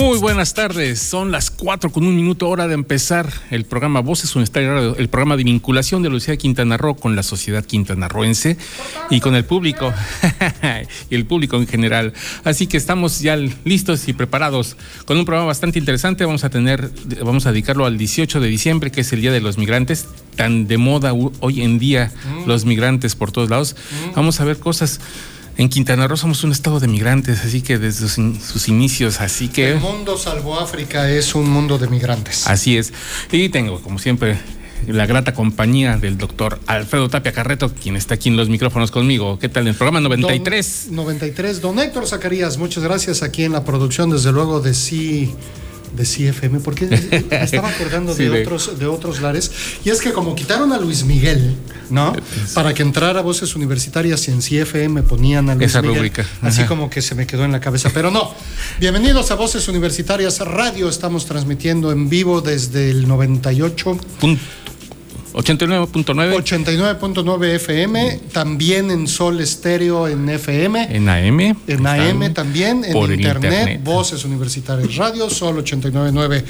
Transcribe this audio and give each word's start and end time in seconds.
Muy 0.00 0.18
buenas 0.18 0.54
tardes, 0.54 1.00
son 1.00 1.32
las 1.32 1.50
4 1.50 1.90
con 1.90 2.06
un 2.06 2.14
minuto 2.14 2.48
hora 2.48 2.68
de 2.68 2.74
empezar 2.74 3.32
el 3.50 3.64
programa 3.64 3.98
Voces 3.98 4.34
Universitarias, 4.36 4.96
el 4.96 5.08
programa 5.08 5.36
de 5.36 5.42
vinculación 5.42 6.02
de 6.02 6.08
la 6.08 6.12
Universidad 6.12 6.34
de 6.34 6.38
Quintana 6.38 6.76
Roo 6.76 6.94
con 6.94 7.16
la 7.16 7.24
sociedad 7.24 7.64
quintanarroense 7.64 8.56
y 9.10 9.18
con 9.18 9.34
el 9.34 9.44
público 9.44 9.92
y 11.10 11.14
el 11.16 11.26
público 11.26 11.56
en 11.56 11.66
general. 11.66 12.12
Así 12.44 12.68
que 12.68 12.76
estamos 12.76 13.18
ya 13.18 13.36
listos 13.36 14.06
y 14.06 14.12
preparados 14.12 14.76
con 15.04 15.18
un 15.18 15.24
programa 15.24 15.48
bastante 15.48 15.80
interesante. 15.80 16.24
Vamos 16.24 16.44
a 16.44 16.50
tener, 16.50 16.92
vamos 17.24 17.46
a 17.46 17.50
dedicarlo 17.50 17.84
al 17.84 17.98
18 17.98 18.38
de 18.38 18.46
diciembre, 18.46 18.92
que 18.92 19.00
es 19.00 19.12
el 19.12 19.20
Día 19.20 19.32
de 19.32 19.40
los 19.40 19.58
Migrantes, 19.58 20.06
tan 20.36 20.68
de 20.68 20.78
moda 20.78 21.12
hoy 21.12 21.62
en 21.62 21.80
día 21.80 22.12
los 22.46 22.64
migrantes 22.64 23.16
por 23.16 23.32
todos 23.32 23.50
lados. 23.50 23.74
Vamos 24.14 24.40
a 24.40 24.44
ver 24.44 24.60
cosas 24.60 25.00
en 25.58 25.68
Quintana 25.68 26.06
Roo 26.08 26.16
somos 26.16 26.42
un 26.44 26.52
estado 26.52 26.80
de 26.80 26.88
migrantes, 26.88 27.40
así 27.44 27.60
que 27.60 27.78
desde 27.78 28.00
sus, 28.08 28.16
in- 28.18 28.40
sus 28.40 28.68
inicios, 28.68 29.20
así 29.20 29.48
que... 29.48 29.72
El 29.72 29.80
mundo 29.80 30.16
salvo 30.16 30.58
África 30.58 31.10
es 31.10 31.34
un 31.34 31.50
mundo 31.50 31.76
de 31.78 31.88
migrantes. 31.88 32.46
Así 32.46 32.78
es. 32.78 32.92
Y 33.30 33.48
tengo, 33.50 33.82
como 33.82 33.98
siempre, 33.98 34.38
la 34.86 35.04
grata 35.06 35.34
compañía 35.34 35.96
del 35.96 36.16
doctor 36.16 36.60
Alfredo 36.66 37.08
Tapia 37.08 37.32
Carreto, 37.32 37.72
quien 37.74 37.96
está 37.96 38.14
aquí 38.14 38.28
en 38.28 38.36
los 38.36 38.48
micrófonos 38.48 38.90
conmigo. 38.92 39.38
¿Qué 39.40 39.48
tal? 39.48 39.64
En 39.64 39.70
el 39.70 39.74
programa 39.74 40.00
93. 40.00 40.84
Don, 40.86 40.96
93. 40.96 41.60
Don 41.60 41.78
Héctor 41.80 42.06
Zacarías, 42.06 42.56
muchas 42.56 42.84
gracias 42.84 43.22
aquí 43.24 43.42
en 43.42 43.52
la 43.52 43.64
producción, 43.64 44.10
desde 44.10 44.30
luego 44.30 44.60
de 44.60 44.72
sí. 44.74 45.34
De 45.96 46.04
CFM, 46.04 46.60
porque 46.60 46.86
me 46.86 47.36
estaba 47.42 47.68
acordando 47.70 48.14
Sí, 48.14 48.24
de, 48.24 48.30
de- 48.30 48.42
otros, 48.42 48.78
de 48.78 48.86
otros 48.86 49.20
lares. 49.20 49.50
Y 49.84 49.90
es 49.90 50.00
que 50.00 50.12
como 50.12 50.34
quitaron 50.34 50.72
a 50.72 50.78
Luis 50.78 51.04
Miguel, 51.04 51.54
¿no? 51.90 52.14
Para 52.54 52.72
que 52.74 52.82
entrara 52.82 53.20
a 53.20 53.22
voces 53.22 53.56
universitarias 53.56 54.28
y 54.28 54.30
en 54.32 54.40
CFM 54.40 55.02
ponían 55.02 55.48
a 55.50 55.54
Luis 55.54 55.70
Esa 55.70 55.82
Miguel. 55.82 56.12
Así 56.42 56.64
como 56.64 56.88
que 56.90 57.02
se 57.02 57.14
me 57.14 57.26
quedó 57.26 57.44
en 57.44 57.52
la 57.52 57.60
cabeza. 57.60 57.90
Pero 57.92 58.10
no. 58.10 58.32
Bienvenidos 58.80 59.30
a 59.30 59.34
Voces 59.34 59.66
Universitarias 59.68 60.38
Radio. 60.40 60.88
Estamos 60.88 61.26
transmitiendo 61.26 61.90
en 61.92 62.08
vivo 62.08 62.40
desde 62.40 62.90
el 62.90 63.08
98. 63.08 63.98
Punto 64.20 64.42
89.9 65.38 66.34
89.9 66.34 67.44
FM, 67.54 68.20
también 68.32 68.90
en 68.90 69.06
Sol 69.06 69.40
Estéreo 69.40 70.08
en 70.08 70.28
FM, 70.28 70.88
en 70.90 71.08
AM. 71.08 71.40
en 71.68 71.86
AM 71.86 72.34
también, 72.34 72.84
en 72.84 73.12
internet. 73.12 73.80
Voces 73.84 74.24
Universitarias 74.24 74.96
Radio, 74.96 75.30
Sol 75.30 75.64
89.9 75.64 76.42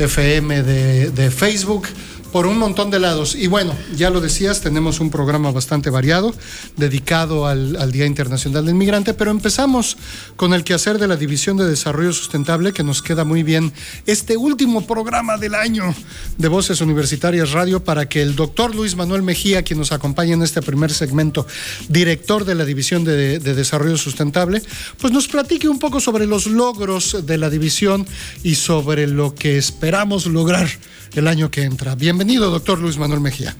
FM 0.00 0.64
de, 0.64 1.10
de 1.12 1.30
Facebook, 1.30 1.86
por 2.34 2.48
un 2.48 2.58
montón 2.58 2.90
de 2.90 2.98
lados. 2.98 3.36
Y 3.36 3.46
bueno, 3.46 3.76
ya 3.94 4.10
lo 4.10 4.20
decías, 4.20 4.60
tenemos 4.60 4.98
un 4.98 5.08
programa 5.08 5.52
bastante 5.52 5.88
variado, 5.88 6.34
dedicado 6.76 7.46
al, 7.46 7.76
al 7.76 7.92
Día 7.92 8.06
Internacional 8.06 8.66
del 8.66 8.74
Migrante, 8.74 9.14
pero 9.14 9.30
empezamos 9.30 9.96
con 10.34 10.52
el 10.52 10.64
quehacer 10.64 10.98
de 10.98 11.06
la 11.06 11.14
División 11.14 11.56
de 11.58 11.64
Desarrollo 11.64 12.12
Sustentable, 12.12 12.72
que 12.72 12.82
nos 12.82 13.02
queda 13.02 13.22
muy 13.22 13.44
bien 13.44 13.72
este 14.06 14.36
último 14.36 14.84
programa 14.84 15.36
del 15.38 15.54
año 15.54 15.94
de 16.36 16.48
Voces 16.48 16.80
Universitarias 16.80 17.52
Radio, 17.52 17.84
para 17.84 18.08
que 18.08 18.20
el 18.20 18.34
doctor 18.34 18.74
Luis 18.74 18.96
Manuel 18.96 19.22
Mejía, 19.22 19.62
quien 19.62 19.78
nos 19.78 19.92
acompaña 19.92 20.34
en 20.34 20.42
este 20.42 20.60
primer 20.60 20.92
segmento, 20.92 21.46
director 21.88 22.44
de 22.44 22.56
la 22.56 22.64
División 22.64 23.04
de, 23.04 23.38
de 23.38 23.54
Desarrollo 23.54 23.96
Sustentable, 23.96 24.60
pues 25.00 25.12
nos 25.12 25.28
platique 25.28 25.68
un 25.68 25.78
poco 25.78 26.00
sobre 26.00 26.26
los 26.26 26.48
logros 26.48 27.24
de 27.24 27.38
la 27.38 27.48
división 27.48 28.04
y 28.42 28.56
sobre 28.56 29.06
lo 29.06 29.36
que 29.36 29.56
esperamos 29.56 30.26
lograr 30.26 30.68
el 31.14 31.28
año 31.28 31.50
que 31.50 31.62
entra. 31.62 31.94
Bienvenido, 31.94 32.50
doctor 32.50 32.78
Luis 32.78 32.98
Manuel 32.98 33.20
Mejía. 33.20 33.54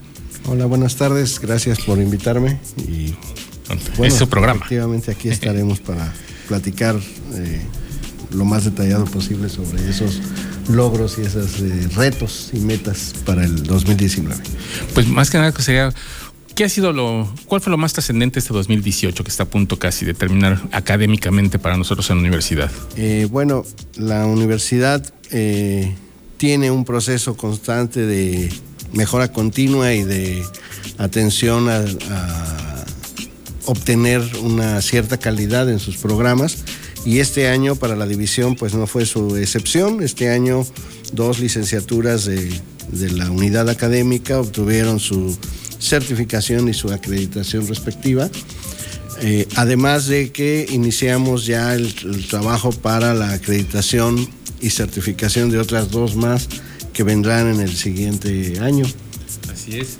Hola, 0.45 0.65
buenas 0.65 0.95
tardes. 0.95 1.39
Gracias 1.39 1.79
por 1.79 1.99
invitarme. 1.99 2.59
Y 2.87 3.15
es 4.03 4.13
su 4.13 4.29
programa. 4.29 4.57
Efectivamente, 4.57 5.11
aquí 5.11 5.29
estaremos 5.29 5.79
para 5.79 6.13
platicar 6.47 6.95
eh, 7.33 7.61
lo 8.31 8.45
más 8.45 8.65
detallado 8.65 9.05
posible 9.05 9.49
sobre 9.49 9.89
esos 9.89 10.21
logros 10.69 11.17
y 11.17 11.21
esos 11.21 11.59
eh, 11.59 11.87
retos 11.95 12.49
y 12.53 12.59
metas 12.59 13.13
para 13.25 13.43
el 13.43 13.63
2019. 13.63 14.35
Pues 14.93 15.07
más 15.07 15.29
que 15.29 15.37
nada 15.37 15.51
que 15.51 15.61
sería. 15.61 15.93
¿Qué 16.55 16.63
ha 16.63 16.69
sido 16.69 16.93
lo, 16.93 17.29
cuál 17.47 17.59
fue 17.59 17.69
lo 17.69 17.77
más 17.77 17.91
trascendente 17.91 18.39
este 18.39 18.53
2018 18.53 19.25
que 19.25 19.29
está 19.29 19.43
a 19.43 19.45
punto 19.45 19.77
casi 19.77 20.05
de 20.05 20.13
terminar 20.13 20.61
académicamente 20.71 21.59
para 21.59 21.75
nosotros 21.75 22.09
en 22.09 22.15
la 22.15 22.21
universidad? 22.21 22.71
Eh, 22.95 23.27
bueno, 23.29 23.65
la 23.97 24.25
universidad 24.25 25.05
eh, 25.31 25.93
tiene 26.37 26.71
un 26.71 26.85
proceso 26.85 27.35
constante 27.35 28.05
de 28.05 28.51
mejora 28.93 29.31
continua 29.31 29.93
y 29.93 30.03
de 30.03 30.43
atención 30.97 31.69
a, 31.69 31.83
obtener 33.67 34.21
una 34.43 34.79
cierta 34.83 35.17
calidad 35.17 35.67
en 35.71 35.79
sus 35.79 35.97
programas. 35.97 36.57
Y 37.03 37.17
este 37.17 37.47
año 37.47 37.75
para 37.75 37.95
la 37.95 38.05
división 38.05 38.55
pues 38.55 38.75
no 38.75 38.85
fue 38.85 39.07
su 39.07 39.37
excepción. 39.37 40.03
Este 40.03 40.29
año 40.29 40.67
dos 41.13 41.39
licenciaturas 41.39 42.25
de 42.25 43.11
la 43.11 43.31
unidad 43.31 43.67
académica 43.69 44.39
obtuvieron 44.39 44.99
su 44.99 45.35
certificación 45.79 46.67
y 46.69 46.73
su 46.73 46.91
acreditación 46.91 47.67
respectiva. 47.67 48.29
Eh, 49.21 49.47
además 49.55 50.07
de 50.07 50.31
que 50.31 50.65
iniciamos 50.69 51.45
ya 51.45 51.73
el, 51.73 51.93
el, 52.03 52.27
trabajo 52.27 52.71
para 52.71 53.13
la 53.13 53.31
acreditación 53.31 54.27
y 54.61 54.69
certificación 54.69 55.49
de 55.49 55.59
otras 55.59 55.89
dos 55.91 56.15
más 56.15 56.49
que 56.93 57.03
vendrán 57.03 57.53
en 57.53 57.61
el 57.61 57.75
siguiente 57.75 58.59
año. 58.59 58.85
Así 59.51 59.79
es. 59.79 59.97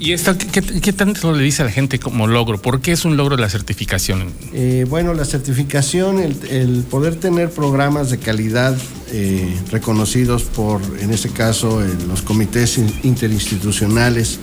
¿Y 0.00 0.14
esto 0.14 0.36
qué, 0.38 0.46
qué, 0.46 0.80
qué 0.80 0.92
tanto 0.94 1.32
le 1.32 1.44
dice 1.44 1.60
a 1.60 1.66
la 1.66 1.70
gente 1.70 1.98
como 1.98 2.26
logro? 2.26 2.60
¿Por 2.60 2.80
qué 2.80 2.92
es 2.92 3.04
un 3.04 3.18
logro 3.18 3.36
la 3.36 3.50
certificación? 3.50 4.32
Eh, 4.54 4.86
bueno, 4.88 5.12
la 5.12 5.26
certificación, 5.26 6.18
el, 6.18 6.36
el, 6.48 6.82
poder 6.84 7.16
tener 7.16 7.50
programas 7.50 8.10
de 8.10 8.16
calidad 8.16 8.74
eh, 9.12 9.54
reconocidos 9.70 10.44
por, 10.44 10.80
en 11.00 11.12
este 11.12 11.28
caso, 11.28 11.82
los 12.08 12.22
comités 12.22 12.78
interinstitucionales 13.02 14.38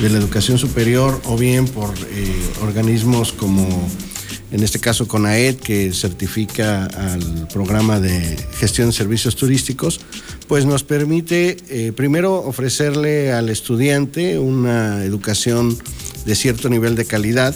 de 0.00 0.08
la 0.08 0.18
educación 0.18 0.56
superior 0.56 1.20
o 1.26 1.36
bien 1.36 1.66
por 1.66 1.92
eh, 2.10 2.42
organismos 2.62 3.32
como 3.32 3.68
en 4.50 4.62
este 4.62 4.80
caso 4.80 5.06
CONAED 5.06 5.56
que 5.56 5.92
certifica 5.92 6.86
al 6.86 7.46
programa 7.52 8.00
de 8.00 8.36
gestión 8.54 8.88
de 8.88 8.92
servicios 8.94 9.36
turísticos, 9.36 10.00
pues 10.48 10.64
nos 10.64 10.82
permite 10.82 11.56
eh, 11.68 11.92
primero 11.92 12.34
ofrecerle 12.34 13.32
al 13.32 13.48
estudiante 13.48 14.38
una 14.38 15.04
educación 15.04 15.78
de 16.24 16.34
cierto 16.34 16.68
nivel 16.68 16.96
de 16.96 17.04
calidad 17.04 17.54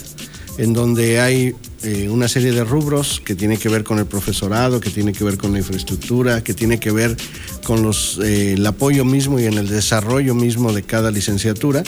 en 0.56 0.72
donde 0.72 1.20
hay 1.20 1.54
eh, 1.82 2.08
una 2.08 2.28
serie 2.28 2.52
de 2.52 2.62
rubros 2.62 3.20
que 3.24 3.34
tiene 3.34 3.56
que 3.56 3.68
ver 3.68 3.82
con 3.82 3.98
el 3.98 4.06
profesorado, 4.06 4.80
que 4.80 4.90
tiene 4.90 5.12
que 5.12 5.24
ver 5.24 5.36
con 5.36 5.52
la 5.52 5.58
infraestructura, 5.58 6.44
que 6.44 6.54
tiene 6.54 6.78
que 6.78 6.92
ver 6.92 7.16
con 7.64 7.82
los, 7.82 8.18
el 8.18 8.64
apoyo 8.66 9.04
mismo 9.04 9.40
y 9.40 9.46
en 9.46 9.54
el 9.54 9.68
desarrollo 9.68 10.34
mismo 10.34 10.72
de 10.72 10.82
cada 10.82 11.10
licenciatura. 11.10 11.82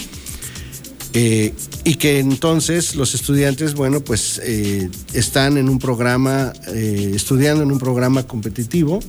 Eh, 1.19 1.55
y 1.85 1.95
que 1.95 2.19
entonces 2.19 2.95
los 2.95 3.15
estudiantes, 3.15 3.73
bueno, 3.73 4.03
pues 4.03 4.39
eh, 4.45 4.91
están 5.15 5.57
en 5.57 5.71
un 5.71 5.79
programa, 5.79 6.53
eh, 6.69 7.13
estudiando 7.15 7.63
en 7.63 7.73
un 7.73 7.79
programa 7.79 8.25
competitivo 8.25 9.01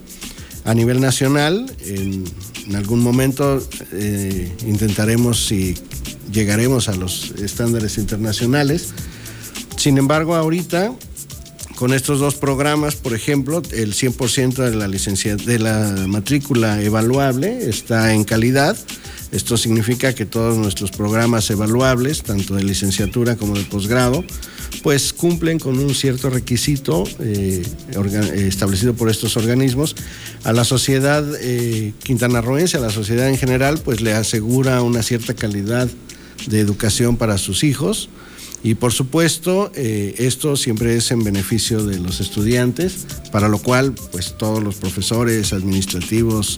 a 0.63 0.73
nivel 0.73 1.01
nacional. 1.01 1.69
En, 1.81 2.23
en 2.65 2.75
algún 2.77 3.01
momento 3.01 3.61
intentaremos 4.65 5.47
si 5.47 5.75
llegaremos 6.31 6.87
a 6.87 6.95
los 6.95 7.31
estándares 7.41 7.97
internacionales. 7.97 8.93
Sin 9.75 9.97
embargo, 9.97 10.35
ahorita 10.35 10.93
con 11.75 11.93
estos 11.93 12.19
dos 12.19 12.35
programas, 12.35 12.95
por 12.95 13.13
ejemplo, 13.15 13.61
el 13.71 13.93
100% 13.93 14.55
de 14.63 14.75
la 14.77 14.87
licencia 14.87 15.35
de 15.35 15.59
la 15.59 16.05
matrícula 16.07 16.81
evaluable 16.81 17.69
está 17.69 18.13
en 18.13 18.23
calidad. 18.23 18.77
Esto 19.31 19.57
significa 19.57 20.13
que 20.13 20.25
todos 20.25 20.57
nuestros 20.57 20.91
programas 20.91 21.49
evaluables, 21.49 22.23
tanto 22.23 22.55
de 22.55 22.63
licenciatura 22.63 23.35
como 23.35 23.57
de 23.57 23.63
posgrado, 23.65 24.23
pues 24.83 25.11
cumplen 25.11 25.59
con 25.59 25.79
un 25.79 25.93
cierto 25.93 26.29
requisito 26.29 27.03
eh, 27.19 27.63
establecido 28.35 28.93
por 28.93 29.09
estos 29.09 29.35
organismos. 29.35 29.95
A 30.43 30.53
la 30.53 30.63
sociedad 30.63 31.25
eh, 31.41 31.93
quintanarroense, 32.03 32.77
a 32.77 32.79
la 32.81 32.89
sociedad 32.89 33.27
en 33.27 33.37
general, 33.37 33.79
pues 33.83 34.01
le 34.01 34.13
asegura 34.13 34.81
una 34.81 35.03
cierta 35.03 35.33
calidad 35.33 35.89
de 36.47 36.59
educación 36.59 37.17
para 37.17 37.37
sus 37.37 37.63
hijos. 37.63 38.09
Y 38.63 38.75
por 38.75 38.91
supuesto, 38.91 39.71
eh, 39.75 40.15
esto 40.17 40.55
siempre 40.55 40.95
es 40.95 41.11
en 41.11 41.23
beneficio 41.23 41.85
de 41.85 41.99
los 41.99 42.19
estudiantes, 42.19 43.05
para 43.31 43.49
lo 43.49 43.59
cual, 43.59 43.93
pues 44.11 44.35
todos 44.37 44.63
los 44.63 44.75
profesores 44.75 45.53
administrativos, 45.53 46.57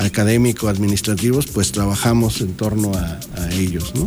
académico-administrativos, 0.00 1.46
pues 1.46 1.72
trabajamos 1.72 2.40
en 2.40 2.54
torno 2.54 2.92
a, 2.94 3.18
ellos. 3.52 3.94
¿no? 3.94 4.06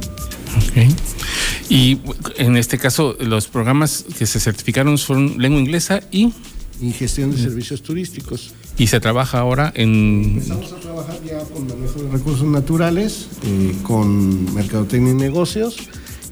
Y 1.69 2.00
en 2.38 2.57
este 2.57 2.78
caso, 2.78 3.16
los 3.19 3.48
programas 3.48 4.06
que 4.18 4.25
se 4.25 4.40
certificaron 4.40 4.98
son 4.98 5.36
lengua 5.38 5.60
inglesa 5.60 6.01
y... 6.12 6.34
Y 6.81 6.92
gestión 6.92 7.31
de 7.31 7.38
servicios 7.38 7.81
turísticos. 7.81 8.54
Y 8.78 8.88
se 8.88 9.00
trabaja 9.00 9.40
ahora 9.40 9.72
en... 9.75 10.36
Empezamos 10.36 10.74
a 10.74 10.75
trabajar 10.78 11.19
ya 11.24 11.40
con 11.45 11.68
manejo 11.68 12.01
de 12.01 12.10
recursos 12.10 12.48
naturales, 12.48 13.28
eh, 13.44 13.74
con 13.84 14.54
mercadotecnia 14.54 15.12
y 15.12 15.16
negocios 15.16 15.78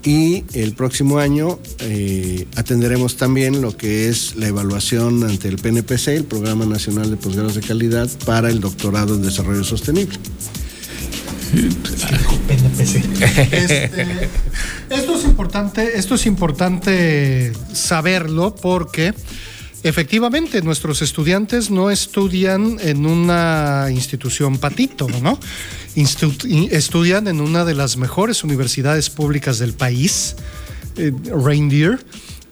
y 0.04 0.44
el 0.54 0.74
próximo 0.74 1.20
año 1.20 1.60
eh, 1.80 2.48
atenderemos 2.56 3.18
también 3.18 3.62
lo 3.62 3.76
que 3.76 4.10
es 4.10 4.36
la 4.36 4.48
evaluación 4.48 5.24
ante 5.24 5.48
el 5.48 5.58
PNPC, 5.58 6.08
el 6.10 6.24
Programa 6.24 6.66
Nacional 6.66 7.10
de 7.12 7.18
Posgrados 7.18 7.56
de 7.56 7.62
Calidad, 7.62 8.10
para 8.26 8.50
el 8.50 8.60
doctorado 8.60 9.16
en 9.16 9.22
Desarrollo 9.22 9.64
Sostenible. 9.64 10.18
Este, 13.52 14.30
esto 14.90 15.16
es 15.16 15.24
importante, 15.26 15.98
esto 15.98 16.16
es 16.16 16.26
importante 16.26 17.54
saberlo 17.74 18.56
porque 18.56 19.14
Efectivamente, 19.84 20.62
nuestros 20.62 21.02
estudiantes 21.02 21.72
no 21.72 21.90
estudian 21.90 22.78
en 22.82 23.08
una 23.08 23.88
institución 23.92 24.60
patito, 24.60 25.08
¿no? 25.22 25.40
estudian 25.96 27.28
en 27.28 27.42
una 27.42 27.66
de 27.66 27.74
las 27.74 27.98
mejores 27.98 28.44
universidades 28.44 29.10
públicas 29.10 29.58
del 29.58 29.74
país, 29.74 30.36
eh, 30.98 31.12
Reindeer, 31.26 32.00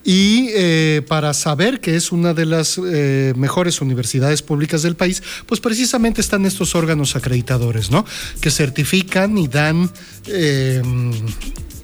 y 0.02 0.48
eh, 0.54 1.02
para 1.06 1.32
saber 1.32 1.80
que 1.80 1.94
es 1.94 2.10
una 2.10 2.34
de 2.34 2.46
las 2.46 2.80
eh, 2.84 3.32
mejores 3.36 3.80
universidades 3.80 4.42
públicas 4.42 4.82
del 4.82 4.96
país, 4.96 5.22
pues 5.46 5.60
precisamente 5.60 6.20
están 6.20 6.44
estos 6.46 6.74
órganos 6.74 7.14
acreditadores, 7.14 7.92
¿no? 7.92 8.04
Que 8.40 8.50
certifican 8.50 9.38
y 9.38 9.46
dan 9.46 9.90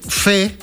fe 0.08 0.56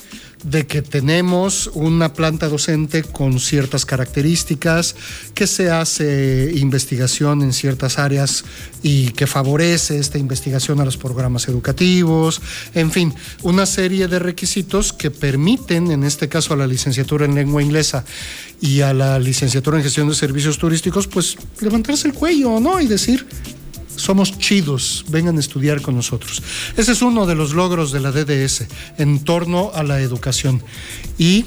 de 0.44 0.68
que 0.68 0.82
tenemos 0.82 1.72
una 1.74 2.14
planta 2.14 2.50
docente 2.50 3.04
con 3.04 3.40
ciertas 3.40 3.86
características, 3.86 4.96
que 5.34 5.48
se 5.48 5.72
hace 5.72 6.52
investigación 6.56 7.42
en 7.42 7.54
ciertas 7.54 7.98
áreas 7.98 8.44
y 8.82 9.12
que 9.12 9.28
favorece 9.28 9.98
esta 9.98 10.18
investigación 10.18 10.80
a 10.80 10.86
los 10.86 10.98
programas 10.98 11.48
educativos, 11.48 12.42
en 12.74 12.92
fin, 12.92 13.14
una 13.42 13.66
serie 13.66 14.08
de 14.08 14.20
requisitos 14.20 14.94
que 14.94 15.12
permiten, 15.12 15.92
en 15.92 16.04
este 16.04 16.28
caso 16.28 16.54
a 16.54 16.58
la 16.58 16.68
licenciatura 16.68 17.26
en 17.26 17.36
lengua 17.36 17.64
inglesa 17.64 18.04
y 18.60 18.82
a 18.82 18.94
la 18.94 19.20
licenciatura 19.20 19.78
en 19.78 19.84
gestión 19.84 20.10
de 20.10 20.16
servicios 20.16 20.58
turísticos, 20.58 21.08
pues 21.08 21.38
levantarse 21.62 22.08
el 22.08 22.14
cuello, 22.14 22.60
¿no? 22.60 22.80
Y 22.80 22.88
decir, 22.88 23.26
somos 23.96 24.38
chidos, 24.38 25.06
vengan 25.10 25.38
a 25.38 25.40
estudiar 25.40 25.82
con 25.82 25.96
nosotros. 25.96 26.42
Ese 26.78 26.92
es 26.92 27.02
uno 27.02 27.26
de 27.26 27.36
los 27.36 27.54
logros 27.54 27.92
de 27.92 28.00
la 28.00 28.12
DDS 28.12 28.66
en 28.98 29.24
torno 29.24 29.72
a 29.74 29.84
la 29.84 30.02
educación. 30.02 30.62
¿Y 31.18 31.46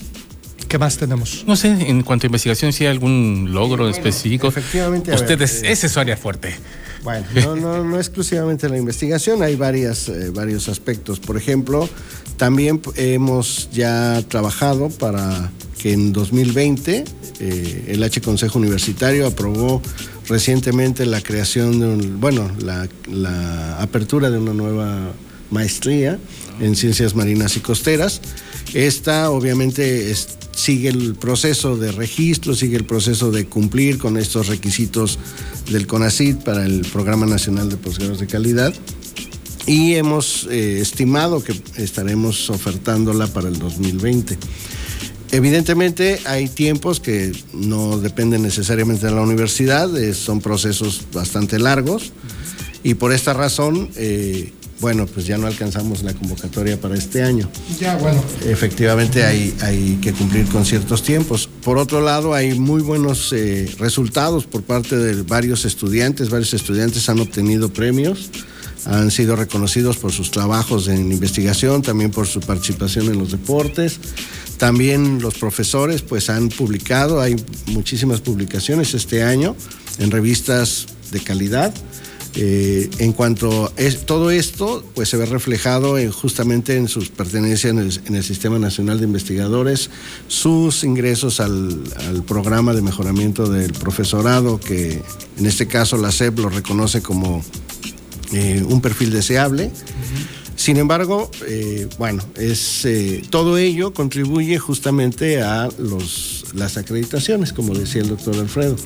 qué 0.68 0.78
más 0.78 0.96
tenemos? 0.96 1.44
No 1.46 1.56
sé, 1.56 1.68
en 1.68 2.02
cuanto 2.02 2.26
a 2.26 2.28
investigación, 2.28 2.72
si 2.72 2.84
hay 2.84 2.90
algún 2.90 3.48
logro 3.52 3.88
específico. 3.88 4.48
Efectivamente. 4.48 5.12
Ustedes, 5.12 5.62
eh, 5.62 5.72
ese 5.72 5.86
es 5.86 5.92
su 5.92 6.00
área 6.00 6.16
fuerte. 6.16 6.54
Bueno, 7.02 7.54
no, 7.54 7.84
no, 7.84 7.98
exclusivamente 7.98 8.68
la 8.68 8.76
investigación, 8.76 9.40
hay 9.40 9.54
varias, 9.54 10.08
eh, 10.08 10.30
varios 10.30 10.68
aspectos. 10.68 11.20
Por 11.20 11.36
ejemplo, 11.36 11.88
también 12.36 12.80
hemos 12.96 13.68
ya 13.70 14.22
trabajado 14.28 14.88
para 14.88 15.52
que 15.78 15.92
en 15.92 16.12
2020 16.12 17.04
eh, 17.38 17.84
el 17.88 18.02
H 18.02 18.20
Consejo 18.20 18.58
Universitario 18.58 19.26
aprobó 19.26 19.80
recientemente 20.28 21.06
la 21.06 21.20
creación 21.20 21.80
de 21.80 21.86
un, 21.86 22.20
bueno, 22.20 22.50
la, 22.60 23.80
apertura 23.80 24.30
de 24.30 24.38
una 24.38 24.52
nueva 24.52 25.12
maestría 25.50 26.18
en 26.60 26.74
ciencias 26.76 27.14
marinas 27.14 27.56
y 27.56 27.60
costeras. 27.60 28.20
Esta 28.74 29.30
obviamente 29.30 30.14
sigue 30.52 30.88
el 30.88 31.14
proceso 31.14 31.76
de 31.76 31.92
registro, 31.92 32.54
sigue 32.54 32.76
el 32.76 32.84
proceso 32.84 33.30
de 33.30 33.46
cumplir 33.46 33.98
con 33.98 34.16
estos 34.16 34.48
requisitos 34.48 35.18
del 35.70 35.86
CONACID 35.86 36.36
para 36.38 36.64
el 36.64 36.80
Programa 36.80 37.26
Nacional 37.26 37.68
de 37.68 37.76
Posgrados 37.76 38.18
de 38.18 38.26
Calidad 38.26 38.74
y 39.66 39.94
hemos 39.94 40.46
eh, 40.50 40.80
estimado 40.80 41.42
que 41.42 41.60
estaremos 41.76 42.48
ofertándola 42.50 43.26
para 43.26 43.48
el 43.48 43.58
2020. 43.58 44.38
Evidentemente 45.36 46.18
hay 46.24 46.48
tiempos 46.48 46.98
que 46.98 47.30
no 47.52 47.98
dependen 47.98 48.40
necesariamente 48.40 49.04
de 49.04 49.12
la 49.12 49.20
universidad, 49.20 49.90
son 50.14 50.40
procesos 50.40 51.02
bastante 51.12 51.58
largos 51.58 52.14
y 52.82 52.94
por 52.94 53.12
esta 53.12 53.34
razón, 53.34 53.90
eh, 53.96 54.54
bueno, 54.80 55.04
pues 55.04 55.26
ya 55.26 55.36
no 55.36 55.46
alcanzamos 55.46 56.02
la 56.02 56.14
convocatoria 56.14 56.80
para 56.80 56.94
este 56.94 57.22
año. 57.22 57.50
Ya, 57.78 57.98
bueno. 57.98 58.24
Efectivamente 58.46 59.24
hay, 59.24 59.54
hay 59.60 59.98
que 60.00 60.14
cumplir 60.14 60.46
con 60.46 60.64
ciertos 60.64 61.02
tiempos. 61.02 61.50
Por 61.62 61.76
otro 61.76 62.00
lado, 62.00 62.32
hay 62.32 62.58
muy 62.58 62.80
buenos 62.80 63.30
eh, 63.34 63.70
resultados 63.78 64.46
por 64.46 64.62
parte 64.62 64.96
de 64.96 65.22
varios 65.22 65.66
estudiantes, 65.66 66.30
varios 66.30 66.54
estudiantes 66.54 67.10
han 67.10 67.20
obtenido 67.20 67.70
premios 67.70 68.30
han 68.86 69.10
sido 69.10 69.36
reconocidos 69.36 69.96
por 69.96 70.12
sus 70.12 70.30
trabajos 70.30 70.88
en 70.88 71.10
investigación, 71.10 71.82
también 71.82 72.10
por 72.10 72.26
su 72.26 72.40
participación 72.40 73.06
en 73.06 73.18
los 73.18 73.32
deportes. 73.32 73.98
También 74.58 75.20
los 75.20 75.34
profesores 75.34 76.02
pues 76.02 76.30
han 76.30 76.48
publicado, 76.48 77.20
hay 77.20 77.36
muchísimas 77.66 78.20
publicaciones 78.20 78.94
este 78.94 79.22
año 79.22 79.54
en 79.98 80.10
revistas 80.10 80.86
de 81.10 81.20
calidad. 81.20 81.74
Eh, 82.38 82.90
en 82.98 83.12
cuanto 83.12 83.64
a 83.64 84.04
todo 84.04 84.30
esto, 84.30 84.84
pues 84.94 85.08
se 85.08 85.16
ve 85.16 85.24
reflejado 85.24 85.96
en, 85.96 86.10
justamente 86.10 86.76
en 86.76 86.86
sus 86.86 87.08
pertenencias 87.08 87.70
en 87.70 88.14
el, 88.14 88.22
Sistema 88.22 88.58
Nacional 88.58 88.98
de 88.98 89.04
Investigadores, 89.04 89.88
sus 90.28 90.84
ingresos 90.84 91.40
al, 91.40 91.82
programa 92.28 92.74
de 92.74 92.82
mejoramiento 92.82 93.48
del 93.48 93.72
profesorado, 93.72 94.60
que 94.60 95.02
en 95.38 95.46
este 95.46 95.66
caso 95.66 95.96
la 95.96 96.12
SEP 96.12 96.38
lo 96.38 96.50
reconoce 96.50 97.00
como 97.00 97.42
eh, 98.32 98.62
un 98.68 98.82
perfil 98.82 99.12
deseable. 99.12 99.70
Sin 100.56 100.78
embargo, 100.78 101.30
eh, 101.46 101.86
bueno, 101.98 102.22
es, 102.34 102.84
eh, 102.86 103.22
todo 103.28 103.58
ello 103.58 103.92
contribuye 103.92 104.58
justamente 104.58 105.42
a 105.42 105.68
los, 105.78 106.46
las 106.54 106.78
acreditaciones, 106.78 107.52
como 107.52 107.74
decía 107.74 108.00
el 108.00 108.08
doctor 108.08 108.36
Alfredo. 108.36 108.76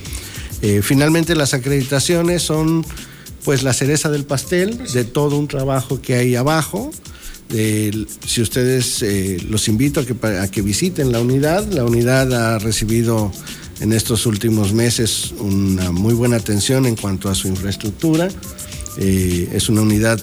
Eh, 0.62 0.80
finalmente, 0.82 1.36
las 1.36 1.54
acreditaciones 1.54 2.42
son 2.42 2.84
pues 3.44 3.62
la 3.62 3.72
cereza 3.72 4.10
del 4.10 4.24
pastel 4.24 4.78
de 4.92 5.04
todo 5.04 5.38
un 5.38 5.48
trabajo 5.48 6.02
que 6.02 6.14
hay 6.14 6.34
abajo. 6.34 6.90
si 7.48 8.42
ustedes 8.42 9.02
los 9.48 9.66
invito 9.68 10.00
a 10.00 10.04
que, 10.04 10.14
a 10.26 10.48
que 10.50 10.60
visiten 10.60 11.10
la 11.10 11.20
unidad, 11.20 11.66
la 11.72 11.84
unidad 11.84 12.32
ha 12.34 12.58
recibido 12.58 13.32
en 13.80 13.92
estos 13.92 14.26
últimos 14.26 14.72
meses 14.74 15.32
una 15.38 15.90
muy 15.90 16.14
buena 16.14 16.36
atención 16.36 16.84
en 16.84 16.96
cuanto 16.96 17.30
a 17.30 17.34
su 17.34 17.48
infraestructura. 17.48 18.28
Eh, 18.98 19.48
es 19.52 19.68
una 19.68 19.82
unidad 19.82 20.20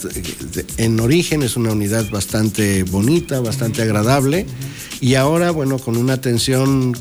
en 0.77 0.99
origen, 0.99 1.41
es 1.41 1.55
una 1.55 1.71
unidad 1.71 2.09
bastante 2.11 2.83
bonita, 2.83 3.39
bastante 3.39 3.81
agradable 3.81 4.45
y 4.99 5.15
ahora, 5.15 5.51
bueno, 5.51 5.79
con 5.79 5.95
una 5.95 6.13
atención 6.13 6.93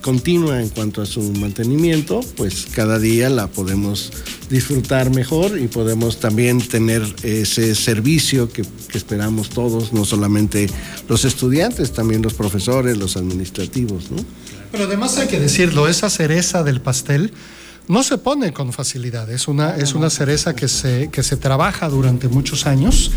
continua 0.00 0.60
en 0.60 0.68
cuanto 0.68 1.00
a 1.00 1.06
su 1.06 1.22
mantenimiento, 1.32 2.20
pues 2.36 2.66
cada 2.74 2.98
día 2.98 3.30
la 3.30 3.46
podemos 3.46 4.12
disfrutar 4.50 5.10
mejor 5.10 5.58
y 5.58 5.68
podemos 5.68 6.18
también 6.20 6.60
tener 6.60 7.02
ese 7.22 7.74
servicio 7.74 8.52
que, 8.52 8.62
que, 8.62 8.98
esperamos 8.98 9.48
todos, 9.48 9.92
no 9.92 10.04
solamente 10.04 10.68
los 11.08 11.24
estudiantes, 11.24 11.92
también 11.92 12.20
los 12.20 12.34
profesores, 12.34 12.98
los 12.98 13.16
administrativos. 13.16 14.10
¿no? 14.10 14.22
Pero 14.72 14.84
además 14.84 15.16
hay 15.18 15.28
que 15.28 15.40
decirlo, 15.40 15.88
esa 15.88 16.10
cereza 16.10 16.62
del 16.64 16.80
pastel 16.80 17.32
no 17.88 18.02
se 18.02 18.18
pone 18.18 18.52
con 18.52 18.72
facilidad, 18.72 19.30
es 19.30 19.48
una, 19.48 19.76
es 19.76 19.94
una 19.94 20.10
cereza 20.10 20.54
que 20.54 20.68
se, 20.68 21.10
que 21.10 21.22
se 21.22 21.36
trabaja 21.36 21.88
durante 21.88 22.28
muchos 22.28 22.66
años 22.66 23.10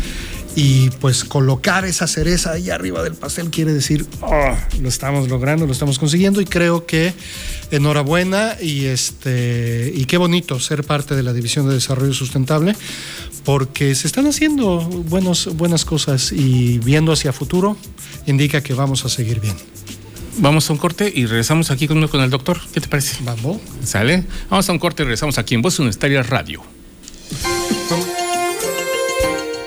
y 0.56 0.88
pues 1.02 1.24
colocar 1.24 1.84
esa 1.84 2.06
cereza 2.06 2.52
ahí 2.52 2.70
arriba 2.70 3.02
del 3.02 3.14
pastel 3.14 3.50
quiere 3.50 3.74
decir, 3.74 4.06
oh, 4.22 4.56
lo 4.80 4.88
estamos 4.88 5.28
logrando, 5.28 5.66
lo 5.66 5.72
estamos 5.72 5.98
consiguiendo 5.98 6.40
y 6.40 6.46
creo 6.46 6.86
que 6.86 7.12
enhorabuena 7.70 8.56
y, 8.60 8.86
este, 8.86 9.92
y 9.94 10.06
qué 10.06 10.16
bonito 10.16 10.58
ser 10.58 10.82
parte 10.82 11.14
de 11.14 11.22
la 11.22 11.34
División 11.34 11.68
de 11.68 11.74
Desarrollo 11.74 12.14
Sustentable 12.14 12.74
porque 13.44 13.94
se 13.94 14.06
están 14.06 14.26
haciendo 14.26 14.80
buenos, 14.80 15.54
buenas 15.56 15.84
cosas 15.84 16.32
y 16.32 16.78
viendo 16.78 17.12
hacia 17.12 17.34
futuro 17.34 17.76
indica 18.24 18.62
que 18.62 18.72
vamos 18.72 19.04
a 19.04 19.10
seguir 19.10 19.40
bien. 19.40 19.56
Vamos 20.38 20.68
a 20.68 20.72
un 20.72 20.78
corte 20.78 21.10
y 21.14 21.26
regresamos 21.26 21.70
aquí 21.70 21.88
con, 21.88 22.06
con 22.08 22.20
el 22.20 22.30
doctor. 22.30 22.60
¿Qué 22.72 22.80
te 22.80 22.88
parece? 22.88 23.16
Vamos. 23.22 23.58
¿Sale? 23.84 24.24
Vamos 24.50 24.68
a 24.68 24.72
un 24.72 24.78
corte 24.78 25.02
y 25.02 25.06
regresamos 25.06 25.38
aquí 25.38 25.54
en 25.54 25.62
Voz 25.62 25.78
Universitaria 25.78 26.22
Radio. 26.22 26.62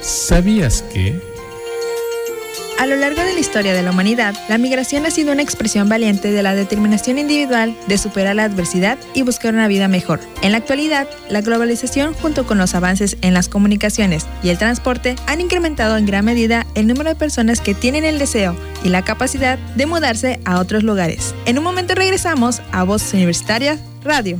¿Sabías 0.02 0.84
que... 0.94 1.39
A 2.80 2.86
lo 2.86 2.96
largo 2.96 3.22
de 3.22 3.34
la 3.34 3.40
historia 3.42 3.74
de 3.74 3.84
la 3.84 3.92
humanidad, 3.92 4.34
la 4.48 4.58
migración 4.58 5.06
ha 5.06 5.12
sido 5.12 5.34
una 5.34 5.42
expresión 5.42 5.90
valiente 5.90 6.32
de 6.32 6.42
la 6.42 6.56
determinación 6.56 7.18
individual 7.18 7.76
de 7.88 7.98
superar 7.98 8.38
la 8.38 8.46
adversidad 8.46 8.98
y 9.14 9.24
buscar 9.24 9.54
una 9.54 9.68
vida 9.68 9.90
mejor. 9.90 10.22
En 10.42 10.54
la 10.54 10.60
actualidad, 10.60 11.06
la 11.30 11.42
globalización 11.42 12.14
junto 12.14 12.48
con 12.48 12.58
los 12.58 12.76
avances 12.76 13.18
en 13.22 13.34
las 13.34 13.50
comunicaciones 13.50 14.28
y 14.44 14.48
el 14.48 14.58
transporte 14.58 15.18
han 15.28 15.42
incrementado 15.42 15.98
en 15.98 16.06
gran 16.06 16.24
medida 16.24 16.66
el 16.74 16.88
número 16.88 17.10
de 17.10 17.18
personas 17.18 17.60
que 17.60 17.76
tienen 17.76 18.06
el 18.06 18.18
deseo 18.18 18.56
y 18.82 18.88
la 18.88 19.04
capacidad 19.04 19.60
de 19.76 19.86
mudarse 19.86 20.40
a 20.46 20.62
otros 20.62 20.84
lugares. 20.84 21.36
En 21.46 21.58
un 21.58 21.66
momento 21.66 21.96
regresamos 21.96 22.62
a 22.72 22.84
Voz 22.84 23.14
Universitaria 23.14 23.78
Radio. 24.06 24.40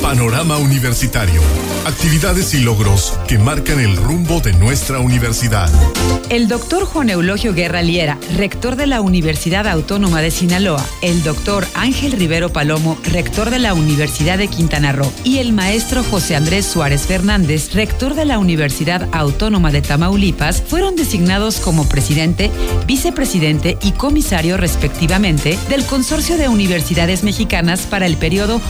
Panorama 0.00 0.58
Universitario. 0.58 1.40
Actividades 1.84 2.54
y 2.54 2.60
logros 2.60 3.18
que 3.28 3.38
marcan 3.38 3.80
el 3.80 3.96
rumbo 3.96 4.40
de 4.40 4.52
nuestra 4.52 5.00
universidad. 5.00 5.70
El 6.30 6.48
doctor 6.48 6.84
Juan 6.84 7.10
Eulogio 7.10 7.54
Guerra 7.54 7.82
Liera, 7.82 8.18
rector 8.36 8.76
de 8.76 8.86
la 8.86 9.00
Universidad 9.00 9.66
Autónoma 9.66 10.22
de 10.22 10.30
Sinaloa, 10.30 10.84
el 11.02 11.22
doctor 11.22 11.66
Ángel 11.74 12.12
Rivero 12.12 12.52
Palomo, 12.52 12.98
rector 13.04 13.50
de 13.50 13.58
la 13.58 13.74
Universidad 13.74 14.38
de 14.38 14.48
Quintana 14.48 14.92
Roo, 14.92 15.12
y 15.22 15.38
el 15.38 15.52
maestro 15.52 16.02
José 16.02 16.34
Andrés 16.34 16.66
Suárez 16.66 17.02
Fernández, 17.02 17.74
rector 17.74 18.14
de 18.14 18.24
la 18.24 18.38
Universidad 18.38 19.08
Autónoma 19.12 19.70
de 19.70 19.82
Tamaulipas, 19.82 20.62
fueron 20.66 20.96
designados 20.96 21.58
como 21.58 21.88
presidente, 21.88 22.50
vicepresidente 22.86 23.78
y 23.82 23.92
comisario 23.92 24.56
respectivamente 24.56 25.58
del 25.68 25.84
Consorcio 25.84 26.36
de 26.36 26.48
Universidades 26.48 27.22
Mexicanas 27.22 27.82
para 27.82 28.06
el 28.06 28.16
periodo 28.16 28.60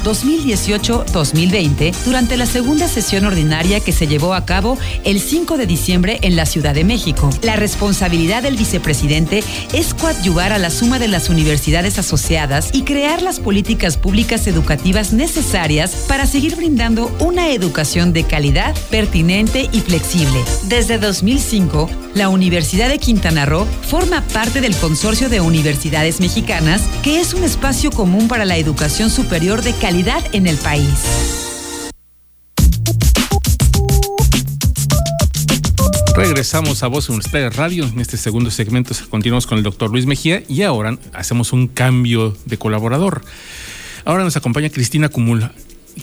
2018-2020 1.05 1.95
durante 2.05 2.37
la 2.37 2.47
segunda 2.47 2.88
sesión 2.88 3.25
ordinaria 3.25 3.81
que 3.81 3.93
se 3.93 4.07
llevó 4.07 4.35
a 4.35 4.45
cabo 4.45 4.79
el 5.05 5.21
5 5.21 5.57
de 5.57 5.67
diciembre 5.67 6.19
en 6.23 6.37
la 6.37 6.47
Ciudad 6.47 6.75
de 6.75 6.85
México. 6.85 7.31
La 7.43 7.57
responsabilidad 7.57 8.43
del 8.43 8.57
vicepresidente 8.57 9.43
es 9.73 9.95
coadyuvar 9.95 10.53
a 10.53 10.59
la 10.59 10.71
suma 10.71 10.99
de 10.99 11.09
las 11.09 11.29
universidades 11.29 11.99
asociadas 11.99 12.71
y 12.73 12.83
crear 12.83 13.23
las 13.23 13.41
políticas 13.41 13.97
públicas 13.97 14.47
educativas 14.47 15.12
necesarias 15.12 16.05
para 16.09 16.26
seguir 16.26 16.57
brindando 16.57 17.15
una 17.19 17.50
educación 17.50 18.12
de 18.12 18.25
calidad, 18.25 18.75
pertinente 18.91 19.69
y 19.73 19.81
flexible. 19.81 20.43
Desde 20.65 20.99
2005, 20.99 21.91
la 22.15 22.29
Universidad 22.29 22.88
de 22.88 22.99
Quintana 22.99 23.45
Roo 23.47 23.67
forma 23.83 24.23
parte 24.33 24.61
del 24.61 24.75
Consorcio 24.76 25.29
de 25.29 25.41
Universidades 25.41 26.21
Mexicanas, 26.21 26.83
que 27.03 27.21
es 27.21 27.35
un 27.35 27.45
espacio 27.45 27.91
común 27.91 28.29
para 28.29 28.45
la 28.45 28.57
educación 28.57 29.11
superior 29.11 29.62
de 29.62 29.73
calidad 29.75 30.23
en 30.33 30.47
el 30.47 30.57
país. 30.57 30.75
Regresamos 36.16 36.83
a 36.83 36.88
Voz 36.88 37.09
Universitaria 37.09 37.50
Radio. 37.50 37.85
En 37.85 38.00
este 38.00 38.16
segundo 38.16 38.50
segmento 38.50 38.95
continuamos 39.11 39.47
con 39.47 39.59
el 39.59 39.64
doctor 39.64 39.90
Luis 39.90 40.06
Mejía 40.06 40.42
y 40.49 40.62
ahora 40.62 40.99
hacemos 41.12 41.52
un 41.52 41.68
cambio 41.68 42.37
de 42.47 42.59
colaborador. 42.59 43.23
Ahora 44.04 44.25
nos 44.25 44.37
acompaña 44.37 44.71
Cristina 44.71 45.09
Cumul. 45.09 45.50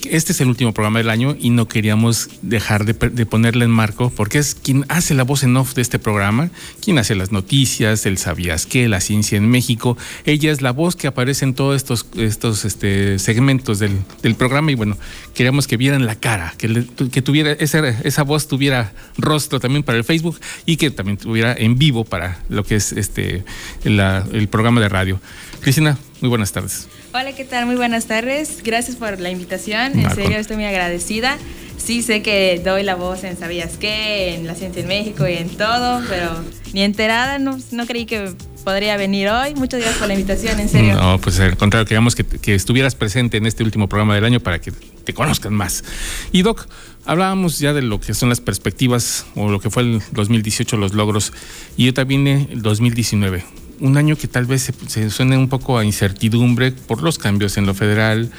Este 0.10 0.32
es 0.32 0.42
el 0.42 0.48
último 0.48 0.74
programa 0.74 0.98
del 0.98 1.10
año 1.12 1.36
y 1.40 1.52
no 1.52 1.68
queríamos 1.68 2.30
dejar 2.42 2.84
de, 2.84 2.94
de, 2.94 3.26
ponerle 3.28 3.66
en 3.66 3.72
marco 3.72 4.10
porque 4.10 4.40
es 4.40 4.56
quien 4.56 4.86
hace 4.90 5.14
la 5.14 5.24
voz 5.24 5.44
en 5.44 5.56
off 5.56 5.76
de 5.76 5.84
este 5.84 6.00
programa, 6.00 6.50
quien 6.82 6.98
hace 6.98 7.14
las 7.14 7.32
noticias, 7.32 8.06
el 8.08 8.18
sabías 8.18 8.66
qué, 8.66 8.90
la 8.90 9.02
ciencia 9.02 9.38
en 9.38 9.48
México. 9.50 9.96
Ella 10.26 10.52
es 10.52 10.64
la 10.64 10.72
voz 10.72 10.96
que 10.96 11.06
aparece 11.06 11.46
en 11.46 11.54
todos 11.54 11.76
estos, 11.76 12.08
estos 12.18 12.66
este, 12.66 13.20
segmentos 13.20 13.78
del, 13.78 14.00
del, 14.24 14.34
programa 14.34 14.72
y 14.72 14.76
bueno, 14.76 14.98
queríamos 15.36 15.68
que 15.68 15.78
vieran 15.78 16.08
la 16.08 16.16
cara, 16.16 16.56
que, 16.58 16.86
que 17.12 17.22
tuviera 17.22 17.52
esa, 17.52 17.88
esa 17.88 18.24
voz 18.24 18.48
tuviera 18.48 18.94
rostro 19.18 19.60
también 19.60 19.84
para 19.84 20.00
el 20.00 20.04
Facebook 20.04 20.40
y 20.66 20.78
que 20.78 20.90
también 20.90 21.18
tuviera 21.18 21.54
en 21.54 21.78
vivo 21.78 22.04
para 22.04 22.40
lo 22.50 22.64
que 22.64 22.76
es 22.76 22.94
este 22.94 23.46
la, 23.84 24.26
el 24.34 24.48
programa 24.48 24.82
de 24.82 24.90
radio. 24.90 25.22
Cristina, 25.62 25.98
muy 26.24 26.30
buenas 26.30 26.54
tardes. 26.54 26.88
Hola, 27.14 27.34
¿qué 27.36 27.44
tal? 27.44 27.66
Muy 27.66 27.76
buenas 27.76 28.06
tardes. 28.06 28.64
Gracias 28.64 28.96
por 28.96 29.20
la 29.20 29.30
invitación. 29.30 30.00
En 30.00 30.10
serio, 30.16 30.38
estoy 30.38 30.56
muy 30.56 30.66
agradecida. 30.66 31.38
Sí, 31.76 32.02
sé 32.02 32.22
que 32.22 32.62
doy 32.64 32.84
la 32.84 32.96
voz 32.96 33.26
en 33.26 33.38
Sabías 33.38 33.76
qué, 33.78 34.36
en 34.36 34.48
La 34.48 34.56
Ciencia 34.56 34.82
en 34.82 34.88
México 34.88 35.28
y 35.28 35.34
en 35.34 35.50
todo, 35.50 36.02
pero 36.08 36.30
ni 36.72 36.82
enterada, 36.82 37.40
no, 37.40 37.58
no 37.74 37.86
creí 37.86 38.06
que 38.06 38.32
podría 38.64 38.96
venir 38.96 39.28
hoy. 39.28 39.54
Muchas 39.56 39.82
gracias 39.82 40.00
por 40.00 40.08
la 40.08 40.14
invitación, 40.14 40.62
en 40.62 40.70
serio. 40.70 40.94
No, 40.94 41.20
pues 41.20 41.42
al 41.42 41.58
contrario, 41.58 41.86
queríamos 41.86 42.16
que, 42.16 42.24
que 42.24 42.56
estuvieras 42.56 42.96
presente 42.96 43.36
en 43.36 43.46
este 43.46 43.66
último 43.66 43.90
programa 43.90 44.16
del 44.16 44.24
año 44.24 44.40
para 44.40 44.62
que 44.62 44.72
te 44.72 45.14
conozcan 45.14 45.54
más. 45.54 45.84
Y 46.32 46.44
Doc, 46.44 46.70
hablábamos 47.04 47.60
ya 47.60 47.74
de 47.74 47.82
lo 47.82 48.00
que 48.00 48.14
son 48.14 48.30
las 48.30 48.40
perspectivas 48.40 49.26
o 49.36 49.52
lo 49.52 49.60
que 49.60 49.70
fue 49.70 49.84
el 49.84 50.02
2018, 50.14 50.78
los 50.78 50.94
logros, 50.94 51.34
y 51.76 51.88
yo 51.88 51.94
también 51.94 52.28
el 52.28 52.62
2019 52.62 53.44
un 53.84 53.98
año 53.98 54.16
que 54.16 54.30
tal 54.30 54.46
vez 54.46 54.72
se, 54.88 55.10
suene 55.10 55.38
un 55.38 55.50
poco 55.50 55.78
a 55.78 55.84
incertidumbre 55.84 56.72
por 56.72 57.04
los 57.04 57.18
cambios 57.18 57.58
en 57.58 57.66
lo 57.66 57.74
federal, 57.74 58.32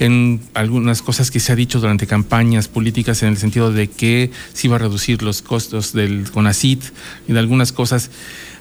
en 0.00 0.40
algunas 0.54 1.02
cosas 1.02 1.30
que 1.30 1.38
se 1.38 1.52
ha 1.52 1.54
dicho 1.54 1.78
durante 1.78 2.08
campañas 2.08 2.66
políticas 2.66 3.22
en 3.22 3.28
el 3.28 3.36
sentido 3.36 3.72
de 3.72 3.86
que 3.88 4.32
se 4.52 4.66
iba 4.66 4.74
a 4.74 4.80
reducir 4.80 5.22
los 5.22 5.40
costos 5.40 5.92
del 5.92 6.28
CONACIT 6.32 6.82
y 7.28 7.32
de 7.32 7.38
algunas 7.38 7.72
cosas. 7.72 8.10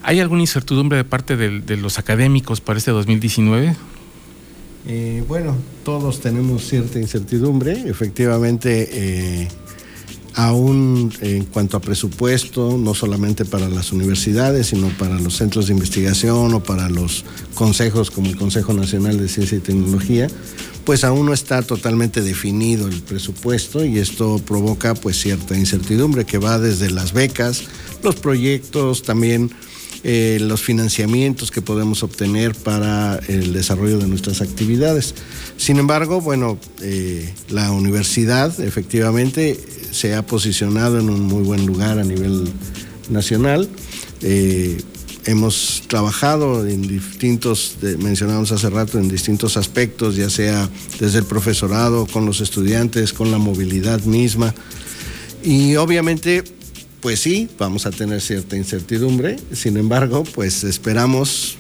¿Hay 0.04 0.20
alguna 0.20 0.42
incertidumbre 0.42 0.98
de 0.98 1.04
parte 1.04 1.36
de, 1.36 1.60
de 1.60 1.76
los 1.76 1.98
académicos 1.98 2.62
para 2.62 2.78
este 2.78 2.92
2019? 2.92 3.76
Eh, 4.88 5.24
bueno, 5.28 5.58
todos 5.84 6.22
tenemos 6.22 6.66
cierta 6.66 7.00
incertidumbre. 7.00 7.90
Efectivamente, 7.90 8.90
eh, 8.92 9.48
aún 10.38 11.12
en 11.22 11.46
cuanto 11.46 11.78
a 11.78 11.82
presupuesto, 11.82 12.78
no 12.78 12.94
solamente 12.94 13.44
para 13.44 13.68
las 13.70 13.92
universidades, 13.92 14.68
sino 14.68 14.90
para 14.90 15.20
los 15.20 15.36
centros 15.36 15.66
de 15.66 15.74
investigación 15.74 16.54
o 16.54 16.62
para 16.62 16.90
los 16.90 17.26
consejos 17.56 18.12
como 18.12 18.30
el 18.30 18.38
Consejo 18.38 18.72
Nacional 18.72 19.18
de 19.18 19.30
Ciencia 19.30 19.58
y 19.58 19.62
Tecnología, 19.62 20.28
pues 20.86 21.04
aún 21.04 21.26
no 21.26 21.34
está 21.34 21.64
totalmente 21.64 22.22
definido 22.22 22.88
el 22.88 23.02
presupuesto 23.02 23.84
y 23.84 23.98
esto 23.98 24.40
provoca 24.46 24.94
pues 24.94 25.20
cierta 25.20 25.58
incertidumbre 25.58 26.24
que 26.26 26.38
va 26.38 26.60
desde 26.60 26.92
las 26.92 27.14
becas, 27.14 27.64
los 28.04 28.16
proyectos, 28.16 29.02
también 29.02 29.50
eh, 30.04 30.38
los 30.40 30.62
financiamientos 30.62 31.50
que 31.50 31.64
podemos 31.64 32.04
obtener 32.04 32.54
para 32.54 33.20
el 33.28 33.54
desarrollo 33.54 33.98
de 33.98 34.08
nuestras 34.08 34.42
actividades. 34.42 35.16
Sin 35.58 35.80
embargo, 35.80 36.22
bueno, 36.22 36.60
eh, 36.84 37.34
la 37.50 37.72
universidad 37.72 38.60
efectivamente 38.60 39.60
se 39.98 40.14
ha 40.14 40.26
posicionado 40.26 41.00
en 41.00 41.10
un 41.10 41.22
muy 41.24 41.42
buen 41.42 41.66
lugar 41.66 41.98
a 41.98 42.04
nivel 42.04 42.48
nacional. 43.10 43.68
Eh, 44.22 44.80
hemos 45.26 45.84
trabajado 45.88 46.68
en 46.68 46.84
distintos, 46.84 47.78
mencionamos 47.98 48.52
hace 48.52 48.70
rato, 48.70 49.00
en 49.00 49.10
distintos 49.10 49.58
aspectos, 49.58 50.16
ya 50.16 50.30
sea 50.30 50.70
desde 51.00 51.20
el 51.20 51.26
profesorado, 51.26 52.06
con 52.06 52.28
los 52.28 52.42
estudiantes, 52.42 53.12
con 53.12 53.32
la 53.32 53.40
movilidad 53.40 54.00
misma. 54.02 54.54
Y 55.44 55.76
obviamente, 55.78 56.44
pues 57.02 57.20
sí, 57.20 57.50
vamos 57.58 57.88
a 57.88 57.92
tener 57.92 58.22
cierta 58.22 58.56
incertidumbre. 58.56 59.38
Sin 59.52 59.78
embargo, 59.78 60.24
pues 60.36 60.64
esperamos 60.64 61.58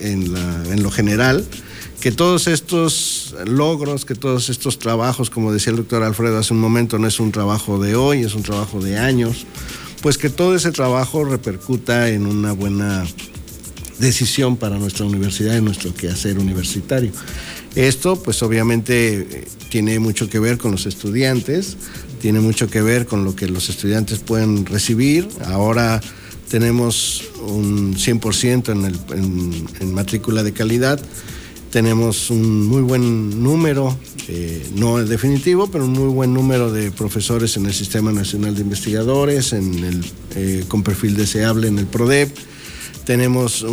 la, 0.00 0.62
en 0.70 0.82
lo 0.82 0.90
general 0.92 1.44
que 2.04 2.12
todos 2.12 2.48
estos 2.48 3.34
logros, 3.46 4.04
que 4.04 4.14
todos 4.14 4.50
estos 4.50 4.78
trabajos, 4.78 5.30
como 5.30 5.54
decía 5.54 5.70
el 5.70 5.78
doctor 5.78 6.02
Alfredo 6.02 6.36
hace 6.36 6.52
un 6.52 6.60
momento, 6.60 6.98
no 6.98 7.08
es 7.08 7.18
un 7.18 7.32
trabajo 7.32 7.78
de 7.78 7.96
hoy, 7.96 8.24
es 8.24 8.34
un 8.34 8.42
trabajo 8.42 8.78
de 8.78 8.98
años, 8.98 9.46
pues 10.02 10.18
que 10.18 10.28
todo 10.28 10.54
ese 10.54 10.70
trabajo 10.70 11.24
repercuta 11.24 12.10
en 12.10 12.26
una 12.26 12.52
buena 12.52 13.06
decisión 13.98 14.58
para 14.58 14.76
nuestra 14.76 15.06
universidad 15.06 15.56
y 15.56 15.62
nuestro 15.62 15.94
quehacer 15.94 16.38
universitario. 16.38 17.10
Esto 17.74 18.22
pues 18.22 18.42
obviamente 18.42 19.46
tiene 19.70 19.98
mucho 19.98 20.28
que 20.28 20.38
ver 20.38 20.58
con 20.58 20.72
los 20.72 20.84
estudiantes, 20.84 21.78
tiene 22.20 22.40
mucho 22.40 22.68
que 22.68 22.82
ver 22.82 23.06
con 23.06 23.24
lo 23.24 23.34
que 23.34 23.48
los 23.48 23.70
estudiantes 23.70 24.18
pueden 24.18 24.66
recibir. 24.66 25.26
Ahora 25.46 26.02
tenemos 26.50 27.24
un 27.46 27.94
100% 27.94 28.72
en, 28.72 28.84
el, 28.84 29.70
en 29.80 29.94
matrícula 29.94 30.42
de 30.42 30.52
calidad 30.52 31.00
tenemos 31.74 32.30
un 32.30 32.68
muy 32.68 32.82
buen 32.82 33.42
número, 33.42 33.98
eh, 34.28 34.64
no 34.76 35.00
el 35.00 35.08
definitivo, 35.08 35.66
pero 35.66 35.86
un 35.86 35.92
muy 35.92 36.06
buen 36.06 36.32
número 36.32 36.70
de 36.70 36.92
profesores 36.92 37.56
en 37.56 37.66
el 37.66 37.74
Sistema 37.74 38.12
Nacional 38.12 38.54
de 38.54 38.60
Investigadores, 38.60 39.52
en 39.52 39.82
el, 39.82 40.04
eh, 40.36 40.64
con 40.68 40.84
perfil 40.84 41.16
deseable 41.16 41.66
en 41.66 41.80
el 41.80 41.86
PRODEP. 41.86 42.30
tenemos 43.04 43.66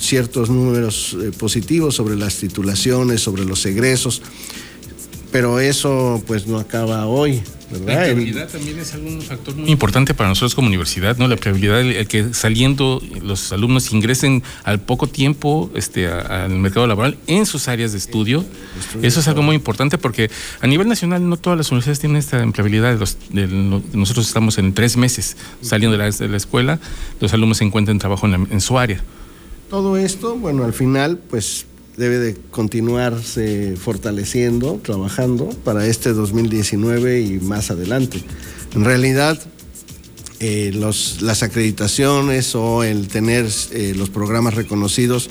ciertos 0.00 0.50
números 0.50 1.16
eh, 1.18 1.30
positivos 1.32 1.94
sobre 1.94 2.14
las 2.14 2.36
titulaciones, 2.36 3.22
sobre 3.22 3.46
los 3.46 3.64
egresos, 3.64 4.20
pero 5.30 5.60
eso 5.60 6.22
pues 6.26 6.46
no 6.46 6.58
acaba 6.58 7.06
hoy. 7.06 7.40
La 7.72 8.06
empleabilidad 8.06 8.48
también 8.48 8.78
es 8.78 8.94
algún 8.94 9.22
factor 9.22 9.54
muy 9.56 9.70
importante 9.70 10.14
para 10.14 10.28
nosotros 10.28 10.54
como 10.54 10.68
universidad, 10.68 11.16
¿no? 11.16 11.26
La 11.28 11.34
empleabilidad, 11.34 11.80
el, 11.80 12.06
que 12.06 12.34
saliendo 12.34 13.02
los 13.22 13.52
alumnos 13.52 13.92
ingresen 13.92 14.42
al 14.64 14.80
poco 14.80 15.06
tiempo 15.06 15.70
este, 15.74 16.06
al 16.08 16.50
mercado 16.50 16.86
laboral 16.86 17.18
en 17.26 17.46
sus 17.46 17.68
áreas 17.68 17.92
de 17.92 17.98
estudio, 17.98 18.44
eso 19.02 19.20
es 19.20 19.28
algo 19.28 19.42
muy 19.42 19.56
importante 19.56 19.98
porque 19.98 20.30
a 20.60 20.66
nivel 20.66 20.88
nacional 20.88 21.28
no 21.28 21.36
todas 21.36 21.56
las 21.56 21.70
universidades 21.70 22.00
tienen 22.00 22.18
esta 22.18 22.42
empleabilidad. 22.42 22.98
nosotros 23.92 24.26
estamos 24.26 24.58
en 24.58 24.74
tres 24.74 24.96
meses 24.96 25.36
saliendo 25.60 25.96
de 25.96 26.04
la, 26.04 26.10
de 26.10 26.28
la, 26.28 26.36
escuela, 26.36 26.78
los 27.20 27.32
alumnos 27.32 27.58
se 27.58 27.64
encuentran 27.64 27.98
trabajo 27.98 28.26
en, 28.26 28.48
en 28.50 28.60
su 28.60 28.78
área. 28.78 29.00
Todo 29.70 29.96
esto, 29.96 30.36
bueno, 30.36 30.64
al 30.64 30.74
final, 30.74 31.18
pues 31.30 31.64
debe 31.96 32.18
de 32.18 32.36
continuarse 32.50 33.76
fortaleciendo, 33.76 34.80
trabajando 34.82 35.48
para 35.64 35.86
este 35.86 36.12
2019 36.12 37.20
y 37.20 37.38
más 37.40 37.70
adelante. 37.70 38.22
En 38.74 38.84
realidad, 38.84 39.38
eh, 40.40 40.72
las 40.74 41.42
acreditaciones 41.42 42.54
o 42.54 42.82
el 42.82 43.08
tener 43.08 43.48
eh, 43.72 43.94
los 43.96 44.10
programas 44.10 44.54
reconocidos, 44.54 45.30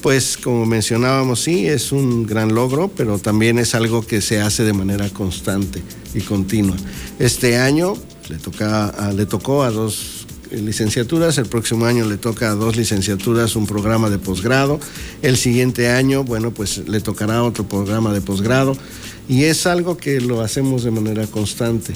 pues 0.00 0.38
como 0.38 0.64
mencionábamos, 0.64 1.40
sí, 1.40 1.66
es 1.66 1.92
un 1.92 2.24
gran 2.24 2.54
logro, 2.54 2.88
pero 2.88 3.18
también 3.18 3.58
es 3.58 3.74
algo 3.74 4.06
que 4.06 4.20
se 4.20 4.40
hace 4.40 4.62
de 4.64 4.72
manera 4.72 5.10
constante 5.10 5.82
y 6.14 6.20
continua. 6.20 6.76
Este 7.18 7.58
año 7.58 7.94
le 8.30 9.26
tocó 9.26 9.62
a 9.62 9.70
dos 9.70 10.17
licenciaturas, 10.50 11.38
el 11.38 11.46
próximo 11.46 11.86
año 11.86 12.04
le 12.04 12.16
toca 12.16 12.50
dos 12.54 12.76
licenciaturas 12.76 13.56
un 13.56 13.66
programa 13.66 14.10
de 14.10 14.18
posgrado, 14.18 14.80
el 15.22 15.36
siguiente 15.36 15.88
año, 15.88 16.24
bueno, 16.24 16.52
pues 16.52 16.88
le 16.88 17.00
tocará 17.00 17.42
otro 17.42 17.68
programa 17.68 18.12
de 18.12 18.20
posgrado 18.20 18.76
y 19.28 19.44
es 19.44 19.66
algo 19.66 19.96
que 19.96 20.20
lo 20.20 20.40
hacemos 20.40 20.84
de 20.84 20.90
manera 20.90 21.26
constante. 21.26 21.92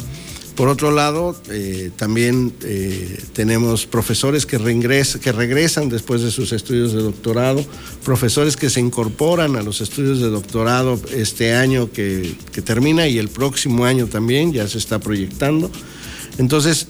Por 0.55 0.69
otro 0.69 0.91
lado, 0.91 1.35
eh, 1.51 1.91
también 1.97 2.53
eh, 2.63 3.23
tenemos 3.33 3.87
profesores 3.87 4.45
que, 4.45 4.59
que 4.59 5.33
regresan 5.33 5.89
después 5.89 6.21
de 6.21 6.31
sus 6.31 6.53
estudios 6.53 6.93
de 6.93 7.01
doctorado, 7.01 7.65
profesores 8.05 8.57
que 8.59 8.69
se 8.69 8.81
incorporan 8.81 9.57
a 9.57 9.63
los 9.63 9.81
estudios 9.81 10.21
de 10.21 10.29
doctorado 10.29 11.01
este 11.15 11.55
año 11.55 11.91
que, 11.91 12.35
que 12.53 12.61
termina 12.61 13.09
y 13.09 13.17
el 13.17 13.29
próximo 13.29 13.87
año 13.87 14.09
también, 14.09 14.53
ya 14.53 14.69
se 14.69 14.77
está 14.77 14.99
proyectando. 14.99 15.71
Entonces, 16.37 16.87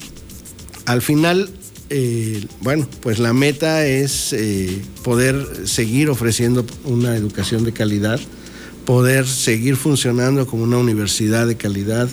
al 0.93 1.01
final, 1.01 1.49
eh, 1.89 2.45
bueno, 2.61 2.87
pues 3.01 3.19
la 3.19 3.33
meta 3.33 3.87
es 3.87 4.35
eh, 4.35 4.83
poder 5.03 5.67
seguir 5.67 6.11
ofreciendo 6.11 6.67
una 6.85 7.17
educación 7.17 7.65
de 7.65 7.73
calidad, 7.73 8.21
poder 8.85 9.27
seguir 9.27 9.77
funcionando 9.77 10.47
como 10.47 10.65
una 10.65 10.77
universidad 10.77 11.47
de 11.47 11.57
calidad 11.57 12.11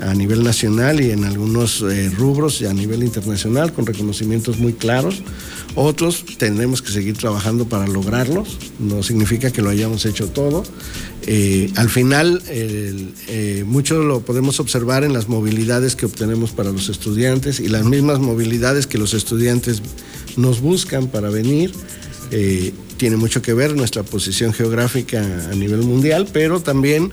a 0.00 0.14
nivel 0.14 0.44
nacional 0.44 1.00
y 1.00 1.10
en 1.10 1.24
algunos 1.24 1.82
eh, 1.82 2.10
rubros 2.10 2.60
y 2.60 2.66
a 2.66 2.72
nivel 2.72 3.02
internacional 3.02 3.72
con 3.72 3.86
reconocimientos 3.86 4.58
muy 4.58 4.72
claros. 4.72 5.22
Otros 5.74 6.24
tendremos 6.36 6.82
que 6.82 6.92
seguir 6.92 7.16
trabajando 7.16 7.66
para 7.66 7.86
lograrlos, 7.86 8.58
no 8.78 9.02
significa 9.02 9.50
que 9.50 9.62
lo 9.62 9.70
hayamos 9.70 10.04
hecho 10.04 10.28
todo. 10.28 10.64
Eh, 11.26 11.70
al 11.76 11.88
final, 11.88 12.42
eh, 12.48 13.64
mucho 13.66 14.02
lo 14.02 14.20
podemos 14.20 14.60
observar 14.60 15.02
en 15.04 15.14
las 15.14 15.28
movilidades 15.28 15.96
que 15.96 16.06
obtenemos 16.06 16.50
para 16.50 16.72
los 16.72 16.88
estudiantes 16.88 17.58
y 17.58 17.68
las 17.68 17.84
mismas 17.84 18.18
movilidades 18.18 18.86
que 18.86 18.98
los 18.98 19.14
estudiantes 19.14 19.82
nos 20.36 20.60
buscan 20.60 21.08
para 21.08 21.30
venir. 21.30 21.72
tiene 22.96 23.16
mucho 23.16 23.42
que 23.42 23.52
ver 23.52 23.74
nuestra 23.74 24.04
posición 24.04 24.54
geográfica 24.54 25.20
a 25.50 25.54
nivel 25.54 25.82
mundial, 25.82 26.28
pero 26.32 26.60
también 26.60 27.10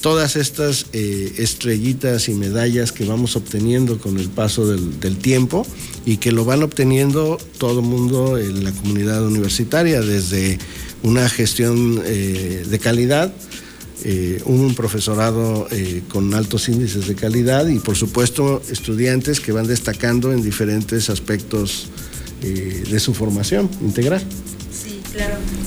todas 0.00 0.36
estas 0.36 0.86
eh, 0.92 1.34
estrellitas 1.38 2.28
y 2.28 2.34
medallas 2.34 2.92
que 2.92 3.04
vamos 3.04 3.36
obteniendo 3.36 3.98
con 3.98 4.18
el 4.18 4.28
paso 4.28 4.66
del, 4.66 5.16
tiempo 5.16 5.66
y 6.04 6.18
que 6.18 6.32
lo 6.32 6.44
van 6.44 6.62
obteniendo 6.62 7.38
todo 7.58 7.80
el 7.80 7.86
mundo 7.86 8.38
en 8.38 8.64
la 8.64 8.72
comunidad 8.72 9.24
universitaria, 9.24 10.00
desde 10.00 10.58
una 11.02 11.28
gestión 11.28 12.02
eh, 12.04 12.64
de 12.68 12.78
calidad, 12.78 13.32
eh, 14.04 14.40
un 14.44 14.74
profesorado 14.74 15.66
con 16.08 16.34
altos 16.34 16.68
índices 16.68 17.08
de 17.08 17.14
calidad 17.14 17.66
y 17.66 17.78
por 17.78 17.96
supuesto 17.96 18.62
estudiantes 18.70 19.40
que 19.40 19.52
van 19.52 19.66
destacando 19.66 20.32
en 20.32 20.42
diferentes 20.42 21.10
aspectos 21.10 21.88
de 22.40 23.00
su 23.00 23.14
formación 23.14 23.68
integral. 23.80 24.22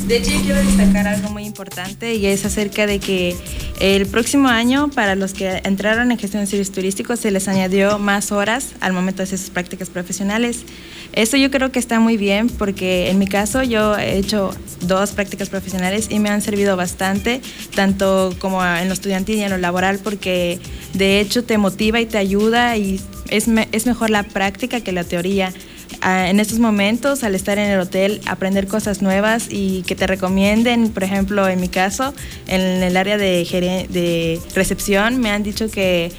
De 0.07 0.17
hecho, 0.17 0.31
quiero 0.43 0.59
destacar 0.63 1.07
algo 1.07 1.29
muy 1.29 1.45
importante 1.45 2.15
y 2.15 2.25
es 2.25 2.45
acerca 2.45 2.87
de 2.87 2.99
que 2.99 3.35
el 3.79 4.07
próximo 4.07 4.47
año, 4.47 4.89
para 4.89 5.15
los 5.15 5.33
que 5.33 5.61
entraron 5.63 6.11
en 6.11 6.17
gestión 6.17 6.43
de 6.43 6.47
servicios 6.47 6.73
turísticos, 6.73 7.19
se 7.19 7.31
les 7.31 7.47
añadió 7.47 7.99
más 7.99 8.31
horas 8.31 8.69
al 8.79 8.93
momento 8.93 9.17
de 9.17 9.23
hacer 9.23 9.39
sus 9.39 9.49
prácticas 9.49 9.89
profesionales. 9.89 10.65
Esto 11.13 11.37
yo 11.37 11.49
creo 11.49 11.71
que 11.71 11.79
está 11.79 11.99
muy 11.99 12.17
bien 12.17 12.49
porque 12.49 13.09
en 13.09 13.17
mi 13.19 13.27
caso 13.27 13.63
yo 13.63 13.97
he 13.97 14.17
hecho 14.17 14.51
dos 14.81 15.11
prácticas 15.11 15.49
profesionales 15.49 16.07
y 16.09 16.19
me 16.19 16.29
han 16.29 16.41
servido 16.41 16.75
bastante, 16.75 17.41
tanto 17.75 18.35
como 18.39 18.63
en 18.65 18.87
lo 18.87 18.93
estudiantil 18.93 19.37
y 19.37 19.43
en 19.43 19.49
lo 19.49 19.57
laboral, 19.57 19.99
porque 19.99 20.59
de 20.93 21.19
hecho 21.19 21.43
te 21.43 21.57
motiva 21.57 21.99
y 21.99 22.05
te 22.05 22.17
ayuda 22.17 22.77
y 22.77 22.99
es, 23.29 23.47
es 23.71 23.85
mejor 23.85 24.09
la 24.09 24.23
práctica 24.23 24.81
que 24.81 24.91
la 24.91 25.03
teoría 25.03 25.53
en 26.03 26.39
estos 26.39 26.59
momentos, 26.59 27.23
al 27.23 27.35
estar 27.35 27.57
en 27.57 27.69
el 27.69 27.79
hotel, 27.79 28.21
aprender 28.25 28.67
cosas 28.67 29.01
nuevas 29.01 29.47
y 29.49 29.83
que 29.83 29.95
te 29.95 30.07
recomienden, 30.07 30.89
por 30.89 31.03
ejemplo, 31.03 31.47
en 31.47 31.59
mi 31.59 31.67
caso, 31.67 32.13
en 32.47 32.61
el 32.61 32.95
área 32.95 33.17
de, 33.17 33.87
de 33.89 34.39
recepción, 34.55 35.19
me 35.19 35.31
han 35.31 35.43
dicho 35.43 35.69
que, 35.69 36.11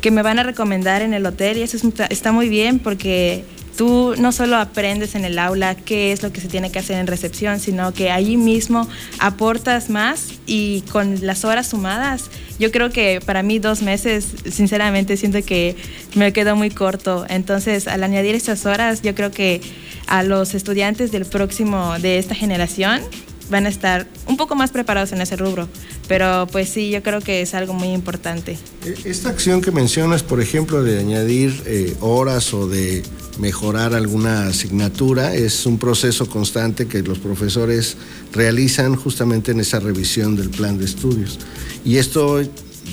que 0.00 0.10
me 0.10 0.22
van 0.22 0.38
a 0.38 0.42
recomendar 0.42 1.02
en 1.02 1.14
el 1.14 1.26
hotel 1.26 1.58
y 1.58 1.62
eso 1.62 1.76
está 2.10 2.32
muy 2.32 2.48
bien 2.48 2.78
porque 2.78 3.44
tú 3.78 4.14
no 4.18 4.32
solo 4.32 4.56
aprendes 4.56 5.14
en 5.14 5.24
el 5.24 5.38
aula 5.38 5.76
qué 5.76 6.10
es 6.10 6.24
lo 6.24 6.32
que 6.32 6.40
se 6.40 6.48
tiene 6.48 6.72
que 6.72 6.80
hacer 6.80 6.98
en 6.98 7.06
recepción, 7.06 7.60
sino 7.60 7.94
que 7.94 8.10
allí 8.10 8.36
mismo 8.36 8.88
aportas 9.20 9.88
más 9.88 10.30
y 10.46 10.80
con 10.90 11.24
las 11.24 11.44
horas 11.44 11.68
sumadas, 11.68 12.28
yo 12.58 12.72
creo 12.72 12.90
que 12.90 13.20
para 13.24 13.44
mí 13.44 13.60
dos 13.60 13.82
meses, 13.82 14.26
sinceramente, 14.50 15.16
siento 15.16 15.40
que 15.42 15.76
me 16.16 16.32
quedó 16.32 16.56
muy 16.56 16.70
corto. 16.70 17.24
Entonces, 17.28 17.86
al 17.86 18.02
añadir 18.02 18.34
estas 18.34 18.66
horas, 18.66 19.00
yo 19.00 19.14
creo 19.14 19.30
que 19.30 19.60
a 20.08 20.24
los 20.24 20.54
estudiantes 20.54 21.12
del 21.12 21.24
próximo, 21.24 21.96
de 22.00 22.18
esta 22.18 22.34
generación, 22.34 23.00
van 23.48 23.66
a 23.66 23.68
estar 23.68 24.08
un 24.26 24.36
poco 24.36 24.56
más 24.56 24.72
preparados 24.72 25.12
en 25.12 25.20
ese 25.20 25.36
rubro. 25.36 25.68
Pero 26.08 26.48
pues 26.50 26.68
sí, 26.68 26.90
yo 26.90 27.00
creo 27.04 27.20
que 27.20 27.42
es 27.42 27.54
algo 27.54 27.74
muy 27.74 27.92
importante. 27.92 28.58
E, 28.84 29.08
esta 29.08 29.28
acción 29.28 29.60
que 29.60 29.70
mencionas, 29.70 30.24
por 30.24 30.40
ejemplo, 30.40 30.82
de 30.82 30.98
añadir 30.98 31.62
eh, 31.64 31.94
horas 32.00 32.52
o 32.52 32.66
de 32.66 33.04
mejorar 33.38 33.94
alguna 33.94 34.48
asignatura, 34.48 35.34
es 35.34 35.66
un 35.66 35.78
proceso 35.78 36.26
constante 36.26 36.86
que 36.86 37.02
los 37.02 37.18
profesores 37.18 37.96
realizan 38.32 38.96
justamente 38.96 39.52
en 39.52 39.60
esa 39.60 39.80
revisión 39.80 40.36
del 40.36 40.50
plan 40.50 40.78
de 40.78 40.84
estudios. 40.84 41.38
Y 41.84 41.96
esto 41.96 42.40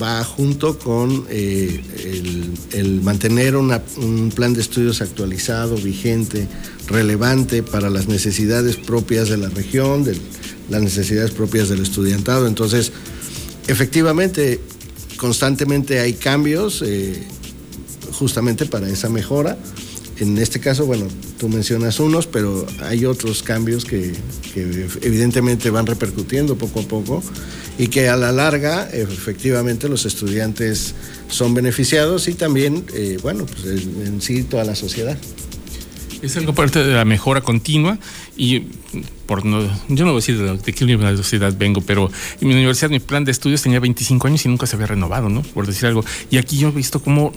va 0.02 0.24
junto 0.24 0.78
con 0.78 1.26
eh, 1.30 1.82
el, 2.74 3.02
mantener 3.02 3.56
un 3.56 4.32
plan 4.36 4.54
de 4.54 4.62
estudios 4.62 5.02
actualizado, 5.02 5.76
vigente, 5.78 6.48
relevante 6.88 7.64
para 7.64 7.90
las 7.90 8.08
necesidades 8.08 8.76
propias 8.76 9.30
de 9.30 9.38
la 9.38 9.50
región, 9.50 10.04
de 10.04 10.18
las 10.70 10.82
necesidades 10.82 11.32
propias 11.32 11.70
del 11.70 11.82
estudiantado. 11.82 12.48
Entonces, 12.48 12.92
efectivamente, 13.68 14.60
constantemente 15.18 16.00
hay 16.00 16.14
cambios 16.14 16.82
eh, 16.86 17.24
justamente 18.12 18.66
para 18.66 18.90
esa 18.90 19.10
mejora. 19.10 19.58
En 20.18 20.38
este 20.38 20.62
caso, 20.62 20.86
bueno, 20.86 21.08
tú 21.38 21.50
mencionas 21.50 22.00
unos, 22.00 22.26
pero 22.26 22.66
hay 22.84 23.06
otros 23.06 23.44
cambios 23.44 23.84
que, 23.84 24.14
evidentemente 25.02 25.70
van 25.70 25.86
repercutiendo 25.86 26.58
poco 26.58 26.80
a 26.80 26.84
poco 26.84 27.24
y 27.78 27.88
que 27.88 28.08
a 28.08 28.16
la 28.16 28.32
larga, 28.32 28.90
efectivamente, 28.90 29.90
los 29.90 30.06
estudiantes 30.06 30.96
son 31.28 31.54
beneficiados 31.54 32.30
y 32.30 32.34
también, 32.36 32.86
eh, 32.94 33.18
bueno, 33.22 33.46
pues 33.46 33.66
en 33.66 34.22
sí 34.22 34.44
toda 34.44 34.64
la 34.64 34.76
sociedad. 34.76 35.18
Es 36.22 36.38
algo 36.38 36.56
parte 36.56 36.84
de 36.84 36.94
la 36.94 37.06
mejora 37.06 37.42
continua 37.42 38.00
y 38.38 38.62
por 39.26 39.46
no, 39.46 39.62
yo 39.90 40.06
no 40.06 40.14
voy 40.14 40.22
a 40.22 40.26
decir 40.26 40.42
de, 40.42 40.74
qué 40.74 40.84
universidad 40.84 41.54
vengo, 41.58 41.82
pero 41.82 42.10
en 42.40 42.48
mi 42.48 42.54
universidad 42.54 42.90
mi 42.90 43.00
plan 43.00 43.26
de 43.26 43.32
estudios 43.32 43.62
tenía 43.62 43.80
25 43.80 44.28
años 44.28 44.46
y 44.46 44.50
nunca 44.50 44.66
se 44.66 44.76
había 44.76 44.88
renovado, 44.88 45.30
¿no? 45.30 45.42
Por 45.42 45.68
decir 45.68 45.88
algo. 45.88 46.06
Y 46.32 46.38
aquí 46.38 46.58
yo 46.58 46.70
he 46.70 46.72
visto 46.72 47.02
cómo 47.02 47.34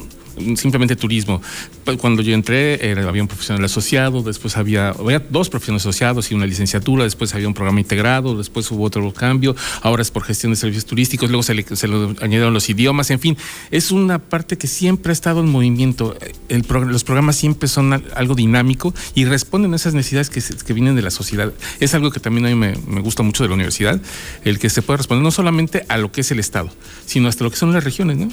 simplemente 0.56 0.96
turismo. 0.96 1.40
Pues, 1.84 1.96
cuando 1.98 2.22
yo 2.22 2.34
entré 2.34 2.94
había 3.06 3.22
un 3.22 3.28
profesional 3.28 3.64
asociado, 3.64 4.22
después 4.22 4.56
había, 4.56 4.90
había 4.90 5.20
dos 5.20 5.48
profesionales 5.48 5.82
asociados 5.82 6.30
y 6.30 6.34
una 6.34 6.46
licenciatura, 6.46 7.04
después 7.04 7.34
había 7.34 7.48
un 7.48 7.54
programa 7.54 7.80
integrado, 7.80 8.36
después 8.36 8.70
hubo 8.70 8.84
otro 8.84 9.12
cambio, 9.12 9.56
ahora 9.82 10.02
es 10.02 10.10
por 10.10 10.24
gestión 10.24 10.52
de 10.52 10.56
servicios 10.56 10.84
turísticos, 10.84 11.30
luego 11.30 11.42
se 11.42 11.54
le, 11.54 11.64
se 11.64 11.88
le 11.88 12.16
añadieron 12.20 12.54
los 12.54 12.68
idiomas, 12.68 13.10
en 13.10 13.20
fin, 13.20 13.36
es 13.70 13.90
una 13.90 14.18
parte 14.18 14.58
que 14.58 14.66
siempre 14.66 15.10
ha 15.10 15.12
estado 15.12 15.40
en 15.40 15.48
movimiento. 15.48 16.16
los 16.48 17.04
programas 17.04 17.36
siempre 17.36 17.68
son 17.68 18.04
algo 18.14 18.34
dinámico 18.34 18.94
y 19.14 19.24
responden 19.24 19.72
a 19.72 19.76
esas 19.76 19.94
necesidades 19.94 20.30
que, 20.30 20.42
que 20.64 20.72
vienen 20.72 20.94
de 20.94 21.02
la 21.02 21.10
sociedad. 21.10 21.52
Es 21.80 21.94
algo 21.94 22.10
que 22.10 22.20
también 22.20 22.46
a 22.46 22.48
mí 22.50 22.54
me, 22.54 22.74
me 22.86 23.00
gusta 23.00 23.22
mucho 23.22 23.42
de 23.42 23.48
la 23.48 23.54
universidad, 23.54 24.00
el 24.44 24.58
que 24.58 24.70
se 24.70 24.82
puede 24.82 24.98
responder 24.98 25.22
no 25.22 25.30
solamente 25.30 25.84
a 25.88 25.96
lo 25.96 26.12
que 26.12 26.20
es 26.20 26.30
el 26.30 26.38
Estado, 26.38 26.70
sino 27.06 27.28
hasta 27.28 27.44
lo 27.44 27.50
que 27.50 27.56
son 27.56 27.72
las 27.72 27.84
regiones, 27.84 28.16
¿no? 28.16 28.28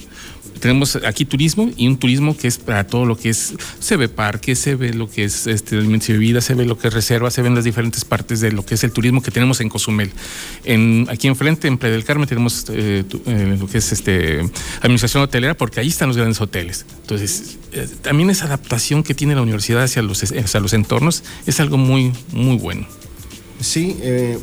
Tenemos 0.60 0.96
aquí 0.98 1.26
turismo 1.26 1.72
y 1.76 1.88
un 1.88 1.98
turismo 1.98 2.36
que 2.38 2.48
es 2.48 2.58
para 2.58 2.88
todo 2.88 3.06
lo 3.06 3.18
que 3.18 3.30
es, 3.30 3.54
se 3.80 3.98
ve 3.98 4.10
parques, 4.10 4.60
se 4.60 4.76
ve 4.76 4.94
lo 4.94 5.10
que 5.10 5.26
es 5.26 5.48
este, 5.48 5.78
alimentos 5.78 6.10
y 6.10 6.14
bebidas, 6.14 6.46
se 6.46 6.56
ve 6.56 6.66
lo 6.66 6.78
que 6.78 6.88
es 6.88 6.94
reserva, 6.94 7.30
se 7.30 7.42
ven 7.42 7.56
las 7.56 7.64
diferentes 7.64 8.06
partes 8.06 8.42
de 8.42 8.52
lo 8.52 8.66
que 8.66 8.76
es 8.76 8.84
el 8.84 8.92
turismo 8.92 9.22
que 9.22 9.32
tenemos 9.32 9.62
en 9.62 9.70
Cozumel. 9.70 10.12
En, 10.64 11.08
aquí 11.10 11.28
enfrente, 11.28 11.68
en 11.68 11.78
Playa 11.78 11.94
del 11.94 12.04
Carmen, 12.04 12.28
tenemos 12.28 12.66
eh, 12.70 13.04
eh, 13.26 13.58
lo 13.60 13.68
que 13.68 13.80
es 13.80 13.92
este, 13.92 14.42
administración 14.82 15.24
hotelera, 15.24 15.56
porque 15.56 15.80
ahí 15.80 15.88
están 15.88 16.08
los 16.08 16.18
grandes 16.18 16.40
hoteles. 16.42 16.86
Entonces, 17.02 17.58
eh, 17.74 17.88
también 18.02 18.30
esa 18.30 18.46
adaptación 18.46 19.04
que 19.04 19.14
tiene 19.14 19.36
la 19.36 19.42
universidad 19.42 19.84
hacia 19.84 20.02
los, 20.02 20.24
hacia 20.24 20.60
los 20.60 20.74
entornos 20.74 21.24
es 21.46 21.60
algo 21.60 21.78
muy, 21.78 22.12
muy 22.32 22.58
bueno. 22.58 22.88
Sí, 23.60 23.98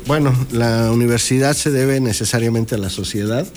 bueno, 0.07 0.33
la 0.51 0.91
universidad 0.91 1.55
se 1.55 1.69
debe 1.69 1.99
necesariamente 1.99 2.75
a 2.75 2.77
la 2.79 2.89
sociedad. 2.89 3.47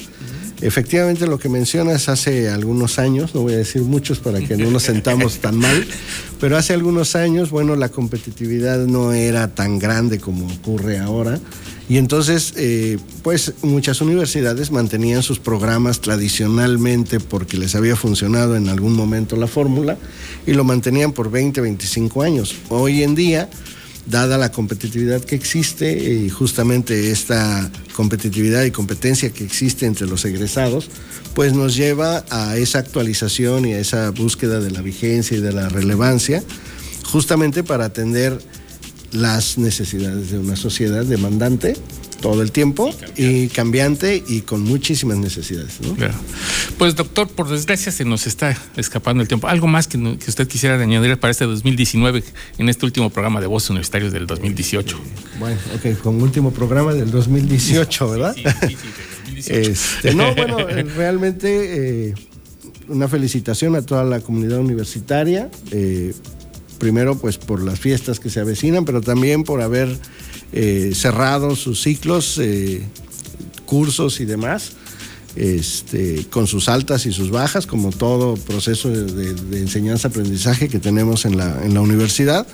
Efectivamente, 0.62 1.26
lo 1.26 1.38
que 1.38 1.48
mencionas 1.48 2.08
hace 2.08 2.48
algunos 2.48 2.98
años, 2.98 3.34
no 3.34 3.42
voy 3.42 3.54
a 3.54 3.58
decir 3.58 3.82
muchos 3.82 4.20
para 4.20 4.40
que 4.40 4.56
no 4.56 4.70
nos 4.70 4.84
sentamos 4.84 5.38
tan 5.38 5.56
mal, 5.56 5.86
pero 6.40 6.56
hace 6.56 6.72
algunos 6.72 7.14
años, 7.14 7.50
bueno, 7.50 7.76
la 7.76 7.90
competitividad 7.90 8.86
no 8.86 9.12
era 9.12 9.54
tan 9.54 9.78
grande 9.78 10.18
como 10.18 10.46
ocurre 10.46 10.98
ahora. 10.98 11.38
Y 11.88 11.98
entonces, 11.98 12.54
eh, 12.56 12.98
pues 13.22 13.52
muchas 13.62 14.00
universidades 14.00 14.72
mantenían 14.72 15.22
sus 15.22 15.38
programas 15.38 16.00
tradicionalmente 16.00 17.20
porque 17.20 17.58
les 17.58 17.76
había 17.76 17.94
funcionado 17.94 18.56
en 18.56 18.68
algún 18.68 18.94
momento 18.94 19.36
la 19.36 19.46
fórmula 19.46 19.96
y 20.46 20.52
lo 20.54 20.64
mantenían 20.64 21.12
por 21.12 21.30
20, 21.30 21.60
25 21.60 22.22
años. 22.22 22.56
Hoy 22.70 23.04
en 23.04 23.14
día, 23.14 23.48
dada 24.06 24.38
la 24.38 24.52
competitividad 24.52 25.20
que 25.20 25.34
existe 25.34 25.92
y 25.92 26.30
justamente 26.30 27.10
esta 27.10 27.70
competitividad 27.94 28.64
y 28.64 28.70
competencia 28.70 29.30
que 29.30 29.44
existe 29.44 29.86
entre 29.86 30.06
los 30.06 30.24
egresados, 30.24 30.88
pues 31.34 31.52
nos 31.52 31.74
lleva 31.74 32.24
a 32.30 32.56
esa 32.56 32.78
actualización 32.78 33.66
y 33.66 33.74
a 33.74 33.80
esa 33.80 34.10
búsqueda 34.10 34.60
de 34.60 34.70
la 34.70 34.80
vigencia 34.80 35.36
y 35.36 35.40
de 35.40 35.52
la 35.52 35.68
relevancia, 35.68 36.42
justamente 37.04 37.62
para 37.62 37.86
atender 37.86 38.38
las 39.12 39.58
necesidades 39.58 40.30
de 40.30 40.38
una 40.38 40.56
sociedad 40.56 41.04
demandante 41.04 41.74
todo 42.20 42.42
el 42.42 42.52
tiempo 42.52 42.94
y 43.16 43.48
cambiante 43.48 44.22
y, 44.26 44.40
con 44.40 44.62
muchísimas 44.62 45.18
necesidades. 45.18 45.78
Pues 46.78 46.94
doctor, 46.96 47.28
por 47.28 47.48
desgracia 47.48 47.92
se 47.92 48.04
nos 48.04 48.26
está 48.26 48.56
escapando 48.76 49.22
el 49.22 49.28
tiempo. 49.28 49.48
¿Algo 49.48 49.66
más 49.66 49.88
que, 49.88 49.98
usted 49.98 50.48
quisiera 50.48 50.80
añadir 50.80 51.18
para 51.18 51.30
este 51.30 51.44
2019 51.44 52.22
en 52.58 52.68
este 52.68 52.86
último 52.86 53.10
programa 53.10 53.40
de 53.40 53.46
Voces 53.46 53.70
Universitarios 53.70 54.12
del 54.12 54.26
2018? 54.26 54.98
Bueno, 55.38 55.56
ok, 55.74 55.98
con 56.02 56.20
último 56.22 56.50
programa 56.52 56.94
del 56.94 57.10
2018, 57.10 58.10
¿verdad? 58.10 58.34
Sí, 58.34 58.44
sí, 58.68 59.42
sí, 59.42 59.52
este, 59.52 60.14
no, 60.14 60.34
bueno, 60.34 60.60
eh, 60.60 60.82
realmente 60.82 62.08
eh, 62.08 62.14
una 62.88 63.08
felicitación 63.08 63.76
a 63.76 63.82
toda 63.82 64.04
la 64.04 64.20
comunidad 64.20 64.60
universitaria. 64.60 65.50
Eh, 65.70 66.14
primero, 66.78 67.16
pues 67.16 67.38
por 67.38 67.62
las 67.62 67.80
fiestas 67.80 68.20
que 68.20 68.30
se 68.30 68.40
avecinan, 68.40 68.84
pero 68.84 69.00
también 69.00 69.44
por 69.44 69.62
haber 69.62 69.96
eh, 70.52 70.92
cerrado 70.94 71.56
sus 71.56 71.82
ciclos, 71.82 72.38
eh, 72.38 72.82
cursos 73.64 74.20
y 74.20 74.24
demás, 74.24 74.72
este, 75.34 76.26
con 76.30 76.46
sus 76.46 76.68
altas 76.68 77.06
y 77.06 77.12
sus 77.12 77.30
bajas, 77.30 77.66
como 77.66 77.90
todo 77.90 78.36
proceso 78.36 78.88
de, 78.88 79.60
enseñanza-aprendizaje 79.60 80.68
que 80.68 80.78
tenemos 80.78 81.24
en 81.24 81.36
la, 81.36 81.64
en 81.64 81.74
la 81.74 81.80
universidad. 81.80 82.46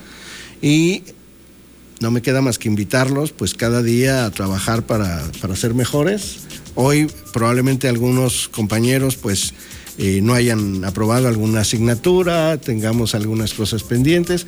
Y 0.61 1.03
no 2.01 2.11
me 2.11 2.23
queda 2.23 2.43
más 2.43 2.59
que 2.59 2.69
invitarlos, 2.69 3.33
pues 3.33 3.55
cada 3.55 3.83
día 3.83 4.27
a 4.27 4.31
trabajar 4.31 4.85
para, 4.85 5.23
para 5.41 5.55
ser 5.55 5.75
mejores. 5.75 6.39
Hoy 6.75 7.09
probablemente 7.33 7.89
algunos 7.89 8.49
compañeros, 8.49 9.17
pues 9.17 9.55
eh, 9.99 10.21
no 10.23 10.35
hayan 10.35 10.85
aprobado 10.85 11.29
alguna 11.29 11.61
asignatura, 11.61 12.59
tengamos 12.59 13.15
algunas 13.15 13.53
cosas 13.53 13.83
pendientes, 13.83 14.47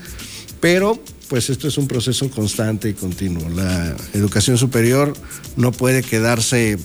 pero 0.64 0.98
pues 1.28 1.50
esto 1.50 1.68
es 1.68 1.76
un 1.76 1.86
proceso 1.86 2.30
constante 2.30 2.88
y 2.88 2.94
continuo. 2.94 3.50
La 3.50 3.94
educación 4.14 4.56
superior 4.56 5.12
no 5.58 5.72
puede 5.72 6.02
quedarse 6.02 6.78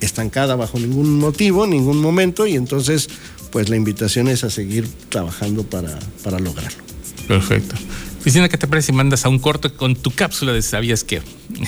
estancada 0.00 0.56
bajo 0.56 0.78
ningún 0.78 1.18
motivo, 1.18 1.66
ningún 1.66 2.00
momento, 2.00 2.46
y 2.46 2.54
entonces 2.54 3.10
pues 3.52 3.68
la 3.68 3.76
invitación 3.76 4.28
es 4.28 4.42
a 4.42 4.48
seguir 4.48 4.88
trabajando 5.10 5.64
para, 5.64 5.98
para 6.22 6.38
lograrlo. 6.38 6.82
Perfecto. 7.28 7.76
Cristina, 8.22 8.48
¿qué 8.48 8.56
te 8.56 8.66
parece 8.66 8.86
si 8.86 8.92
mandas 8.92 9.26
a 9.26 9.28
un 9.28 9.38
corto 9.38 9.76
con 9.76 9.96
tu 9.96 10.10
cápsula 10.10 10.54
de 10.54 10.62
¿Sabías 10.62 11.04
qué? 11.04 11.20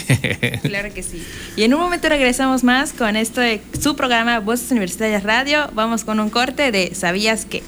Claro 0.63 0.95
que 0.95 1.03
sí. 1.03 1.23
Y 1.55 1.65
en 1.65 1.75
un 1.75 1.81
momento 1.81 2.09
regresamos 2.09 2.65
más 2.65 2.95
con 2.95 3.15
esto 3.15 3.43
de 3.43 3.61
su 3.79 3.95
programa 3.95 4.41
Voces 4.41 4.71
Universitarias 4.71 5.23
Radio. 5.23 5.69
Vamos 5.75 6.03
con 6.03 6.19
un 6.19 6.31
corte 6.31 6.73
de 6.73 6.95
¿Sabías 6.95 7.45
qué? 7.45 7.63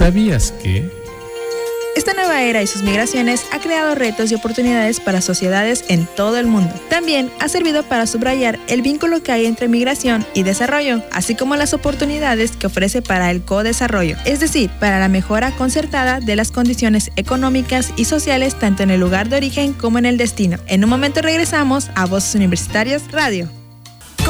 ¿Sabías 0.00 0.52
que? 0.62 0.90
Esta 1.94 2.14
nueva 2.14 2.40
era 2.40 2.62
y 2.62 2.66
sus 2.66 2.82
migraciones 2.82 3.44
ha 3.52 3.58
creado 3.58 3.94
retos 3.94 4.32
y 4.32 4.34
oportunidades 4.34 4.98
para 4.98 5.20
sociedades 5.20 5.84
en 5.88 6.06
todo 6.16 6.38
el 6.38 6.46
mundo. 6.46 6.72
También 6.88 7.30
ha 7.38 7.50
servido 7.50 7.82
para 7.82 8.06
subrayar 8.06 8.58
el 8.68 8.80
vínculo 8.80 9.22
que 9.22 9.30
hay 9.30 9.44
entre 9.44 9.68
migración 9.68 10.24
y 10.32 10.42
desarrollo, 10.42 11.02
así 11.12 11.34
como 11.34 11.54
las 11.54 11.74
oportunidades 11.74 12.52
que 12.52 12.68
ofrece 12.68 13.02
para 13.02 13.30
el 13.30 13.42
co-desarrollo, 13.42 14.16
es 14.24 14.40
decir, 14.40 14.70
para 14.80 14.98
la 14.98 15.08
mejora 15.08 15.50
concertada 15.50 16.20
de 16.20 16.34
las 16.34 16.50
condiciones 16.50 17.10
económicas 17.16 17.92
y 17.98 18.06
sociales 18.06 18.58
tanto 18.58 18.82
en 18.82 18.90
el 18.90 19.00
lugar 19.00 19.28
de 19.28 19.36
origen 19.36 19.74
como 19.74 19.98
en 19.98 20.06
el 20.06 20.16
destino. 20.16 20.56
En 20.66 20.82
un 20.82 20.88
momento 20.88 21.20
regresamos 21.20 21.90
a 21.94 22.06
Voces 22.06 22.34
Universitarias 22.34 23.02
Radio. 23.12 23.59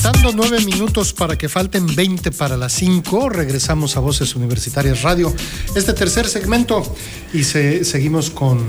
Faltando 0.00 0.32
nueve 0.32 0.64
minutos 0.64 1.12
para 1.12 1.36
que 1.36 1.50
falten 1.50 1.94
20 1.94 2.32
para 2.32 2.56
las 2.56 2.72
5, 2.72 3.28
regresamos 3.28 3.98
a 3.98 4.00
Voces 4.00 4.34
Universitarias 4.34 5.02
Radio, 5.02 5.30
este 5.76 5.92
tercer 5.92 6.26
segmento, 6.26 6.82
y 7.34 7.44
seguimos 7.44 8.30
con... 8.30 8.64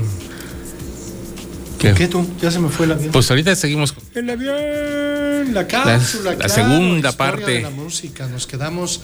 ¿Qué? 1.78 2.06
tú? 2.06 2.26
Ya 2.42 2.50
se 2.50 2.58
me 2.58 2.68
fue 2.68 2.84
el 2.84 2.92
avión. 2.92 3.12
Pues 3.12 3.30
ahorita 3.30 3.56
seguimos 3.56 3.92
con... 3.92 4.04
El 4.14 4.28
avión, 4.28 5.54
la 5.54 5.66
cápsula, 5.66 6.34
la, 6.34 6.50
segunda 6.50 7.12
parte. 7.12 7.50
De 7.50 7.62
la 7.62 7.70
música, 7.70 8.26
nos 8.26 8.46
quedamos 8.46 9.00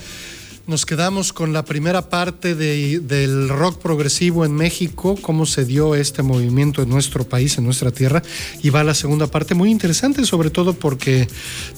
nos 0.68 0.84
quedamos 0.84 1.32
con 1.32 1.54
la 1.54 1.64
primera 1.64 2.10
parte 2.10 2.54
del 2.54 3.48
rock 3.48 3.80
progresivo 3.80 4.44
en 4.44 4.54
México, 4.54 5.18
cómo 5.22 5.46
se 5.46 5.64
dio 5.64 5.94
este 5.94 6.22
movimiento 6.22 6.82
en 6.82 6.90
nuestro 6.90 7.24
país, 7.24 7.56
en 7.56 7.64
nuestra 7.64 7.90
tierra, 7.90 8.22
y 8.62 8.68
va 8.68 8.84
la 8.84 8.92
segunda 8.92 9.26
parte 9.28 9.54
muy 9.54 9.70
interesante, 9.70 10.26
sobre 10.26 10.50
todo 10.50 10.74
porque 10.74 11.26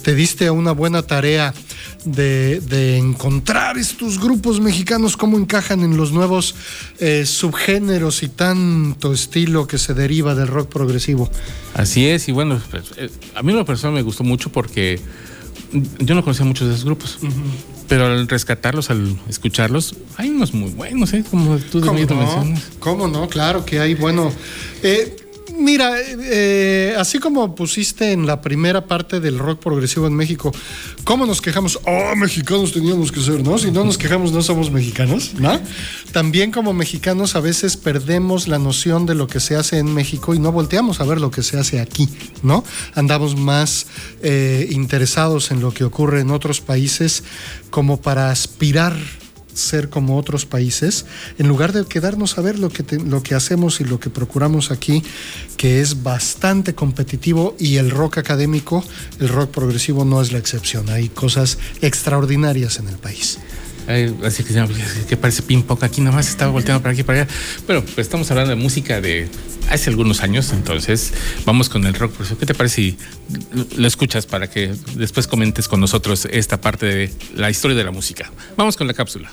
te 0.02 0.16
diste 0.16 0.50
una 0.50 0.72
buena 0.72 1.02
tarea 1.02 1.54
de, 2.04 2.98
encontrar 2.98 3.78
estos 3.78 4.18
grupos 4.18 4.60
mexicanos, 4.60 5.16
cómo 5.16 5.38
encajan 5.38 5.84
en 5.84 5.96
los 5.96 6.10
nuevos 6.10 6.56
eh, 6.98 7.24
subgéneros 7.26 8.24
y 8.24 8.28
tanto 8.28 9.12
estilo 9.12 9.68
que 9.68 9.78
se 9.78 9.94
deriva 9.94 10.34
del 10.34 10.48
rock 10.48 10.68
progresivo. 10.68 11.30
Así 11.74 12.08
es, 12.08 12.28
y 12.28 12.32
bueno, 12.32 12.60
pues, 12.72 12.86
eh, 12.96 13.08
a 13.36 13.42
mí 13.44 13.52
la 13.52 13.64
persona 13.64 13.92
me 13.92 14.02
gustó 14.02 14.24
mucho 14.24 14.50
porque 14.50 14.98
yo 16.00 16.16
no 16.16 16.24
conocía 16.24 16.44
muchos 16.44 16.66
de 16.66 16.74
esos 16.74 16.84
grupos. 16.84 17.20
Pero 17.90 18.06
al 18.06 18.28
rescatarlos, 18.28 18.88
al 18.88 19.18
escucharlos, 19.28 19.96
hay 20.16 20.30
unos 20.30 20.54
muy 20.54 20.70
buenos, 20.70 21.12
¿eh? 21.12 21.24
Como 21.28 21.58
tú 21.58 21.80
¿Cómo 21.80 21.98
no? 21.98 22.14
mencionas. 22.14 22.68
¿Cómo 22.78 23.08
no? 23.08 23.28
Claro 23.28 23.64
que 23.64 23.80
hay, 23.80 23.96
bueno. 23.96 24.32
Eh, 24.84 25.16
Mira, 25.60 25.92
eh, 26.00 26.94
así 26.98 27.18
como 27.18 27.54
pusiste 27.54 28.12
en 28.12 28.26
la 28.26 28.40
primera 28.40 28.86
parte 28.86 29.20
del 29.20 29.38
rock 29.38 29.62
progresivo 29.62 30.06
en 30.06 30.14
México, 30.14 30.52
¿cómo 31.04 31.26
nos 31.26 31.42
quejamos? 31.42 31.78
Oh, 31.84 32.16
mexicanos 32.16 32.72
teníamos 32.72 33.12
que 33.12 33.20
ser, 33.20 33.42
¿no? 33.42 33.58
Si 33.58 33.70
no 33.70 33.84
nos 33.84 33.98
quejamos, 33.98 34.32
no 34.32 34.40
somos 34.40 34.70
mexicanos, 34.70 35.34
¿no? 35.34 35.60
También 36.12 36.50
como 36.50 36.72
mexicanos 36.72 37.36
a 37.36 37.40
veces 37.40 37.76
perdemos 37.76 38.48
la 38.48 38.58
noción 38.58 39.04
de 39.04 39.14
lo 39.14 39.26
que 39.26 39.38
se 39.38 39.54
hace 39.54 39.76
en 39.76 39.92
México 39.92 40.34
y 40.34 40.38
no 40.38 40.50
volteamos 40.50 40.98
a 41.00 41.04
ver 41.04 41.20
lo 41.20 41.30
que 41.30 41.42
se 41.42 41.58
hace 41.58 41.78
aquí, 41.78 42.08
¿no? 42.42 42.64
Andamos 42.94 43.36
más 43.36 43.86
eh, 44.22 44.66
interesados 44.70 45.50
en 45.50 45.60
lo 45.60 45.74
que 45.74 45.84
ocurre 45.84 46.20
en 46.20 46.30
otros 46.30 46.62
países 46.62 47.22
como 47.68 48.00
para 48.00 48.30
aspirar 48.30 48.96
ser 49.60 49.88
como 49.88 50.16
otros 50.16 50.46
países, 50.46 51.06
en 51.38 51.48
lugar 51.48 51.72
de 51.72 51.84
quedarnos 51.84 52.38
a 52.38 52.40
ver 52.40 52.58
lo 52.58 52.70
que, 52.70 52.84
lo 52.98 53.22
que 53.22 53.34
hacemos 53.34 53.80
y 53.80 53.84
lo 53.84 54.00
que 54.00 54.10
procuramos 54.10 54.70
aquí, 54.70 55.02
que 55.56 55.80
es 55.80 56.02
bastante 56.02 56.74
competitivo 56.74 57.54
y 57.58 57.76
el 57.76 57.90
rock 57.90 58.18
académico, 58.18 58.84
el 59.20 59.28
rock 59.28 59.50
progresivo 59.50 60.04
no 60.04 60.20
es 60.20 60.32
la 60.32 60.38
excepción. 60.38 60.88
Hay 60.90 61.08
cosas 61.08 61.58
extraordinarias 61.82 62.78
en 62.78 62.88
el 62.88 62.96
país. 62.96 63.38
así 64.24 64.44
que, 64.44 64.54
que 65.08 65.16
parece 65.16 65.42
ping 65.42 65.62
pong 65.62 65.82
aquí 65.82 66.00
nomás 66.00 66.28
estaba 66.28 66.50
volteando 66.50 66.82
para 66.82 66.92
aquí 66.92 67.02
para 67.02 67.22
allá. 67.22 67.30
Pero 67.66 67.84
pues 67.84 67.98
estamos 67.98 68.30
hablando 68.30 68.50
de 68.50 68.56
música 68.56 69.00
de 69.00 69.28
hace 69.68 69.90
algunos 69.90 70.22
años, 70.22 70.52
entonces 70.52 71.12
vamos 71.44 71.68
con 71.68 71.86
el 71.86 71.94
rock. 71.94 72.12
¿Qué 72.38 72.46
te 72.46 72.54
parece 72.54 72.74
si 72.74 72.98
lo 73.76 73.86
escuchas 73.86 74.26
para 74.26 74.50
que 74.50 74.74
después 74.96 75.26
comentes 75.26 75.68
con 75.68 75.80
nosotros 75.80 76.26
esta 76.30 76.60
parte 76.60 76.86
de 76.86 77.12
la 77.34 77.50
historia 77.50 77.76
de 77.76 77.84
la 77.84 77.90
música? 77.90 78.30
Vamos 78.56 78.76
con 78.76 78.86
la 78.86 78.94
cápsula. 78.94 79.32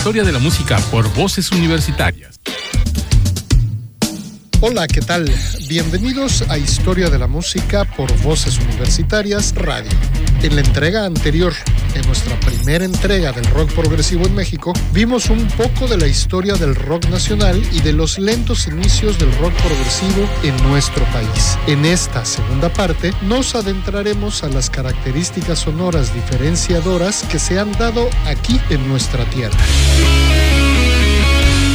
Historia 0.00 0.24
de 0.24 0.32
la 0.32 0.38
música 0.38 0.78
por 0.90 1.12
voces 1.12 1.52
universitarias. 1.52 2.40
Hola, 4.62 4.86
¿qué 4.86 5.00
tal? 5.00 5.24
Bienvenidos 5.68 6.44
a 6.50 6.58
Historia 6.58 7.08
de 7.08 7.18
la 7.18 7.26
Música 7.26 7.86
por 7.96 8.14
Voces 8.18 8.58
Universitarias 8.58 9.54
Radio. 9.54 9.90
En 10.42 10.54
la 10.54 10.60
entrega 10.60 11.06
anterior, 11.06 11.54
en 11.94 12.06
nuestra 12.06 12.38
primera 12.40 12.84
entrega 12.84 13.32
del 13.32 13.46
rock 13.46 13.72
progresivo 13.72 14.26
en 14.26 14.34
México, 14.34 14.74
vimos 14.92 15.30
un 15.30 15.48
poco 15.48 15.86
de 15.88 15.96
la 15.96 16.06
historia 16.06 16.56
del 16.56 16.74
rock 16.74 17.06
nacional 17.08 17.58
y 17.72 17.80
de 17.80 17.94
los 17.94 18.18
lentos 18.18 18.66
inicios 18.66 19.18
del 19.18 19.34
rock 19.38 19.54
progresivo 19.54 20.28
en 20.42 20.54
nuestro 20.68 21.06
país. 21.06 21.56
En 21.66 21.86
esta 21.86 22.26
segunda 22.26 22.70
parte, 22.70 23.14
nos 23.22 23.54
adentraremos 23.54 24.44
a 24.44 24.50
las 24.50 24.68
características 24.68 25.60
sonoras 25.60 26.12
diferenciadoras 26.12 27.22
que 27.32 27.38
se 27.38 27.58
han 27.58 27.72
dado 27.72 28.10
aquí 28.26 28.60
en 28.68 28.86
nuestra 28.86 29.24
tierra. 29.30 29.56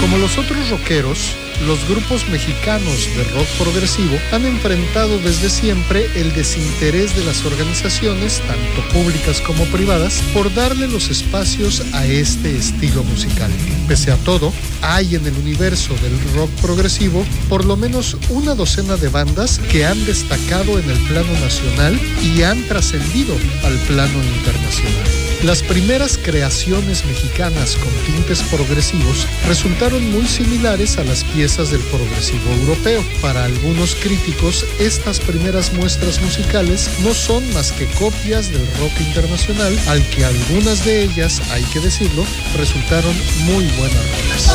Como 0.02 0.20
los 0.20 0.38
otros 0.38 0.70
rockeros, 0.70 1.36
los 1.62 1.88
grupos 1.88 2.28
mexicanos 2.30 3.08
de 3.16 3.24
rock 3.36 3.48
progresivo 3.58 4.18
han 4.32 4.46
enfrentado 4.46 5.18
desde 5.20 5.50
siempre 5.50 6.06
el 6.16 6.34
desinterés 6.34 7.16
de 7.16 7.24
las 7.24 7.46
organizaciones, 7.46 8.42
tanto 8.48 8.90
públicas 8.94 9.42
como 9.42 9.64
privadas, 9.66 10.22
por 10.34 10.54
darle 10.54 10.88
los 10.88 11.10
espacios 11.10 11.84
a 11.94 12.06
este 12.06 12.56
estilo 12.58 13.04
musical. 13.04 13.52
Pese 13.88 14.12
a 14.12 14.18
todo, 14.18 14.52
hay 14.82 15.16
en 15.16 15.26
el 15.26 15.36
universo 15.38 15.94
del 16.02 16.20
rock 16.36 16.50
progresivo 16.62 17.26
por 17.50 17.66
lo 17.66 17.78
menos 17.78 18.18
una 18.30 18.56
docena 18.56 18.98
de 18.98 19.10
bandas 19.10 19.60
que 19.72 19.86
han 19.86 20.06
destacado 20.06 20.78
en 20.80 20.90
el 20.90 20.98
plano 21.08 21.32
nacional 21.40 22.00
y 22.22 22.42
han 22.42 22.68
trascendido 22.68 23.36
al 23.64 23.78
plano 23.88 24.24
internacional. 24.24 25.06
Las 25.44 25.62
primeras 25.62 26.18
creaciones 26.18 27.06
mexicanas 27.06 27.76
con 27.76 27.92
tintes 28.06 28.42
progresivos 28.44 29.28
resultaron 29.48 30.12
muy 30.12 30.26
similares 30.26 30.98
a 30.98 31.04
las 31.04 31.24
piezas 31.24 31.45
del 31.46 31.82
progresivo 31.92 32.52
europeo. 32.60 33.06
Para 33.22 33.46
algunos 33.46 33.94
críticos, 33.94 34.66
estas 34.80 35.20
primeras 35.20 35.72
muestras 35.74 36.20
musicales 36.20 36.90
no 37.04 37.14
son 37.14 37.48
más 37.54 37.72
que 37.72 37.86
copias 38.00 38.52
del 38.52 38.66
rock 38.80 39.00
internacional, 39.00 39.78
al 39.88 40.02
que 40.10 40.26
algunas 40.26 40.84
de 40.84 41.04
ellas, 41.04 41.40
hay 41.52 41.62
que 41.66 41.82
decirlo, 41.82 42.26
resultaron 42.58 43.14
muy 43.46 43.64
buenas 43.78 44.04
rolas. 44.24 44.52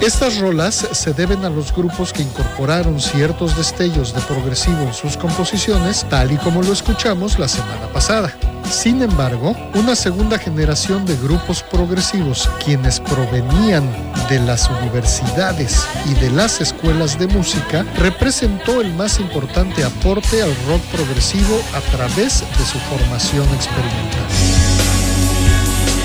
Estas 0.00 0.38
rolas 0.38 0.88
se 0.92 1.12
deben 1.12 1.44
a 1.44 1.50
los 1.50 1.70
grupos 1.74 2.14
que 2.14 2.22
incorporaron 2.22 2.98
ciertos 2.98 3.58
destellos 3.58 4.14
de 4.14 4.22
progresivo 4.22 4.80
en 4.80 4.94
sus 4.94 5.18
composiciones, 5.18 6.06
tal 6.08 6.32
y 6.32 6.38
como 6.38 6.62
lo 6.62 6.72
escuchamos 6.72 7.38
la 7.38 7.46
semana 7.46 7.88
pasada. 7.92 8.32
Sin 8.70 9.02
embargo, 9.02 9.56
una 9.74 9.96
segunda 9.96 10.38
generación 10.38 11.06
de 11.06 11.16
grupos 11.16 11.62
progresivos, 11.62 12.48
quienes 12.64 13.00
provenían 13.00 13.88
de 14.28 14.40
las 14.40 14.68
universidades 14.68 15.86
y 16.06 16.14
de 16.14 16.30
las 16.30 16.60
escuelas 16.60 17.18
de 17.18 17.28
música, 17.28 17.84
representó 17.96 18.80
el 18.80 18.92
más 18.94 19.20
importante 19.20 19.84
aporte 19.84 20.42
al 20.42 20.54
rock 20.66 20.82
progresivo 20.92 21.60
a 21.74 21.80
través 21.96 22.40
de 22.40 22.66
su 22.66 22.78
formación 22.90 23.46
experimental. 23.54 24.57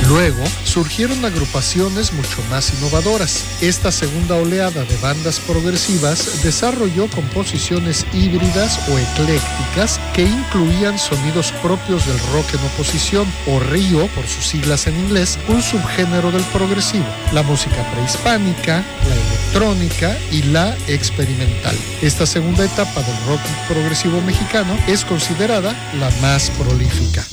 Luego 0.08 0.44
surgieron 0.64 1.24
agrupaciones 1.24 2.14
mucho 2.14 2.42
más 2.50 2.74
innovadoras. 2.74 3.44
Esta 3.62 3.92
segunda 3.92 4.36
oleada 4.36 4.84
de 4.84 4.98
bandas 4.98 5.40
progresivas 5.40 6.44
desarrolló 6.44 7.08
composiciones 7.10 8.06
híbridas 8.14 8.80
o 8.90 8.98
eclécticas 8.98 10.00
que 10.14 10.24
incluían 10.24 11.00
sonidos 11.00 11.52
propios 11.62 12.06
del 12.06 12.20
rock 12.32 12.54
en 12.54 12.66
oposición 12.66 13.28
o 13.48 13.60
río, 13.60 14.08
por 14.08 14.28
sus 14.28 14.48
siglas 14.48 14.88
en 14.88 15.00
inglés, 15.00 15.40
un 15.48 15.62
subgénero 15.62 16.32
del 16.32 16.44
progresivo, 16.46 17.06
la 17.32 17.44
música 17.44 17.84
prehispánica, 17.94 18.84
la 19.08 19.16
electrónica 19.16 20.18
y 20.32 20.44
la 20.44 20.76
experimental. 20.88 21.78
Esta 22.02 22.26
segunda 22.26 22.66
etapa 22.66 23.02
del 23.02 23.26
rock 23.28 23.42
progresivo 23.68 24.22
mexicano 24.22 24.78
es 24.88 25.06
considerada 25.06 25.74
la 26.00 26.10
más 26.22 26.50
prolífica. 26.52 27.26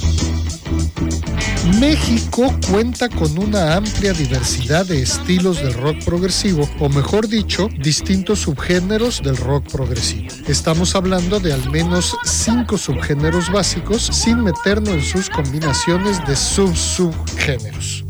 México 1.78 2.54
cuenta 2.70 3.08
con 3.08 3.38
una 3.38 3.76
amplia 3.76 4.14
diversidad 4.14 4.86
de 4.86 5.02
estilos 5.02 5.62
del 5.62 5.74
rock 5.74 6.02
progresivo, 6.04 6.68
o 6.78 6.88
mejor 6.88 7.28
dicho, 7.28 7.68
distintos 7.78 8.40
subgéneros 8.40 9.20
del 9.22 9.36
rock 9.36 9.70
progresivo. 9.70 10.28
Estamos 10.48 10.94
hablando 10.94 11.38
de 11.38 11.52
al 11.52 11.70
menos 11.70 12.16
cinco 12.24 12.78
subgéneros 12.78 13.52
básicos, 13.52 14.02
sin 14.02 14.42
meternos 14.42 14.94
en 14.94 15.02
sus 15.02 15.28
combinaciones 15.28 16.26
de 16.26 16.34
sub-subgéneros. 16.34 18.04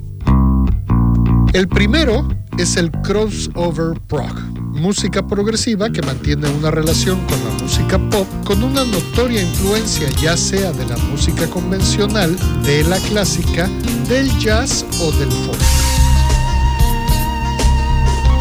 El 1.53 1.67
primero 1.67 2.29
es 2.57 2.77
el 2.77 2.93
crossover 3.03 4.01
prog, 4.03 4.35
música 4.81 5.27
progresiva 5.27 5.90
que 5.90 6.01
mantiene 6.01 6.49
una 6.49 6.71
relación 6.71 7.21
con 7.27 7.38
la 7.45 7.62
música 7.62 7.99
pop 8.11 8.27
con 8.45 8.62
una 8.62 8.85
notoria 8.85 9.43
influencia 9.43 10.09
ya 10.23 10.37
sea 10.37 10.73
de 10.73 10.87
la 10.87 10.97
música 10.97 11.47
convencional, 11.49 12.37
de 12.64 12.83
la 12.85 12.99
clásica, 12.99 13.69
del 14.09 14.29
jazz 14.38 14.85
o 15.01 15.12
del 15.12 15.31
folk. 15.31 15.80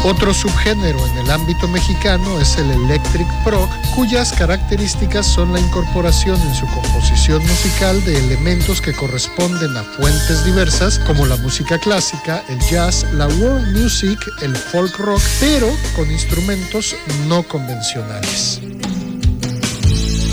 Otro 0.02 0.32
subgénero 0.32 1.06
en 1.08 1.18
el 1.18 1.30
ámbito 1.30 1.68
mexicano 1.68 2.40
es 2.40 2.56
el 2.56 2.70
electric 2.70 3.28
prog, 3.44 3.68
cuyas 3.94 4.32
características 4.32 5.26
son 5.26 5.52
la 5.52 5.60
incorporación 5.60 6.40
en 6.40 6.54
su 6.54 6.66
composición 6.68 7.42
musical 7.42 8.02
de 8.06 8.18
elementos 8.18 8.80
que 8.80 8.94
corresponden 8.94 9.76
a 9.76 9.82
fuentes 9.82 10.42
diversas 10.46 10.98
como 11.00 11.26
la 11.26 11.36
música 11.36 11.78
clásica, 11.78 12.42
el 12.48 12.58
jazz, 12.60 13.04
la 13.12 13.26
world 13.28 13.76
music, 13.76 14.18
el 14.40 14.56
folk 14.56 14.96
rock, 14.98 15.20
pero 15.38 15.68
con 15.94 16.10
instrumentos 16.10 16.96
no 17.28 17.42
convencionales. 17.42 18.58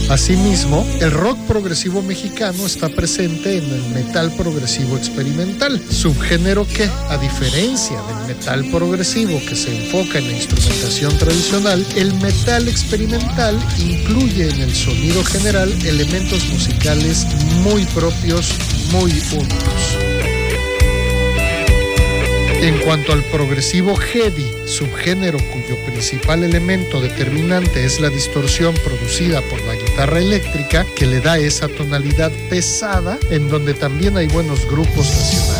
Asimismo, 0.09 0.87
el 1.01 1.11
rock 1.11 1.37
progresivo 1.47 2.01
mexicano 2.01 2.65
está 2.65 2.87
presente 2.87 3.57
en 3.57 3.65
el 3.65 3.81
metal 3.93 4.31
progresivo 4.37 4.97
experimental, 4.97 5.81
subgénero 5.89 6.65
que, 6.65 6.89
a 7.09 7.17
diferencia 7.17 8.01
del 8.03 8.35
metal 8.35 8.65
progresivo 8.71 9.37
que 9.47 9.55
se 9.55 9.75
enfoca 9.75 10.19
en 10.19 10.27
la 10.27 10.37
instrumentación 10.37 11.17
tradicional, 11.17 11.85
el 11.97 12.13
metal 12.15 12.69
experimental 12.69 13.59
incluye 13.79 14.49
en 14.49 14.61
el 14.61 14.73
sonido 14.73 15.23
general 15.25 15.73
elementos 15.85 16.47
musicales 16.49 17.27
muy 17.63 17.83
propios, 17.87 18.53
muy 18.93 19.11
únicos. 19.11 20.16
En 22.59 22.79
cuanto 22.79 23.13
al 23.13 23.23
progresivo 23.25 23.95
heavy, 23.95 24.51
subgénero 24.65 25.37
cuyo 25.37 25.77
principal 25.85 26.43
elemento 26.43 26.99
determinante 26.99 27.85
es 27.85 27.99
la 27.99 28.09
distorsión 28.09 28.73
producida 28.83 29.41
por 29.43 29.61
la 29.61 29.75
guitarra 29.75 30.19
eléctrica, 30.19 30.83
que 30.95 31.05
le 31.05 31.21
da 31.21 31.37
esa 31.37 31.67
tonalidad 31.67 32.31
pesada, 32.49 33.19
en 33.29 33.47
donde 33.49 33.75
también 33.75 34.17
hay 34.17 34.25
buenos 34.27 34.67
grupos 34.67 35.07
nacionales. 35.07 35.56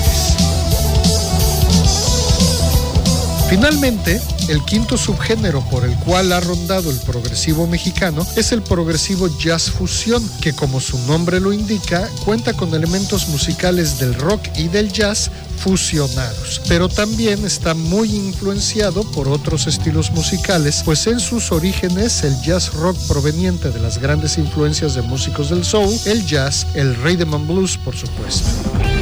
Finalmente, 3.49 4.19
el 4.49 4.61
quinto 4.65 4.97
subgénero 4.97 5.61
por 5.69 5.85
el 5.85 5.95
cual 5.99 6.33
ha 6.33 6.41
rondado 6.41 6.91
el 6.91 6.99
progresivo 6.99 7.65
mexicano 7.65 8.27
es 8.35 8.51
el 8.51 8.61
progresivo 8.61 9.29
jazz 9.39 9.71
fusión, 9.71 10.21
que 10.41 10.51
como 10.51 10.81
su 10.81 10.99
nombre 11.07 11.39
lo 11.39 11.53
indica, 11.53 12.09
cuenta 12.25 12.51
con 12.51 12.73
elementos 12.73 13.29
musicales 13.29 13.99
del 13.99 14.15
rock 14.15 14.41
y 14.57 14.67
del 14.67 14.91
jazz 14.91 15.31
fusionados, 15.59 16.61
pero 16.67 16.89
también 16.89 17.45
está 17.45 17.73
muy 17.73 18.13
influenciado 18.13 19.09
por 19.11 19.29
otros 19.29 19.65
estilos 19.65 20.11
musicales, 20.11 20.81
pues 20.83 21.07
en 21.07 21.21
sus 21.21 21.53
orígenes 21.53 22.23
el 22.23 22.39
jazz 22.41 22.73
rock 22.73 22.97
proveniente 23.07 23.71
de 23.71 23.79
las 23.79 23.97
grandes 23.97 24.37
influencias 24.37 24.93
de 24.93 25.03
músicos 25.03 25.49
del 25.49 25.63
soul, 25.63 25.97
el 26.05 26.25
jazz, 26.25 26.67
el 26.75 26.95
rhythm 26.95 27.33
and 27.33 27.47
blues, 27.47 27.77
por 27.77 27.95
supuesto 27.95 28.96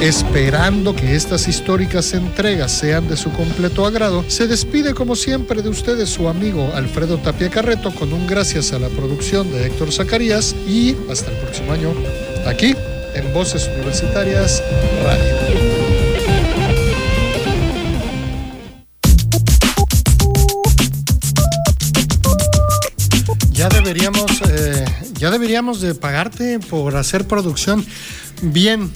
esperando 0.00 0.96
que 0.96 1.14
estas 1.14 1.46
históricas 1.46 2.14
entregas 2.14 2.72
sean 2.72 3.06
de 3.08 3.16
su 3.16 3.30
completo 3.32 3.84
agrado, 3.84 4.24
se 4.28 4.46
despide 4.46 4.94
como 4.94 5.14
siempre 5.14 5.60
de 5.60 5.68
ustedes 5.68 6.08
su 6.08 6.28
amigo 6.28 6.72
Alfredo 6.74 7.18
Tapia 7.18 7.50
Carreto 7.50 7.94
con 7.94 8.12
un 8.12 8.26
gracias 8.26 8.72
a 8.72 8.78
la 8.78 8.88
producción 8.88 9.50
de 9.52 9.66
Héctor 9.66 9.92
Zacarías 9.92 10.54
y 10.66 10.96
hasta 11.10 11.30
el 11.30 11.36
próximo 11.36 11.72
año 11.72 11.92
aquí 12.46 12.74
en 13.14 13.34
Voces 13.34 13.68
Universitarias 13.74 14.62
Radio. 15.04 15.70
Ya 23.52 23.68
deberíamos, 23.68 24.40
eh, 24.48 24.86
ya 25.18 25.30
deberíamos 25.30 25.82
de 25.82 25.94
pagarte 25.94 26.58
por 26.60 26.96
hacer 26.96 27.26
producción 27.26 27.84
bien, 28.40 28.90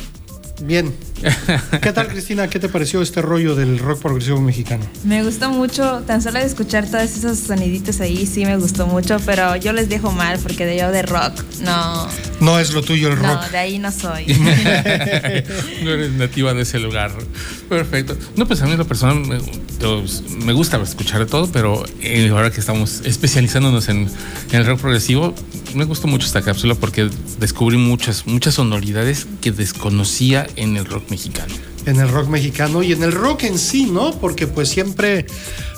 Bien. 0.61 0.93
¿Qué 1.83 1.93
tal, 1.93 2.09
Cristina? 2.09 2.49
¿Qué 2.49 2.59
te 2.59 2.69
pareció 2.69 3.01
este 3.03 3.23
rollo 3.23 3.55
del 3.55 3.79
rock 3.79 4.01
progresivo 4.03 4.41
mexicano? 4.41 4.85
Me 5.05 5.23
gustó 5.25 5.51
mucho, 5.51 6.03
tan 6.07 6.21
solo 6.21 6.39
de 6.39 6.47
escuchar 6.47 6.87
todos 6.87 7.17
esos 7.17 7.39
soniditos 7.39 8.01
ahí, 8.01 8.27
sí 8.27 8.45
me 8.45 8.57
gustó 8.57 8.87
mucho, 8.87 9.19
pero 9.25 9.57
yo 9.57 9.73
les 9.73 9.89
dejo 9.89 10.13
mal 10.13 10.39
porque 10.39 10.67
de 10.67 10.79
yo 10.79 10.91
de 10.91 11.03
rock, 11.03 11.43
no. 11.61 12.09
No 12.41 12.59
es 12.59 12.73
lo 12.73 12.83
tuyo 12.83 13.09
el 13.09 13.17
rock. 13.17 13.43
No, 13.43 13.49
de 13.49 13.59
ahí 13.59 13.79
no 13.79 13.91
soy. 13.91 14.27
no 15.83 15.91
eres 15.91 16.13
nativa 16.13 16.53
de 16.53 16.63
ese 16.63 16.79
lugar. 16.79 17.13
Perfecto. 17.69 18.17
No, 18.37 18.47
pues 18.47 18.61
a 18.63 18.67
mí 18.67 18.77
lo 18.77 18.87
personal 18.87 19.23
me, 20.45 20.53
gusta 20.53 20.81
escuchar 20.83 21.25
todo, 21.27 21.51
pero 21.51 21.85
eh, 22.01 22.29
ahora 22.31 22.51
que 22.51 22.61
estamos 22.61 23.03
especializándonos 23.05 23.89
en, 23.89 24.09
en 24.51 24.61
el 24.61 24.67
rock 24.67 24.81
progresivo, 24.81 25.35
me 25.75 25.85
gustó 25.85 26.07
mucho 26.07 26.27
esta 26.27 26.43
cápsula 26.43 26.75
porque 26.75 27.09
descubrí 27.39 27.77
muchas, 27.77 28.27
muchas 28.27 28.55
sonoridades 28.55 29.27
que 29.41 29.53
desconocía 29.53 30.47
en 30.57 30.77
el 30.77 30.85
rock 30.85 31.11
mexicano. 31.11 31.14
En 31.87 32.01
el 32.01 32.09
rock 32.09 32.29
mexicano 32.29 32.83
y 32.83 32.93
en 32.93 33.03
el 33.03 33.13
rock 33.13 33.45
en 33.45 33.59
sí, 33.59 33.87
¿no? 33.87 34.13
Porque 34.19 34.47
pues 34.47 34.69
siempre 34.69 35.27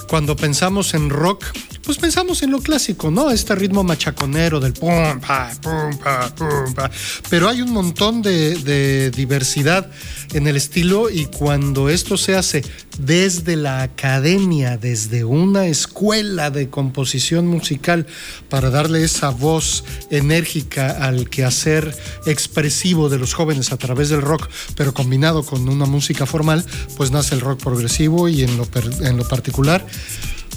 cuando 0.08 0.36
pensamos 0.36 0.94
en 0.94 1.10
rock, 1.10 1.44
pues 1.86 1.98
pensamos 1.98 2.42
en 2.42 2.50
lo 2.50 2.60
clásico, 2.60 3.12
¿no? 3.12 3.30
Este 3.30 3.54
ritmo 3.54 3.84
machaconero 3.84 4.58
del 4.58 4.72
pum, 4.72 5.20
pa, 5.20 5.52
pum, 5.62 5.96
pa, 5.96 6.34
pum, 6.34 6.74
pa. 6.74 6.90
Pero 7.30 7.48
hay 7.48 7.62
un 7.62 7.70
montón 7.70 8.22
de, 8.22 9.12
diversidad 9.14 9.88
en 10.34 10.48
el 10.48 10.56
estilo 10.56 11.08
y 11.08 11.26
cuando 11.26 11.88
esto 11.88 12.16
se 12.16 12.34
hace 12.34 12.64
desde 12.98 13.54
la 13.54 13.82
academia, 13.82 14.76
desde 14.76 15.22
una 15.24 15.66
escuela 15.66 16.50
de 16.50 16.68
composición 16.70 17.46
musical, 17.46 18.06
para 18.48 18.70
darle 18.70 19.04
esa 19.04 19.30
voz 19.30 19.84
enérgica 20.10 20.90
al 21.06 21.30
quehacer 21.30 21.96
expresivo 22.26 23.08
de 23.08 23.18
los 23.18 23.32
jóvenes 23.32 23.70
a 23.70 23.76
través 23.76 24.08
del 24.08 24.22
rock, 24.22 24.48
pero 24.74 24.92
combinado 24.92 25.44
con 25.44 25.68
una 25.68 25.86
música 25.86 26.26
formal, 26.26 26.64
pues 26.96 27.12
nace 27.12 27.36
el 27.36 27.42
rock 27.42 27.62
progresivo 27.62 28.28
y 28.28 28.42
en 28.42 28.56
lo, 28.56 28.66
en 29.02 29.16
lo 29.16 29.28
particular 29.28 29.86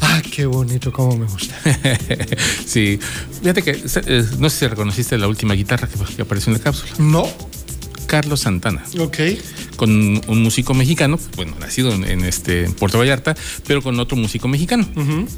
Ah, 0.02 0.22
qué 0.22 0.46
bonito, 0.46 0.92
cómo 0.92 1.18
me 1.18 1.26
gusta. 1.26 1.56
sí, 2.66 3.00
fíjate 3.42 3.62
que 3.62 3.72
eh, 3.72 4.26
no 4.38 4.50
sé 4.50 4.60
si 4.60 4.68
reconociste 4.68 5.18
la 5.18 5.28
última 5.28 5.54
guitarra 5.54 5.88
que, 5.88 6.22
apareció 6.22 6.52
en 6.52 6.58
la 6.58 6.64
cápsula. 6.64 6.92
No. 7.00 7.28
Carlos 8.10 8.40
Santana. 8.40 8.84
Ok 8.98 9.20
con 9.80 9.90
un 10.28 10.44
músico 10.44 10.74
mexicano, 10.74 11.18
bueno, 11.38 11.54
nacido 11.58 11.94
en, 11.94 12.26
este 12.26 12.70
Puerto 12.70 13.00
Vallarta, 13.00 13.34
pero 13.66 13.82
con 13.82 13.98
otro 13.98 14.18
músico 14.18 14.50
mexicano, 14.50 14.86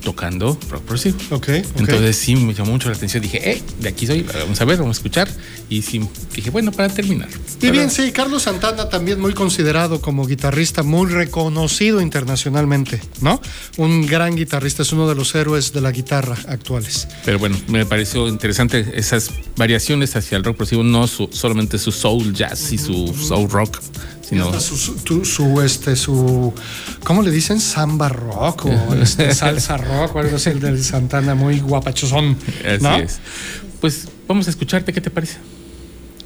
tocando 0.04 0.58
rock 0.68 0.82
progresivo. 0.82 1.16
Okay, 1.30 1.64
Entonces 1.78 2.18
sí 2.18 2.36
me 2.36 2.56
llamó 2.56 2.72
mucho 2.72 2.90
la 2.90 2.96
atención. 2.96 3.22
Dije, 3.22 3.52
eh, 3.52 3.62
de 3.80 3.90
aquí 3.90 4.08
soy, 4.08 4.24
vamos 4.24 4.60
a 4.60 4.66
ver, 4.66 4.80
vamos 4.80 4.98
a 4.98 4.98
escuchar. 4.98 5.30
Y 5.70 5.84
sí, 5.84 6.02
dije, 6.34 6.50
bueno, 6.50 6.72
para 6.72 6.90
terminar. 6.90 7.30
Y 7.62 7.70
bien, 7.70 7.92
sí, 7.92 8.12
Carlos 8.12 8.42
Santana 8.42 8.90
también 8.90 9.20
muy 9.20 9.34
considerado 9.36 10.02
como 10.02 10.26
guitarrista, 10.26 10.82
muy 10.82 11.08
reconocido 11.12 12.02
internacionalmente, 12.02 13.00
¿no? 13.22 13.40
Un 13.78 14.08
gran 14.08 14.36
guitarrista, 14.36 14.82
es 14.82 14.92
uno 14.92 15.08
de 15.08 15.14
los 15.14 15.36
héroes 15.36 15.72
de 15.72 15.82
la 15.82 15.92
guitarra 15.92 16.36
actuales. 16.48 17.08
Pero 17.26 17.38
bueno, 17.38 17.58
me 17.68 17.86
pareció 17.86 18.28
interesante 18.28 18.92
esas 18.96 19.30
variaciones 19.56 20.16
hacia 20.16 20.36
el 20.36 20.44
rock 20.44 20.58
progresivo, 20.58 20.82
no 20.82 21.08
solamente 21.08 21.78
su 21.78 21.92
soul 21.92 22.34
jazz 22.34 22.61
y 22.72 22.78
su 22.78 23.14
soul 23.14 23.50
rock, 23.50 23.82
su, 25.24 25.62
este, 25.62 25.96
su, 25.96 26.54
¿cómo 27.04 27.22
le 27.22 27.32
dicen? 27.32 27.60
Samba 27.60 28.10
rock 28.10 28.66
o 28.66 28.94
este, 29.02 29.34
salsa 29.34 29.78
rock 29.78 30.16
o 30.16 30.20
algo 30.20 30.38
así, 30.38 30.50
el 30.50 30.60
del 30.60 30.84
Santana, 30.84 31.36
muy 31.36 31.60
guapachosón. 31.60 32.38
Así 32.66 33.02
es. 33.02 33.20
Pues 33.82 34.08
vamos 34.28 34.48
a 34.48 34.52
escucharte, 34.52 34.94
¿qué 34.94 35.02
te 35.02 35.10
parece? 35.10 35.38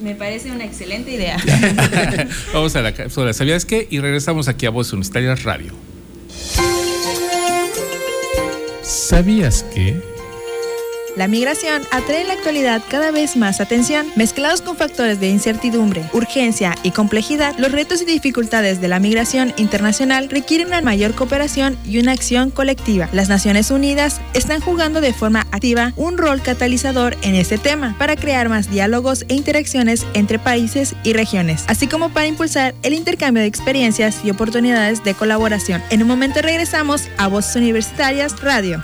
Me 0.02 0.14
parece 0.14 0.52
una 0.52 0.66
excelente 0.66 1.12
idea. 1.12 1.38
vamos 2.54 2.76
a 2.76 2.82
la 2.82 2.94
cápsula, 2.94 3.34
¿sabías 3.34 3.66
qué? 3.66 3.88
Y 3.90 4.00
regresamos 4.00 4.48
aquí 4.48 4.66
a 4.66 4.70
Voz 4.70 4.92
Universitaria 4.92 5.36
Radio. 5.36 5.74
¿Sabías 8.84 9.64
que? 9.74 10.15
La 11.16 11.30
migración 11.30 11.82
atrae 11.92 12.22
en 12.22 12.28
la 12.28 12.34
actualidad 12.34 12.82
cada 12.90 13.12
vez 13.12 13.38
más 13.38 13.62
atención. 13.62 14.06
Mezclados 14.18 14.62
con 14.62 14.76
factores 14.76 15.20
de 15.22 15.30
incertidumbre, 15.30 16.04
urgencia 16.12 16.76
y 16.84 16.92
complejidad, 16.92 17.56
los 17.58 17.72
retos 17.72 18.02
y 18.02 18.06
dificultades 18.06 18.82
de 18.82 18.90
la 18.90 19.00
migración 19.00 19.54
internacional 19.56 20.30
requieren 20.30 20.68
una 20.68 20.82
mayor 20.82 21.16
cooperación 21.16 21.78
y 21.86 22.00
una 22.00 22.12
acción 22.12 22.52
colectiva. 22.52 23.08
Las 23.14 23.30
Naciones 23.30 23.72
Unidas 23.72 24.20
están 24.34 24.60
jugando 24.60 25.00
de 25.00 25.14
forma 25.14 25.48
activa 25.52 25.94
un 25.96 26.18
rol 26.18 26.42
catalizador 26.42 27.16
en 27.22 27.36
este 27.36 27.58
tema 27.58 27.96
para 27.98 28.18
crear 28.18 28.50
más 28.50 28.70
diálogos 28.70 29.24
e 29.30 29.36
interacciones 29.36 30.06
entre 30.16 30.38
países 30.38 30.96
y 31.06 31.14
regiones, 31.14 31.64
así 31.68 31.88
como 31.88 32.10
para 32.10 32.28
impulsar 32.28 32.76
el 32.84 32.94
intercambio 32.94 33.42
de 33.42 33.48
experiencias 33.48 34.20
y 34.26 34.32
oportunidades 34.32 35.02
de 35.06 35.14
colaboración. 35.14 35.82
En 35.92 36.02
un 36.02 36.10
momento 36.10 36.42
regresamos 36.42 37.04
a 37.18 37.28
Voces 37.28 37.56
Universitarias 37.56 38.42
Radio. 38.42 38.84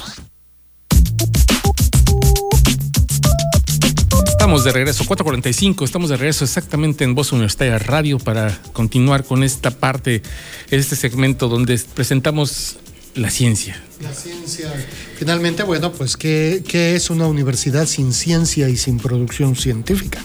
Estamos 4.51 4.65
de 4.65 4.73
regreso, 4.73 5.05
4.45, 5.05 5.85
estamos 5.85 6.09
de 6.09 6.17
regreso 6.17 6.43
exactamente 6.43 7.05
en 7.05 7.15
Voz 7.15 7.31
Universitaria 7.31 7.79
Radio 7.79 8.19
para 8.19 8.61
continuar 8.73 9.23
con 9.23 9.45
esta 9.45 9.71
parte, 9.71 10.23
este 10.69 10.97
segmento 10.97 11.47
donde 11.47 11.79
presentamos 11.93 12.75
la 13.15 13.29
ciencia. 13.29 13.81
La 14.01 14.13
ciencia. 14.13 14.69
Finalmente, 15.17 15.63
bueno, 15.63 15.93
pues, 15.93 16.17
¿qué, 16.17 16.65
qué 16.67 16.97
es 16.97 17.09
una 17.09 17.27
universidad 17.27 17.85
sin 17.85 18.11
ciencia 18.11 18.67
y 18.67 18.75
sin 18.75 18.97
producción 18.97 19.55
científica? 19.55 20.19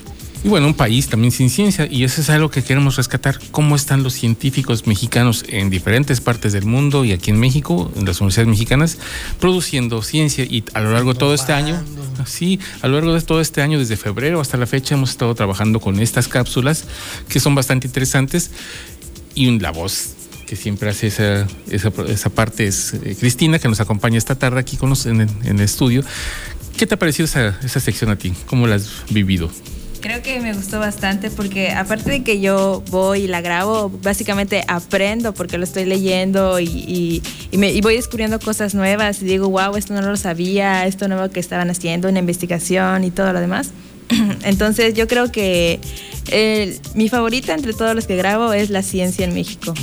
Y 0.47 0.49
bueno, 0.49 0.69
un 0.69 0.75
país 0.75 1.09
también 1.09 1.33
sin 1.33 1.51
ciencia, 1.51 1.89
y 1.91 2.05
eso 2.05 2.21
es 2.21 2.31
algo 2.31 2.53
que 2.53 2.63
queremos 2.63 2.95
rescatar, 2.95 3.37
cómo 3.51 3.75
están 3.75 4.05
los 4.05 4.13
científicos 4.13 4.87
mexicanos 4.87 5.45
en 5.49 5.71
diferentes 5.71 6.21
partes 6.21 6.53
del 6.53 6.67
mundo 6.67 7.05
y 7.05 7.11
aquí 7.11 7.33
en 7.33 7.41
México, 7.41 7.91
en 7.97 8.05
las 8.05 8.21
universidades 8.21 8.51
mexicanas, 8.51 8.99
produciendo 9.41 10.03
ciencia 10.03 10.45
y 10.45 10.63
a 10.73 10.83
lo 10.83 10.93
largo 10.93 11.15
de 11.15 11.19
todo 11.19 11.35
este 11.35 11.53
año, 11.53 11.83
sí, 12.27 12.61
a 12.81 12.87
lo 12.87 12.95
largo 12.95 13.13
de 13.13 13.23
todo 13.23 13.41
este 13.41 13.61
año, 13.61 13.81
desde 13.81 13.97
febrero 13.97 14.41
hasta 14.41 14.57
la 14.57 14.67
fecha, 14.67 14.95
hemos 14.95 15.11
estado 15.11 15.35
trabajando 15.35 15.81
con 15.81 15.99
estas 15.99 16.29
cápsulas 16.29 16.85
que 17.29 17.41
son 17.41 17.57
bastante 17.57 17.89
interesantes 17.89 18.53
y 19.35 19.59
la 19.59 19.73
voz 19.73 20.15
que 20.47 20.55
siempre 20.55 20.91
hace 20.91 21.09
esa, 21.09 21.49
esa, 21.69 22.31
parte 22.31 22.69
es 22.69 22.95
eh, 22.95 23.17
Cristina, 23.19 23.59
que 23.59 23.67
nos 23.67 23.81
acompaña 23.81 24.17
esta 24.17 24.37
tarde 24.37 24.61
aquí 24.61 24.77
con 24.77 24.95
en, 25.07 25.29
el, 25.45 25.61
estudio. 25.61 26.05
¿Qué 26.77 26.87
te 26.87 26.95
ha 26.95 26.99
parecido 27.01 27.25
esa, 27.25 27.59
esa 27.65 27.81
sección 27.81 28.11
a 28.11 28.17
ti? 28.17 28.33
¿Cómo 28.47 28.69
la 28.69 28.77
has 28.77 29.03
vivido? 29.11 29.51
Creo 30.07 30.23
que 30.23 30.41
me 30.41 30.53
gustó 30.53 30.79
bastante 30.79 31.33
porque 31.33 31.73
aparte 31.73 32.13
de 32.13 32.23
que 32.23 32.41
yo 32.41 32.81
voy 32.93 33.23
y 33.23 33.27
la 33.27 33.41
grabo, 33.41 33.91
básicamente 34.05 34.63
aprendo 34.69 35.35
porque 35.35 35.59
lo 35.59 35.65
estoy 35.65 35.85
leyendo 35.85 36.61
y, 36.61 37.25
me, 37.51 37.81
voy 37.81 37.97
descubriendo 37.97 38.39
cosas 38.39 38.77
nuevas 38.77 39.21
y 39.21 39.25
digo, 39.25 39.49
wow, 39.49 39.75
esto 39.75 39.95
no 39.95 40.03
lo 40.03 40.17
sabía, 40.17 40.87
esto 40.87 41.09
nuevo 41.09 41.29
que 41.31 41.41
estaban 41.41 41.71
haciendo, 41.71 42.09
una 42.09 42.21
investigación 42.21 43.03
y 43.03 43.11
todo 43.11 43.33
lo 43.33 43.41
demás. 43.41 43.73
Entonces 44.45 44.95
yo 44.95 45.09
creo 45.09 45.33
que 45.33 45.81
mi 46.95 47.09
favorita 47.09 47.53
entre 47.55 47.73
todos 47.73 47.97
los 47.97 48.07
que 48.07 48.15
grabo 48.15 48.53
es 48.53 48.71
la 48.71 48.83
ciencia 48.83 49.25
en 49.25 49.35
México. 49.35 49.75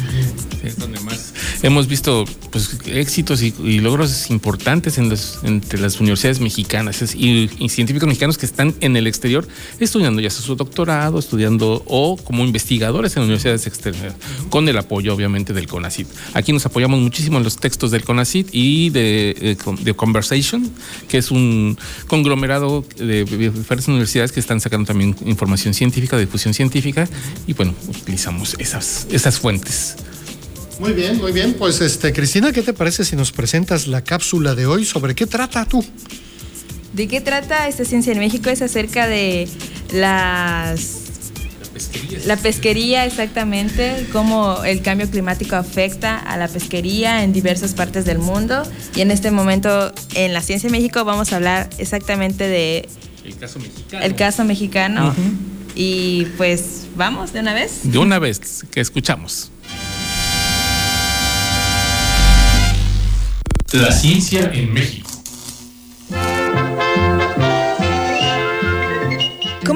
Es 0.64 0.78
donde 0.78 1.02
más 1.02 1.33
hemos 1.64 1.88
visto 1.88 2.26
pues, 2.52 2.78
éxitos 2.86 3.42
y, 3.42 3.80
logros 3.80 4.30
importantes 4.30 4.98
en 4.98 5.14
entre 5.44 5.80
las 5.80 6.00
universidades 6.00 6.40
mexicanas 6.40 7.16
y, 7.16 7.50
científicos 7.70 8.08
mexicanos 8.08 8.38
que 8.38 8.46
están 8.46 8.76
en 8.82 8.96
el 8.96 9.08
exterior 9.08 9.48
estudiando 9.80 10.22
ya 10.22 10.30
su 10.30 10.56
doctorado, 10.56 11.18
estudiando 11.18 11.84
o 11.88 12.18
como 12.18 12.44
investigadores 12.44 13.16
en 13.16 13.24
universidades 13.24 13.66
extranjeras, 13.66 14.16
con 14.50 14.68
el 14.68 14.78
apoyo 14.78 15.14
obviamente 15.14 15.54
del 15.54 15.68
CONACYT. 15.68 16.08
Aquí 16.34 16.52
nos 16.52 16.66
apoyamos 16.66 17.00
muchísimo 17.00 17.38
en 17.38 17.44
los 17.44 17.58
textos 17.58 17.92
del 17.92 18.04
CONACYT 18.04 18.50
y 18.52 18.90
de, 18.90 19.36
eh, 19.40 19.58
de 19.82 19.94
Conversation, 19.94 20.70
que 21.08 21.18
es 21.18 21.32
un 21.32 21.78
conglomerado 22.08 22.86
de 22.98 23.24
diferentes 23.24 23.88
universidades 23.88 24.32
que 24.32 24.42
están 24.42 24.60
sacando 24.60 24.88
también 24.88 25.16
información 25.26 25.74
científica, 25.74 26.18
difusión 26.18 26.54
científica 26.54 27.08
y 27.48 27.54
bueno, 27.54 27.74
utilizamos 27.88 28.56
esas, 28.60 29.08
esas 29.12 29.40
fuentes. 29.40 29.96
Muy 30.84 30.92
bien, 30.92 31.18
muy 31.18 31.32
bien. 31.32 31.54
Pues 31.54 31.80
este, 31.80 32.12
Cristina, 32.12 32.52
¿qué 32.52 32.62
te 32.62 32.74
parece 32.74 33.06
si 33.06 33.16
nos 33.16 33.32
presentas 33.32 33.88
la 33.88 34.04
cápsula 34.04 34.54
de 34.54 34.66
hoy? 34.66 34.84
¿Sobre 34.84 35.16
qué 35.16 35.26
trata 35.26 35.64
tú? 35.64 35.82
¿De 36.92 37.08
qué 37.08 37.22
trata 37.22 37.70
esta 37.70 37.86
ciencia 37.86 38.12
en 38.12 38.20
México? 38.20 38.50
Es 38.50 38.62
acerca 38.62 39.08
de 39.08 39.48
las 39.94 41.00
la 42.26 42.36
pesquería, 42.36 43.06
exactamente, 43.06 44.08
cómo 44.12 44.62
el 44.66 44.82
cambio 44.82 45.10
climático 45.10 45.56
afecta 45.56 46.18
a 46.18 46.36
la 46.36 46.50
pesquería 46.50 47.24
en 47.24 47.32
diversas 47.32 47.74
partes 47.74 48.04
del 48.04 48.20
mundo. 48.20 48.64
Y 48.94 49.00
en 49.00 49.12
este 49.12 49.32
momento, 49.32 49.94
en 50.16 50.34
la 50.34 50.42
Ciencia 50.42 50.68
en 50.68 50.74
México, 50.74 51.06
vamos 51.06 51.32
a 51.32 51.38
hablar 51.38 51.70
exactamente 51.78 52.46
de... 52.46 52.90
El 53.24 53.38
caso 53.38 53.58
mexicano. 53.60 54.04
El 54.04 54.16
caso 54.16 54.44
mexicano. 54.44 55.16
Y 55.76 56.26
pues, 56.36 56.88
vamos, 56.98 57.32
de 57.32 57.40
una 57.40 57.54
vez. 57.54 57.80
De 57.84 58.00
una 58.00 58.20
vez, 58.20 58.66
que 58.70 58.82
escuchamos. 58.82 59.53
La 63.74 63.92
ciencia 63.92 64.52
en 64.54 64.72
México. 64.72 65.13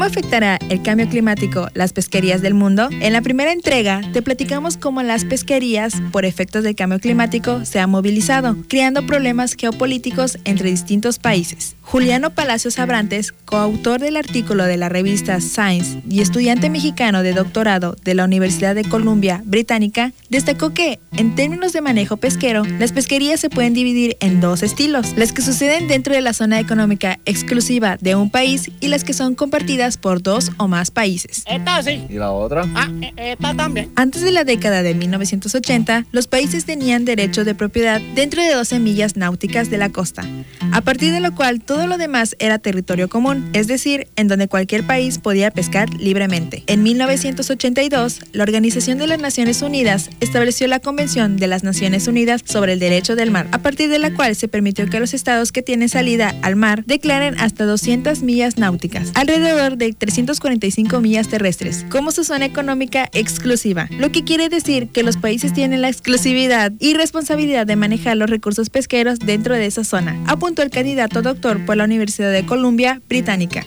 Afectará 0.08 0.58
el 0.70 0.82
cambio 0.82 1.08
climático 1.08 1.68
las 1.74 1.94
pesquerías 1.94 2.42
del 2.42 2.54
mundo? 2.54 2.90
En 3.02 3.14
la 3.14 3.22
primera 3.22 3.52
entrega 3.52 4.02
te 4.14 4.22
platicamos 4.22 4.78
cómo 4.78 5.04
las 5.04 5.26
pesquerías, 5.26 5.94
por 6.12 6.26
efectos 6.26 6.64
del 6.64 6.76
cambio 6.76 7.00
climático, 7.00 7.66
se 7.66 7.80
han 7.80 7.90
movilizado, 7.90 8.56
creando 8.68 9.06
problemas 9.06 9.54
geopolíticos 9.54 10.38
entre 10.46 10.70
distintos 10.70 11.20
países. 11.20 11.76
Juliano 11.82 12.32
Palacios 12.32 12.80
Abrantes, 12.80 13.32
coautor 13.32 14.02
del 14.02 14.18
artículo 14.18 14.66
de 14.66 14.78
la 14.78 14.90
revista 14.90 15.40
Science 15.40 16.02
y 16.10 16.22
estudiante 16.22 16.70
mexicano 16.70 17.24
de 17.24 17.34
doctorado 17.34 17.96
de 18.04 18.14
la 18.14 18.26
Universidad 18.26 18.76
de 18.76 18.84
Columbia 18.84 19.42
Británica, 19.46 20.12
destacó 20.30 20.74
que, 20.74 21.00
en 21.16 21.36
términos 21.36 21.74
de 21.74 21.82
manejo 21.82 22.18
pesquero, 22.18 22.64
las 22.80 22.92
pesquerías 22.92 23.40
se 23.40 23.50
pueden 23.50 23.74
dividir 23.74 24.18
en 24.20 24.42
dos 24.42 24.64
estilos, 24.64 25.14
las 25.16 25.32
que 25.32 25.42
suceden 25.42 25.88
dentro 25.88 26.14
de 26.14 26.22
la 26.22 26.34
zona 26.34 26.60
económica 26.60 27.20
exclusiva 27.26 27.98
de 28.02 28.16
un 28.16 28.30
país 28.30 28.70
y 28.80 28.88
las 28.88 29.04
que 29.04 29.14
son 29.14 29.36
compartidas 29.36 29.97
por 29.98 30.22
dos 30.22 30.52
o 30.58 30.68
más 30.68 30.92
países. 30.92 31.44
Esta 31.48 31.82
sí. 31.84 32.06
¿Y 32.10 32.14
la 32.14 32.32
otra? 32.32 32.66
Ah, 32.76 32.90
e, 33.02 33.32
esta 33.32 33.54
también. 33.54 33.92
Antes 33.96 34.22
de 34.22 34.32
la 34.32 34.44
década 34.44 34.84
de 34.84 34.94
1980, 34.94 36.06
los 36.12 36.28
países 36.28 36.66
tenían 36.66 37.06
derecho 37.06 37.44
de 37.44 37.56
propiedad 37.56 38.02
dentro 38.16 38.42
de 38.42 38.54
12 38.54 38.80
millas 38.80 39.18
náuticas 39.18 39.70
de 39.70 39.78
la 39.78 39.90
costa, 39.90 40.24
a 40.72 40.82
partir 40.82 41.12
de 41.12 41.20
lo 41.20 41.34
cual 41.36 41.62
todo 41.62 41.88
lo 41.88 41.98
demás 41.98 42.36
era 42.40 42.60
territorio 42.60 43.10
común, 43.10 43.50
es 43.54 43.68
decir, 43.68 44.08
en 44.16 44.28
donde 44.28 44.48
cualquier 44.48 44.86
país 44.86 45.18
podía 45.20 45.52
pescar 45.52 45.90
libremente. 45.94 46.64
En 46.68 46.84
1982, 46.84 48.22
la 48.32 48.44
Organización 48.44 48.98
de 48.98 49.08
las 49.08 49.20
Naciones 49.20 49.62
Unidas 49.62 50.10
estableció 50.20 50.68
la 50.68 50.80
Convención 50.80 51.38
de 51.38 51.48
las 51.48 51.64
Naciones 51.64 52.08
Unidas 52.08 52.42
sobre 52.46 52.74
el 52.74 52.80
Derecho 52.80 53.16
del 53.16 53.32
Mar, 53.32 53.48
a 53.52 53.60
partir 53.60 53.90
de 53.90 54.00
la 54.00 54.14
cual 54.14 54.36
se 54.36 54.48
permitió 54.48 54.88
que 54.90 55.00
los 55.00 55.14
estados 55.14 55.52
que 55.52 55.62
tienen 55.62 55.90
salida 55.90 56.36
al 56.42 56.56
mar 56.56 56.84
declaren 56.86 57.40
hasta 57.40 57.66
200 57.66 58.22
millas 58.22 58.58
náuticas, 58.58 59.12
alrededor 59.16 59.78
de 59.78 59.87
345 59.94 61.00
millas 61.02 61.28
terrestres, 61.28 61.86
como 61.90 62.12
su 62.12 62.24
zona 62.24 62.46
económica 62.46 63.10
exclusiva, 63.14 63.88
lo 63.92 64.12
que 64.12 64.24
quiere 64.24 64.50
decir 64.50 64.90
que 64.90 65.04
los 65.04 65.18
países 65.18 65.54
tienen 65.54 65.82
la 65.82 65.90
exclusividad 65.90 66.72
y 66.80 66.94
responsabilidad 66.94 67.66
de 67.66 67.76
manejar 67.76 68.18
los 68.18 68.30
recursos 68.30 68.70
pesqueros 68.70 69.20
dentro 69.20 69.56
de 69.56 69.66
esa 69.66 69.84
zona, 69.84 70.22
apuntó 70.28 70.62
el 70.62 70.70
candidato 70.70 71.22
doctor 71.22 71.66
por 71.66 71.78
la 71.78 71.84
Universidad 71.84 72.32
de 72.32 72.46
Columbia 72.46 73.02
Británica. 73.08 73.66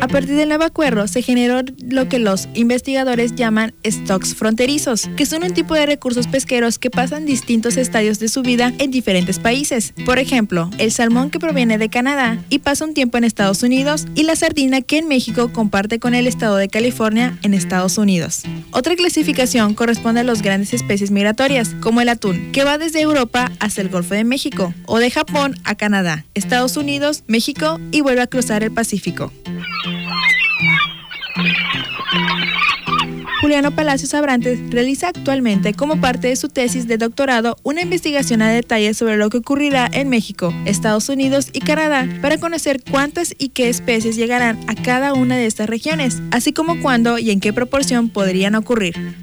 A 0.00 0.08
partir 0.08 0.34
del 0.34 0.50
acuerdo 0.50 1.06
se 1.06 1.22
generó 1.22 1.60
lo 1.88 2.08
que 2.08 2.18
los 2.18 2.48
investigadores 2.54 3.36
llaman 3.36 3.72
stocks 3.86 4.34
fronterizos, 4.34 5.08
que 5.16 5.26
son 5.26 5.44
un 5.44 5.54
tipo 5.54 5.74
de 5.74 5.86
recursos 5.86 6.26
pesqueros 6.26 6.80
que 6.80 6.90
pasan 6.90 7.24
distintos 7.24 7.76
estadios 7.76 8.18
de 8.18 8.26
su 8.26 8.42
vida 8.42 8.72
en 8.78 8.90
diferentes 8.90 9.38
países. 9.38 9.94
Por 10.04 10.18
ejemplo, 10.18 10.68
el 10.78 10.90
salmón 10.90 11.30
que 11.32 11.40
proviene 11.40 11.78
de 11.78 11.88
Canadá 11.88 12.38
y 12.48 12.60
pasa 12.60 12.84
un 12.84 12.94
tiempo 12.94 13.18
en 13.18 13.24
Estados 13.24 13.64
Unidos 13.64 14.06
y 14.14 14.22
la 14.22 14.36
sardina 14.36 14.82
que 14.82 14.98
en 14.98 15.08
México 15.08 15.52
comparte 15.52 15.98
con 15.98 16.14
el 16.14 16.28
estado 16.28 16.56
de 16.56 16.68
California 16.68 17.36
en 17.42 17.54
Estados 17.54 17.98
Unidos. 17.98 18.42
Otra 18.70 18.94
clasificación 18.94 19.74
corresponde 19.74 20.20
a 20.20 20.24
las 20.24 20.42
grandes 20.42 20.72
especies 20.72 21.10
migratorias, 21.10 21.74
como 21.80 22.00
el 22.00 22.08
atún, 22.10 22.52
que 22.52 22.62
va 22.62 22.78
desde 22.78 23.00
Europa 23.00 23.50
hasta 23.58 23.80
el 23.80 23.88
Golfo 23.88 24.14
de 24.14 24.22
México, 24.22 24.72
o 24.86 24.98
de 24.98 25.10
Japón 25.10 25.56
a 25.64 25.74
Canadá, 25.74 26.24
Estados 26.34 26.76
Unidos, 26.76 27.24
México 27.26 27.80
y 27.90 28.02
vuelve 28.02 28.22
a 28.22 28.28
cruzar 28.28 28.62
el 28.62 28.70
Pacífico. 28.70 29.32
Juliano 33.42 33.72
Palacios 33.72 34.14
Abrantes 34.14 34.60
realiza 34.70 35.08
actualmente 35.08 35.74
como 35.74 36.00
parte 36.00 36.28
de 36.28 36.36
su 36.36 36.48
tesis 36.48 36.86
de 36.86 36.96
doctorado 36.96 37.56
una 37.64 37.82
investigación 37.82 38.40
a 38.40 38.48
detalle 38.48 38.94
sobre 38.94 39.16
lo 39.16 39.30
que 39.30 39.38
ocurrirá 39.38 39.90
en 39.92 40.08
México, 40.08 40.54
Estados 40.64 41.08
Unidos 41.08 41.48
y 41.52 41.58
Canadá 41.58 42.06
para 42.22 42.38
conocer 42.38 42.80
cuántas 42.88 43.34
y 43.36 43.48
qué 43.48 43.68
especies 43.68 44.14
llegarán 44.14 44.60
a 44.68 44.76
cada 44.76 45.12
una 45.12 45.36
de 45.36 45.46
estas 45.46 45.68
regiones, 45.68 46.22
así 46.30 46.52
como 46.52 46.80
cuándo 46.80 47.18
y 47.18 47.32
en 47.32 47.40
qué 47.40 47.52
proporción 47.52 48.10
podrían 48.10 48.54
ocurrir. 48.54 49.21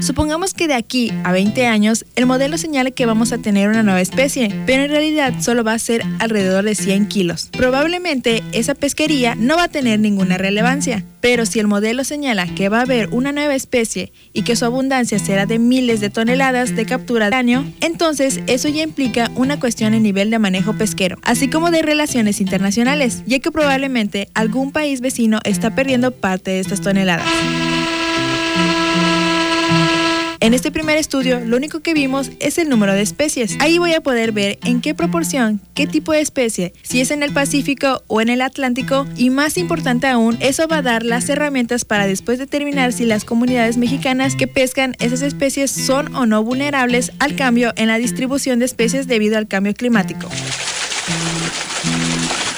Supongamos 0.00 0.54
que 0.54 0.68
de 0.68 0.74
aquí 0.74 1.12
a 1.24 1.32
20 1.32 1.66
años 1.66 2.04
el 2.16 2.26
modelo 2.26 2.58
señala 2.58 2.90
que 2.90 3.06
vamos 3.06 3.32
a 3.32 3.38
tener 3.38 3.68
una 3.68 3.82
nueva 3.82 4.00
especie, 4.00 4.54
pero 4.66 4.84
en 4.84 4.90
realidad 4.90 5.34
solo 5.40 5.64
va 5.64 5.72
a 5.72 5.78
ser 5.78 6.02
alrededor 6.18 6.64
de 6.64 6.74
100 6.74 7.06
kilos. 7.06 7.48
Probablemente 7.52 8.42
esa 8.52 8.74
pesquería 8.74 9.34
no 9.34 9.56
va 9.56 9.64
a 9.64 9.68
tener 9.68 9.98
ninguna 10.00 10.38
relevancia, 10.38 11.04
pero 11.20 11.46
si 11.46 11.58
el 11.58 11.66
modelo 11.66 12.04
señala 12.04 12.46
que 12.54 12.68
va 12.68 12.78
a 12.78 12.82
haber 12.82 13.08
una 13.10 13.32
nueva 13.32 13.54
especie 13.54 14.12
y 14.32 14.42
que 14.42 14.56
su 14.56 14.64
abundancia 14.64 15.18
será 15.18 15.46
de 15.46 15.58
miles 15.58 16.00
de 16.00 16.10
toneladas 16.10 16.76
de 16.76 16.86
captura 16.86 17.26
al 17.26 17.32
año, 17.32 17.64
entonces 17.80 18.40
eso 18.46 18.68
ya 18.68 18.82
implica 18.82 19.30
una 19.34 19.58
cuestión 19.58 19.94
en 19.94 20.02
nivel 20.02 20.30
de 20.30 20.38
manejo 20.38 20.74
pesquero, 20.74 21.18
así 21.22 21.48
como 21.48 21.70
de 21.70 21.82
relaciones 21.82 22.40
internacionales, 22.40 23.22
ya 23.26 23.38
que 23.38 23.50
probablemente 23.50 24.28
algún 24.34 24.72
país 24.72 25.00
vecino 25.00 25.40
está 25.44 25.74
perdiendo 25.74 26.12
parte 26.12 26.52
de 26.52 26.60
estas 26.60 26.80
toneladas. 26.80 27.26
En 30.46 30.54
este 30.54 30.70
primer 30.70 30.96
estudio, 30.96 31.40
lo 31.40 31.56
único 31.56 31.80
que 31.80 31.92
vimos 31.92 32.30
es 32.38 32.56
el 32.58 32.68
número 32.68 32.92
de 32.92 33.02
especies. 33.02 33.56
Ahí 33.58 33.78
voy 33.78 33.94
a 33.94 34.00
poder 34.00 34.30
ver 34.30 34.60
en 34.62 34.80
qué 34.80 34.94
proporción, 34.94 35.60
qué 35.74 35.88
tipo 35.88 36.12
de 36.12 36.20
especie, 36.20 36.72
si 36.84 37.00
es 37.00 37.10
en 37.10 37.24
el 37.24 37.32
Pacífico 37.32 38.04
o 38.06 38.20
en 38.20 38.28
el 38.28 38.40
Atlántico 38.40 39.08
y 39.16 39.30
más 39.30 39.58
importante 39.58 40.06
aún, 40.06 40.38
eso 40.38 40.68
va 40.68 40.76
a 40.76 40.82
dar 40.82 41.02
las 41.02 41.28
herramientas 41.28 41.84
para 41.84 42.06
después 42.06 42.38
determinar 42.38 42.92
si 42.92 43.06
las 43.06 43.24
comunidades 43.24 43.76
mexicanas 43.76 44.36
que 44.36 44.46
pescan 44.46 44.94
esas 45.00 45.22
especies 45.22 45.72
son 45.72 46.14
o 46.14 46.26
no 46.26 46.44
vulnerables 46.44 47.10
al 47.18 47.34
cambio 47.34 47.72
en 47.74 47.88
la 47.88 47.98
distribución 47.98 48.60
de 48.60 48.66
especies 48.66 49.08
debido 49.08 49.38
al 49.38 49.48
cambio 49.48 49.74
climático. 49.74 50.28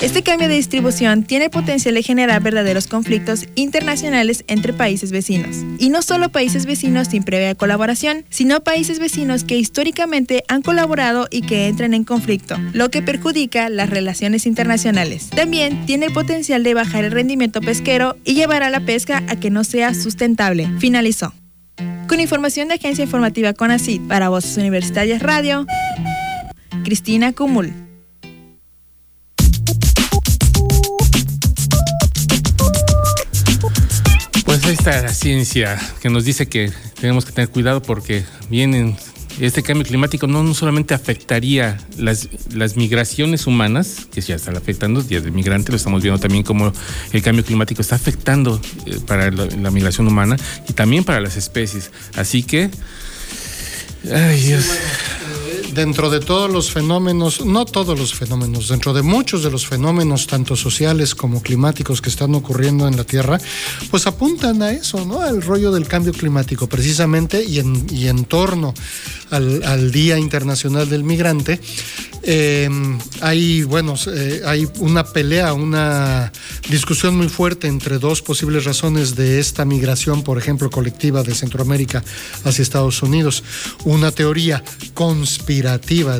Este 0.00 0.22
cambio 0.22 0.48
de 0.48 0.54
distribución 0.54 1.24
tiene 1.24 1.50
potencial 1.50 1.96
de 1.96 2.04
generar 2.04 2.40
verdaderos 2.40 2.86
conflictos 2.86 3.46
internacionales 3.56 4.44
entre 4.46 4.72
países 4.72 5.10
vecinos. 5.10 5.56
Y 5.80 5.90
no 5.90 6.02
solo 6.02 6.28
países 6.28 6.66
vecinos 6.66 7.08
sin 7.08 7.24
previa 7.24 7.56
colaboración, 7.56 8.24
sino 8.30 8.60
países 8.60 9.00
vecinos 9.00 9.42
que 9.42 9.56
históricamente 9.56 10.44
han 10.46 10.62
colaborado 10.62 11.26
y 11.32 11.42
que 11.42 11.66
entran 11.66 11.94
en 11.94 12.04
conflicto, 12.04 12.56
lo 12.72 12.90
que 12.90 13.02
perjudica 13.02 13.68
las 13.70 13.90
relaciones 13.90 14.46
internacionales. 14.46 15.30
También 15.30 15.84
tiene 15.84 16.06
el 16.06 16.12
potencial 16.12 16.62
de 16.62 16.74
bajar 16.74 17.04
el 17.04 17.10
rendimiento 17.10 17.60
pesquero 17.60 18.16
y 18.24 18.34
llevar 18.34 18.62
a 18.62 18.70
la 18.70 18.78
pesca 18.78 19.24
a 19.26 19.34
que 19.34 19.50
no 19.50 19.64
sea 19.64 19.94
sustentable. 19.94 20.68
Finalizó. 20.78 21.34
Con 22.06 22.20
información 22.20 22.68
de 22.68 22.74
Agencia 22.74 23.02
Informativa 23.02 23.52
CONACYT 23.52 24.06
para 24.06 24.28
Voces 24.28 24.56
Universitarias 24.58 25.22
Radio, 25.22 25.66
Cristina 26.84 27.32
Cumul. 27.32 27.87
La 34.68 35.14
ciencia 35.14 35.78
que 36.00 36.10
nos 36.10 36.24
dice 36.24 36.46
que 36.46 36.70
tenemos 37.00 37.24
que 37.24 37.32
tener 37.32 37.48
cuidado 37.48 37.80
porque 37.80 38.24
vienen 38.50 38.96
este 39.40 39.62
cambio 39.62 39.86
climático 39.86 40.26
no, 40.26 40.42
no 40.42 40.52
solamente 40.52 40.92
afectaría 40.92 41.78
las, 41.96 42.28
las, 42.52 42.76
migraciones 42.76 43.46
humanas, 43.46 44.06
que 44.12 44.20
ya 44.20 44.34
están 44.34 44.56
afectando, 44.56 45.00
días 45.02 45.22
de 45.22 45.30
migrante, 45.30 45.70
lo 45.70 45.76
estamos 45.76 46.02
viendo 46.02 46.20
también 46.20 46.42
como 46.42 46.72
el 47.12 47.22
cambio 47.22 47.44
climático 47.44 47.80
está 47.80 47.94
afectando 47.94 48.60
eh, 48.84 48.98
para 49.06 49.30
la, 49.30 49.70
migración 49.70 50.06
humana 50.06 50.36
y 50.68 50.72
también 50.72 51.04
para 51.04 51.20
las 51.20 51.36
especies. 51.36 51.90
Así 52.16 52.42
que... 52.42 52.70
Ay, 54.12 54.40
Dios. 54.40 54.66
Dentro 55.72 56.10
de 56.10 56.20
todos 56.20 56.50
los 56.50 56.70
fenómenos, 56.70 57.44
no 57.44 57.64
todos 57.64 57.98
los 57.98 58.14
fenómenos, 58.14 58.68
dentro 58.68 58.92
de 58.92 59.02
muchos 59.02 59.42
de 59.42 59.50
los 59.50 59.66
fenómenos, 59.66 60.26
tanto 60.26 60.56
sociales 60.56 61.14
como 61.14 61.42
climáticos 61.42 62.00
que 62.00 62.10
están 62.10 62.34
ocurriendo 62.34 62.88
en 62.88 62.96
la 62.96 63.04
Tierra, 63.04 63.38
pues 63.90 64.06
apuntan 64.06 64.62
a 64.62 64.72
eso, 64.72 65.04
¿no? 65.04 65.20
Al 65.20 65.42
rollo 65.42 65.72
del 65.72 65.86
cambio 65.86 66.12
climático, 66.12 66.66
precisamente, 66.66 67.44
y 67.44 67.58
en, 67.58 67.86
y 67.90 68.08
en 68.08 68.24
torno 68.24 68.74
al, 69.30 69.92
Día 69.92 70.18
Internacional 70.18 70.88
del 70.88 71.04
Migrante, 71.04 71.60
eh, 72.22 72.68
hay, 73.20 73.62
bueno, 73.62 73.94
eh, 74.12 74.42
hay 74.44 74.68
una 74.80 75.04
pelea, 75.04 75.54
una 75.54 76.32
discusión 76.68 77.16
muy 77.16 77.28
fuerte 77.28 77.68
entre 77.68 77.98
dos 77.98 78.22
posibles 78.22 78.64
razones 78.64 79.14
de 79.14 79.40
esta 79.40 79.64
migración, 79.64 80.22
por 80.22 80.38
ejemplo, 80.38 80.70
colectiva 80.70 81.22
de 81.22 81.34
Centroamérica 81.34 82.02
hacia 82.44 82.62
Estados 82.62 83.02
Unidos. 83.02 83.44
Una 83.84 84.10
teoría 84.10 84.62
conspirativa 84.94 85.37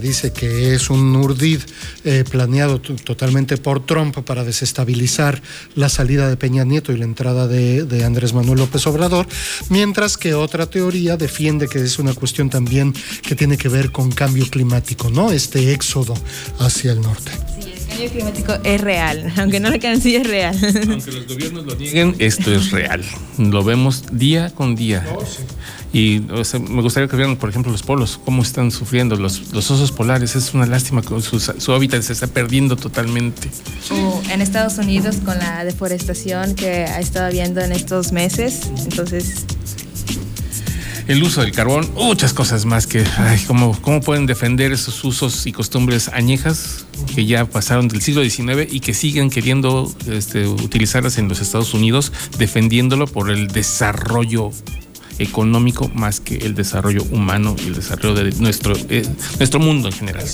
dice 0.01 0.33
que 0.33 0.75
es 0.75 0.91
un 0.91 1.15
urdid 1.17 1.61
eh, 2.05 2.25
planeado 2.29 2.81
totalmente 2.81 3.57
por 3.57 3.85
Trump 3.85 4.19
para 4.25 4.45
desestabilizar 4.45 5.41
la 5.75 5.89
salida 5.89 6.29
de 6.29 6.37
Peña 6.37 6.65
Nieto 6.65 6.93
y 6.93 6.99
la 6.99 7.05
entrada 7.05 7.47
de, 7.47 7.85
de 7.85 8.05
Andrés 8.05 8.33
Manuel 8.33 8.59
López 8.59 8.87
Obrador, 8.87 9.27
mientras 9.69 10.17
que 10.17 10.35
otra 10.35 10.67
teoría 10.67 11.17
defiende 11.17 11.69
que 11.69 11.83
es 11.83 11.99
una 11.99 12.15
cuestión 12.15 12.51
también 12.51 12.95
que 13.23 13.35
tiene 13.35 13.57
que 13.57 13.69
ver 13.69 13.91
con 13.93 14.11
cambio 14.11 14.47
climático, 14.49 15.11
¿no? 15.11 15.31
Este 15.31 15.73
éxodo 15.73 16.15
hacia 16.59 16.93
el 16.93 17.01
norte. 17.01 17.31
Sí, 17.61 17.73
el 17.73 17.87
cambio 17.87 18.11
climático 18.11 18.55
es 18.65 18.81
real, 18.81 19.33
aunque 19.37 19.61
no 19.61 19.71
lo 19.71 19.79
crean, 19.79 20.01
sí 20.01 20.17
es 20.17 20.27
real. 20.27 20.57
Aunque 20.89 21.13
los 21.13 21.27
gobiernos 21.27 21.65
lo 21.67 21.75
nieguen, 21.75 22.17
esto 22.19 22.55
es 22.55 22.71
real. 22.71 23.05
Lo 23.39 23.63
vemos 23.65 24.05
día 24.13 24.51
con 24.55 24.75
día. 24.75 25.07
Oh, 25.15 25.25
sí. 25.25 25.43
Y 25.93 26.21
o 26.31 26.45
sea, 26.45 26.61
me 26.61 26.83
gustaría 26.83 27.09
que 27.09 27.17
vieran, 27.17 27.37
por 27.37 27.49
ejemplo, 27.49 27.73
los 27.73 27.83
polos, 27.83 28.21
cómo 28.25 28.43
están 28.43 28.71
sufriendo 28.71 29.17
los, 29.17 29.53
los 29.53 29.71
osos 29.71 29.91
polares. 29.91 30.37
Es 30.37 30.53
una 30.53 30.67
lástima 30.67 31.01
que 31.01 31.21
su, 31.23 31.41
su, 31.41 31.73
hábitat 31.73 32.03
se 32.03 32.13
está 32.13 32.27
perdiendo 32.27 32.77
totalmente. 32.77 33.49
O 33.91 34.23
en 34.31 34.43
Estados 34.43 34.77
Unidos 34.79 35.17
con 35.25 35.39
la 35.39 35.65
deforestación 35.65 36.55
que 36.55 36.85
ha 36.85 37.01
estado 37.01 37.27
habiendo 37.27 37.61
en 37.61 37.73
estos 37.73 38.13
meses. 38.13 38.71
Entonces, 38.85 39.47
el 41.09 41.23
uso 41.23 41.41
del 41.41 41.53
carbón, 41.53 41.91
muchas 41.95 42.35
cosas 42.35 42.67
más 42.67 42.87
que, 42.87 43.03
ay, 43.17 43.43
¿cómo, 43.47 43.75
¿cómo 43.81 44.03
pueden 44.03 44.27
defender 44.27 44.73
esos 44.73 45.03
usos 45.05 45.47
y 45.47 45.53
costumbres 45.53 46.09
añejas 46.09 46.85
que 47.15 47.25
ya 47.25 47.47
pasaron 47.47 47.89
del 47.89 48.03
siglo 48.03 48.23
XIX 48.23 48.71
y 48.71 48.81
que 48.81 48.93
siguen 48.93 49.31
queriendo 49.31 49.91
este, 50.07 50.47
utilizarlas 50.47 51.17
en 51.17 51.29
los 51.29 51.41
Estados 51.41 51.73
Unidos, 51.73 52.13
defendiéndolo 52.37 53.07
por 53.07 53.31
el 53.31 53.49
desarrollo 53.49 54.51
económico 55.19 55.91
más 55.95 56.21
que 56.21 56.37
el 56.37 56.55
desarrollo 56.55 57.03
humano 57.11 57.57
y 57.63 57.69
el 57.69 57.75
desarrollo 57.75 58.15
de 58.15 58.31
nuestro, 58.41 58.75
eh, 58.89 59.07
nuestro 59.39 59.61
mundo 59.61 59.89
en 59.89 59.95
general. 59.95 60.25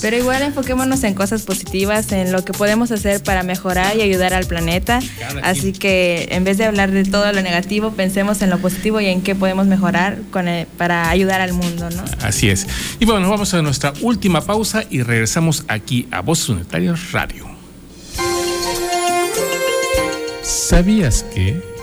Pero 0.00 0.16
igual 0.16 0.42
enfoquémonos 0.42 1.02
en 1.04 1.14
cosas 1.14 1.42
positivas, 1.42 2.10
en 2.12 2.32
lo 2.32 2.44
que 2.44 2.52
podemos 2.52 2.90
hacer 2.90 3.22
para 3.22 3.42
mejorar 3.42 3.96
y 3.96 4.02
ayudar 4.02 4.34
al 4.34 4.46
planeta. 4.46 5.00
Así 5.42 5.72
que 5.72 6.28
en 6.30 6.44
vez 6.44 6.58
de 6.58 6.64
hablar 6.64 6.90
de 6.90 7.04
todo 7.04 7.32
lo 7.32 7.42
negativo, 7.42 7.92
pensemos 7.92 8.42
en 8.42 8.50
lo 8.50 8.58
positivo 8.58 9.00
y 9.00 9.06
en 9.06 9.22
qué 9.22 9.34
podemos 9.34 9.66
mejorar 9.66 10.18
con 10.30 10.48
el, 10.48 10.66
para 10.66 11.10
ayudar 11.10 11.40
al 11.40 11.52
mundo, 11.52 11.88
¿no? 11.90 12.04
Así 12.22 12.48
es. 12.48 12.66
Y 13.00 13.04
bueno, 13.04 13.28
vamos 13.30 13.52
a 13.54 13.62
nuestra 13.62 13.92
última 14.00 14.40
pausa 14.40 14.84
y 14.90 15.02
regresamos 15.02 15.64
aquí 15.68 16.06
a 16.10 16.20
Voz 16.20 16.48
Unitaria 16.48 16.94
Radio. 17.12 17.46
¿Sabías 20.42 21.24
que? 21.34 21.73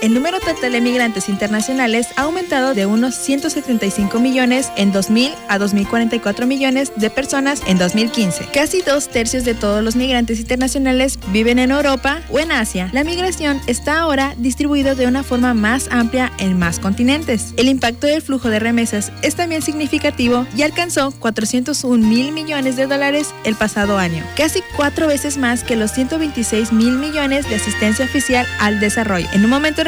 El 0.00 0.14
número 0.14 0.38
total 0.38 0.70
de 0.70 0.80
migrantes 0.80 1.28
internacionales 1.28 2.06
ha 2.14 2.22
aumentado 2.22 2.72
de 2.72 2.86
unos 2.86 3.16
175 3.16 4.20
millones 4.20 4.70
en 4.76 4.92
2000 4.92 5.32
a 5.48 5.58
2044 5.58 6.46
millones 6.46 6.92
de 6.94 7.10
personas 7.10 7.62
en 7.66 7.78
2015. 7.78 8.46
Casi 8.54 8.82
dos 8.82 9.08
tercios 9.08 9.44
de 9.44 9.54
todos 9.54 9.82
los 9.82 9.96
migrantes 9.96 10.38
internacionales 10.38 11.18
viven 11.32 11.58
en 11.58 11.72
Europa 11.72 12.20
o 12.30 12.38
en 12.38 12.52
Asia. 12.52 12.90
La 12.92 13.02
migración 13.02 13.60
está 13.66 13.98
ahora 13.98 14.36
distribuida 14.38 14.94
de 14.94 15.08
una 15.08 15.24
forma 15.24 15.52
más 15.52 15.88
amplia 15.90 16.30
en 16.38 16.56
más 16.56 16.78
continentes. 16.78 17.52
El 17.56 17.68
impacto 17.68 18.06
del 18.06 18.22
flujo 18.22 18.50
de 18.50 18.60
remesas 18.60 19.10
es 19.22 19.34
también 19.34 19.62
significativo 19.62 20.46
y 20.56 20.62
alcanzó 20.62 21.10
401 21.10 22.06
mil 22.06 22.30
millones 22.30 22.76
de 22.76 22.86
dólares 22.86 23.34
el 23.42 23.56
pasado 23.56 23.98
año, 23.98 24.22
casi 24.36 24.62
cuatro 24.76 25.08
veces 25.08 25.38
más 25.38 25.64
que 25.64 25.74
los 25.74 25.90
126 25.90 26.72
mil 26.72 26.98
millones 26.98 27.48
de 27.48 27.56
asistencia 27.56 28.04
oficial 28.04 28.46
al 28.60 28.78
desarrollo. 28.78 29.26
En 29.32 29.42
un 29.44 29.50
momento 29.50 29.87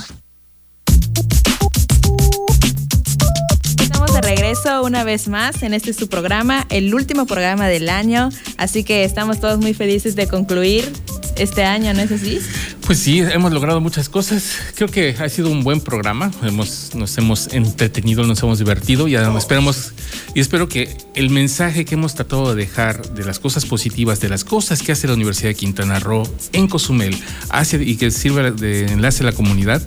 Estamos 3.79 4.13
de 4.13 4.21
regreso 4.21 4.83
una 4.83 5.03
vez 5.03 5.27
más 5.27 5.63
en 5.63 5.73
este 5.73 5.93
su 5.93 6.07
programa, 6.09 6.65
el 6.69 6.93
último 6.93 7.25
programa 7.25 7.67
del 7.67 7.89
año, 7.89 8.29
así 8.57 8.83
que 8.83 9.03
estamos 9.03 9.39
todos 9.39 9.59
muy 9.59 9.73
felices 9.73 10.15
de 10.15 10.27
concluir 10.27 10.91
este 11.37 11.63
año, 11.63 11.93
¿no 11.93 12.01
es 12.01 12.11
así? 12.11 12.39
Pues 12.85 12.99
sí, 12.99 13.19
hemos 13.19 13.51
logrado 13.51 13.79
muchas 13.79 14.09
cosas. 14.09 14.57
Creo 14.75 14.89
que 14.89 15.15
ha 15.17 15.29
sido 15.29 15.49
un 15.49 15.63
buen 15.63 15.79
programa. 15.79 16.31
Hemos, 16.43 16.93
nos 16.93 17.17
hemos 17.17 17.53
entretenido, 17.53 18.23
nos 18.25 18.43
hemos 18.43 18.59
divertido 18.59 19.07
y 19.07 19.15
esperamos 19.15 19.93
y 20.33 20.39
espero 20.39 20.67
que 20.67 20.97
el 21.15 21.29
mensaje 21.29 21.85
que 21.85 21.95
hemos 21.95 22.15
tratado 22.15 22.53
de 22.53 22.65
dejar 22.65 23.13
de 23.13 23.23
las 23.23 23.39
cosas 23.39 23.65
positivas, 23.65 24.19
de 24.19 24.29
las 24.29 24.43
cosas 24.43 24.81
que 24.81 24.91
hace 24.91 25.07
la 25.07 25.13
Universidad 25.13 25.49
de 25.49 25.55
Quintana 25.55 25.99
Roo 25.99 26.23
en 26.53 26.67
Cozumel 26.67 27.17
hacia, 27.49 27.81
y 27.81 27.95
que 27.95 28.11
sirva 28.11 28.51
de 28.51 28.85
enlace 28.85 29.23
a 29.23 29.27
la 29.27 29.33
comunidad 29.33 29.81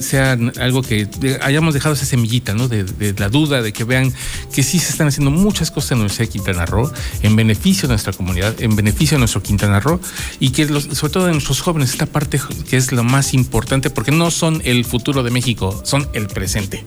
sea 0.00 0.38
algo 0.60 0.82
que 0.82 1.08
hayamos 1.42 1.74
dejado 1.74 1.94
esa 1.94 2.04
semillita, 2.04 2.54
¿no? 2.54 2.68
De, 2.68 3.14
la 3.18 3.28
duda, 3.28 3.62
de 3.62 3.72
que 3.72 3.84
vean 3.84 4.12
que 4.52 4.62
sí 4.62 4.78
se 4.78 4.90
están 4.90 5.08
haciendo 5.08 5.30
muchas 5.30 5.70
cosas 5.70 5.92
en 5.92 5.98
la 5.98 6.02
Universidad 6.04 6.26
de 6.26 6.32
Quintana 6.32 6.66
Roo 6.66 6.90
en 7.22 7.36
beneficio 7.36 7.88
de 7.88 7.94
nuestra 7.94 8.12
comunidad, 8.12 8.60
en 8.60 8.76
beneficio 8.76 9.16
de 9.16 9.20
nuestro 9.20 9.42
Quintana 9.42 9.80
Roo 9.80 10.00
y 10.40 10.50
que 10.50 10.66
sobre 10.66 11.12
todo 11.12 11.26
de 11.26 11.32
nuestros 11.32 11.60
jóvenes, 11.60 11.90
esta 11.90 12.06
parte 12.06 12.40
que 12.68 12.76
es 12.76 12.92
lo 12.92 13.04
más 13.04 13.34
importante 13.34 13.90
porque 13.90 14.10
no 14.10 14.30
son 14.30 14.62
el 14.64 14.84
futuro 14.84 15.22
de 15.22 15.30
México, 15.30 15.80
son 15.84 16.08
el 16.12 16.26
presente. 16.26 16.84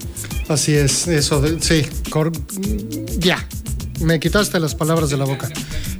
Así 0.47 0.73
es, 0.73 1.07
eso, 1.07 1.43
sí, 1.59 1.85
ya, 3.19 3.47
me 3.99 4.19
quitaste 4.19 4.59
las 4.59 4.75
palabras 4.75 5.09
de 5.09 5.17
la 5.17 5.25
boca. 5.25 5.49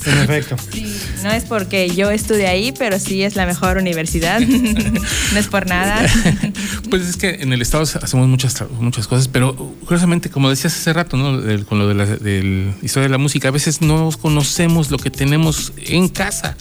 En 0.06 0.18
efecto. 0.20 0.56
Sí, 0.72 0.86
no 1.24 1.32
es 1.32 1.44
porque 1.44 1.90
yo 1.90 2.10
estudié 2.10 2.48
ahí, 2.48 2.72
pero 2.72 3.00
sí 3.00 3.24
es 3.24 3.36
la 3.36 3.46
mejor 3.46 3.78
universidad. 3.78 4.40
no 5.34 5.40
es 5.40 5.48
por 5.48 5.68
nada. 5.68 6.06
pues 6.90 7.04
es 7.04 7.18
que 7.18 7.30
en 7.42 7.54
el 7.54 7.62
Estado 7.62 7.84
hacemos 7.84 8.28
muchas, 8.28 8.64
muchas 8.80 9.08
cosas, 9.08 9.28
pero 9.28 9.56
curiosamente, 9.86 10.30
como 10.30 10.50
decías 10.50 10.76
hace 10.76 10.94
rato, 10.94 11.18
¿no? 11.18 11.40
El, 11.40 11.66
con 11.66 11.80
lo 11.80 11.88
de 11.88 11.94
la 11.94 12.06
del 12.06 12.74
historia 12.82 13.08
de 13.08 13.12
la 13.12 13.18
música, 13.18 13.50
a 13.50 13.52
veces 13.52 13.82
no 13.82 14.10
conocemos 14.22 14.92
lo 14.92 14.98
que 14.98 15.12
tenemos 15.12 15.74
en 15.78 16.08
casa. 16.10 16.56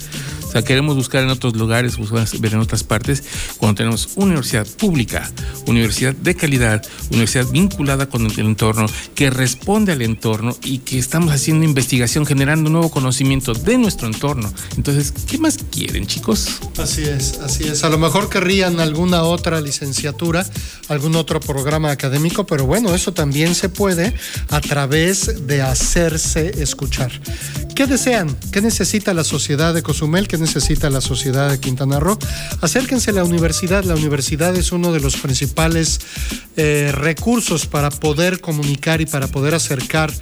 Sea, 0.56 0.64
queremos 0.64 0.96
buscar 0.96 1.22
en 1.22 1.28
otros 1.28 1.54
lugares, 1.54 1.98
buscar 1.98 2.26
ver 2.40 2.54
en 2.54 2.60
otras 2.60 2.82
partes, 2.82 3.22
cuando 3.58 3.74
tenemos 3.74 4.08
universidad 4.16 4.66
pública, 4.66 5.30
universidad 5.66 6.14
de 6.14 6.34
calidad, 6.34 6.82
universidad 7.10 7.44
vinculada 7.50 8.08
con 8.08 8.24
el 8.24 8.38
entorno, 8.38 8.86
que 9.14 9.28
responde 9.28 9.92
al 9.92 10.00
entorno 10.00 10.56
y 10.62 10.78
que 10.78 10.98
estamos 10.98 11.34
haciendo 11.34 11.66
investigación, 11.66 12.24
generando 12.24 12.70
nuevo 12.70 12.90
conocimiento 12.90 13.52
de 13.52 13.76
nuestro 13.76 14.06
entorno. 14.06 14.50
Entonces, 14.78 15.12
¿qué 15.28 15.36
más 15.36 15.58
quieren, 15.70 16.06
chicos? 16.06 16.58
Así 16.78 17.02
es, 17.02 17.38
así 17.40 17.64
es. 17.64 17.84
A 17.84 17.90
lo 17.90 17.98
mejor 17.98 18.30
querrían 18.30 18.80
alguna 18.80 19.24
otra 19.24 19.60
licenciatura, 19.60 20.46
algún 20.88 21.16
otro 21.16 21.38
programa 21.38 21.90
académico, 21.90 22.46
pero 22.46 22.64
bueno, 22.64 22.94
eso 22.94 23.12
también 23.12 23.54
se 23.54 23.68
puede 23.68 24.14
a 24.48 24.62
través 24.62 25.46
de 25.46 25.60
hacerse 25.60 26.62
escuchar 26.62 27.12
¿Qué 27.76 27.86
desean? 27.86 28.34
¿Qué 28.52 28.62
necesita 28.62 29.12
la 29.12 29.22
sociedad 29.22 29.74
de 29.74 29.82
Cozumel? 29.82 30.28
¿Qué 30.28 30.38
necesita 30.46 30.90
la 30.90 31.00
sociedad 31.00 31.50
de 31.50 31.58
Quintana 31.58 31.98
Roo? 31.98 32.16
Acérquense 32.60 33.10
a 33.10 33.14
la 33.14 33.24
universidad. 33.24 33.82
La 33.82 33.94
universidad 33.94 34.54
es 34.54 34.70
uno 34.70 34.92
de 34.92 35.00
los 35.00 35.16
principales 35.16 35.98
eh, 36.56 36.92
recursos 36.94 37.66
para 37.66 37.90
poder 37.90 38.40
comunicar 38.40 39.00
y 39.00 39.06
para 39.06 39.26
poder 39.26 39.54
acercar 39.56 40.12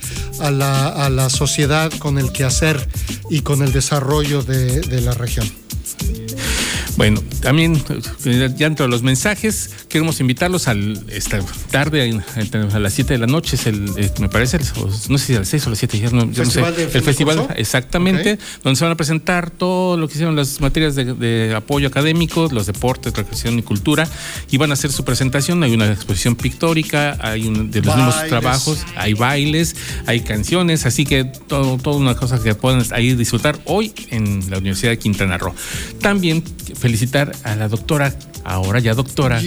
a 0.40 0.50
la, 0.50 0.88
a 0.88 1.10
la 1.10 1.28
sociedad 1.28 1.92
con 1.98 2.16
el 2.18 2.32
quehacer 2.32 2.88
y 3.28 3.40
con 3.40 3.62
el 3.62 3.72
desarrollo 3.72 4.42
de, 4.42 4.80
de 4.80 5.00
la 5.02 5.12
región. 5.12 5.63
Bueno, 6.96 7.20
también 7.40 7.82
ya 8.56 8.66
entre 8.66 8.86
los 8.86 9.02
mensajes, 9.02 9.70
queremos 9.88 10.20
invitarlos 10.20 10.68
al 10.68 11.04
esta 11.08 11.40
tarde 11.70 12.20
a 12.72 12.78
las 12.78 12.92
7 12.92 13.14
de 13.14 13.18
la 13.18 13.26
noche, 13.26 13.56
es 13.56 13.66
el, 13.66 13.90
eh, 13.96 14.12
me 14.20 14.28
parece, 14.28 14.58
no 15.08 15.18
sé 15.18 15.26
si 15.26 15.34
a 15.34 15.40
las 15.40 15.48
6 15.48 15.66
o 15.66 15.70
las 15.70 15.78
7, 15.80 15.98
ya 15.98 16.10
no, 16.10 16.30
yo 16.30 16.44
no 16.44 16.50
sé. 16.50 16.60
El 16.60 17.02
festival, 17.02 17.48
exactamente, 17.56 18.38
donde 18.62 18.78
se 18.78 18.84
van 18.84 18.92
a 18.92 18.96
presentar 18.96 19.50
todo 19.50 19.96
lo 19.96 20.06
que 20.06 20.14
hicieron 20.14 20.36
las 20.36 20.60
materias 20.60 20.94
de, 20.94 21.52
apoyo 21.56 21.88
académico, 21.88 22.48
los 22.52 22.66
deportes, 22.66 23.12
recreación 23.12 23.58
y 23.58 23.62
cultura, 23.62 24.08
y 24.50 24.56
van 24.58 24.70
a 24.70 24.74
hacer 24.74 24.92
su 24.92 25.04
presentación. 25.04 25.62
Hay 25.64 25.74
una 25.74 25.92
exposición 25.92 26.36
pictórica, 26.36 27.18
hay 27.20 27.46
un, 27.46 27.72
de 27.72 27.82
los 27.82 27.96
mismos 27.96 28.14
trabajos, 28.28 28.84
hay 28.96 29.14
bailes, 29.14 29.74
hay 30.06 30.20
canciones, 30.20 30.86
así 30.86 31.04
que 31.04 31.24
todo, 31.24 31.76
toda 31.78 31.96
una 31.96 32.14
cosa 32.14 32.40
que 32.40 32.54
pueden 32.54 32.84
ahí 32.92 33.14
disfrutar 33.14 33.58
hoy 33.64 33.92
en 34.10 34.48
la 34.48 34.58
Universidad 34.58 34.92
de 34.92 34.98
Quintana 34.98 35.38
Roo. 35.38 35.54
También 36.00 36.44
felicitar 36.84 37.32
a 37.44 37.56
la 37.56 37.66
doctora, 37.66 38.14
ahora 38.44 38.78
ya 38.78 38.92
doctora, 38.92 39.40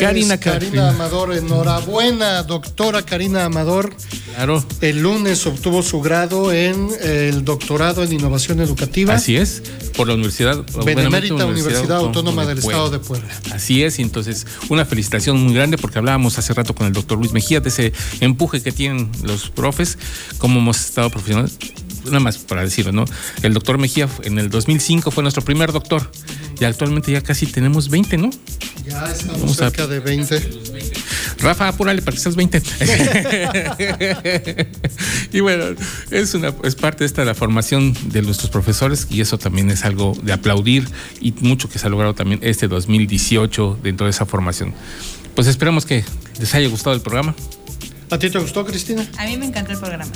Karina, 0.00 0.40
Karina 0.40 0.88
Amador. 0.88 1.36
Enhorabuena, 1.36 2.42
doctora 2.42 3.02
Karina 3.02 3.44
Amador. 3.44 3.94
Claro. 4.34 4.64
El 4.80 5.02
lunes 5.02 5.46
obtuvo 5.46 5.82
su 5.82 6.00
grado 6.00 6.50
en 6.50 6.88
el 7.02 7.44
doctorado 7.44 8.02
en 8.02 8.14
innovación 8.14 8.60
educativa. 8.60 9.12
Así 9.12 9.36
es, 9.36 9.62
por 9.94 10.08
la 10.08 10.14
Universidad 10.14 10.64
Benemérita 10.86 11.44
Universidad, 11.44 11.98
Autónoma 11.98 12.46
del 12.46 12.60
Estado 12.60 12.88
de 12.88 12.98
Puebla. 12.98 13.28
Así 13.52 13.82
es, 13.82 13.98
y 13.98 14.02
entonces 14.02 14.46
una 14.70 14.86
felicitación 14.86 15.38
muy 15.38 15.52
grande 15.52 15.76
porque 15.76 15.98
hablábamos 15.98 16.38
hace 16.38 16.54
rato 16.54 16.74
con 16.74 16.86
el 16.86 16.94
doctor 16.94 17.18
Luis 17.18 17.32
Mejía 17.34 17.60
de 17.60 17.68
ese 17.68 17.92
empuje 18.20 18.62
que 18.62 18.72
tienen 18.72 19.12
los 19.22 19.50
profes, 19.50 19.98
como 20.38 20.60
hemos 20.60 20.80
estado 20.80 21.10
profesionales 21.10 21.58
nada 22.04 22.20
más 22.20 22.38
para 22.38 22.62
decirlo, 22.62 22.92
¿no? 22.92 23.04
El 23.42 23.54
doctor 23.54 23.78
Mejía 23.78 24.08
en 24.24 24.38
el 24.38 24.50
2005 24.50 25.10
fue 25.10 25.22
nuestro 25.22 25.44
primer 25.44 25.72
doctor 25.72 26.10
y 26.60 26.64
actualmente 26.64 27.12
ya 27.12 27.20
casi 27.20 27.46
tenemos 27.46 27.88
20, 27.88 28.18
¿no? 28.18 28.30
Ya 28.86 29.10
estamos 29.10 29.56
cerca 29.56 29.86
de 29.86 30.00
20. 30.00 30.60
Rafa, 31.40 31.68
apúrale 31.68 32.02
para 32.02 32.16
que 32.16 32.22
seas 32.22 32.36
20. 32.36 32.62
y 35.32 35.40
bueno, 35.40 35.64
es, 36.10 36.34
una, 36.34 36.52
es 36.64 36.74
parte 36.74 37.00
de 37.00 37.06
esta 37.06 37.24
la 37.24 37.34
formación 37.34 37.94
de 38.06 38.22
nuestros 38.22 38.50
profesores 38.50 39.06
y 39.10 39.20
eso 39.20 39.38
también 39.38 39.70
es 39.70 39.84
algo 39.84 40.16
de 40.22 40.32
aplaudir 40.32 40.88
y 41.20 41.32
mucho 41.40 41.68
que 41.68 41.78
se 41.78 41.86
ha 41.86 41.90
logrado 41.90 42.14
también 42.14 42.40
este 42.42 42.66
2018 42.66 43.78
dentro 43.82 44.06
de 44.06 44.10
esa 44.10 44.26
formación. 44.26 44.74
Pues 45.34 45.46
esperamos 45.46 45.86
que 45.86 46.04
les 46.40 46.54
haya 46.54 46.68
gustado 46.68 46.96
el 46.96 47.02
programa. 47.02 47.34
¿A 48.10 48.18
ti 48.18 48.30
te 48.30 48.38
gustó, 48.38 48.64
Cristina? 48.64 49.06
A 49.18 49.26
mí 49.26 49.36
me 49.36 49.46
encantó 49.46 49.72
el 49.72 49.78
programa. 49.78 50.10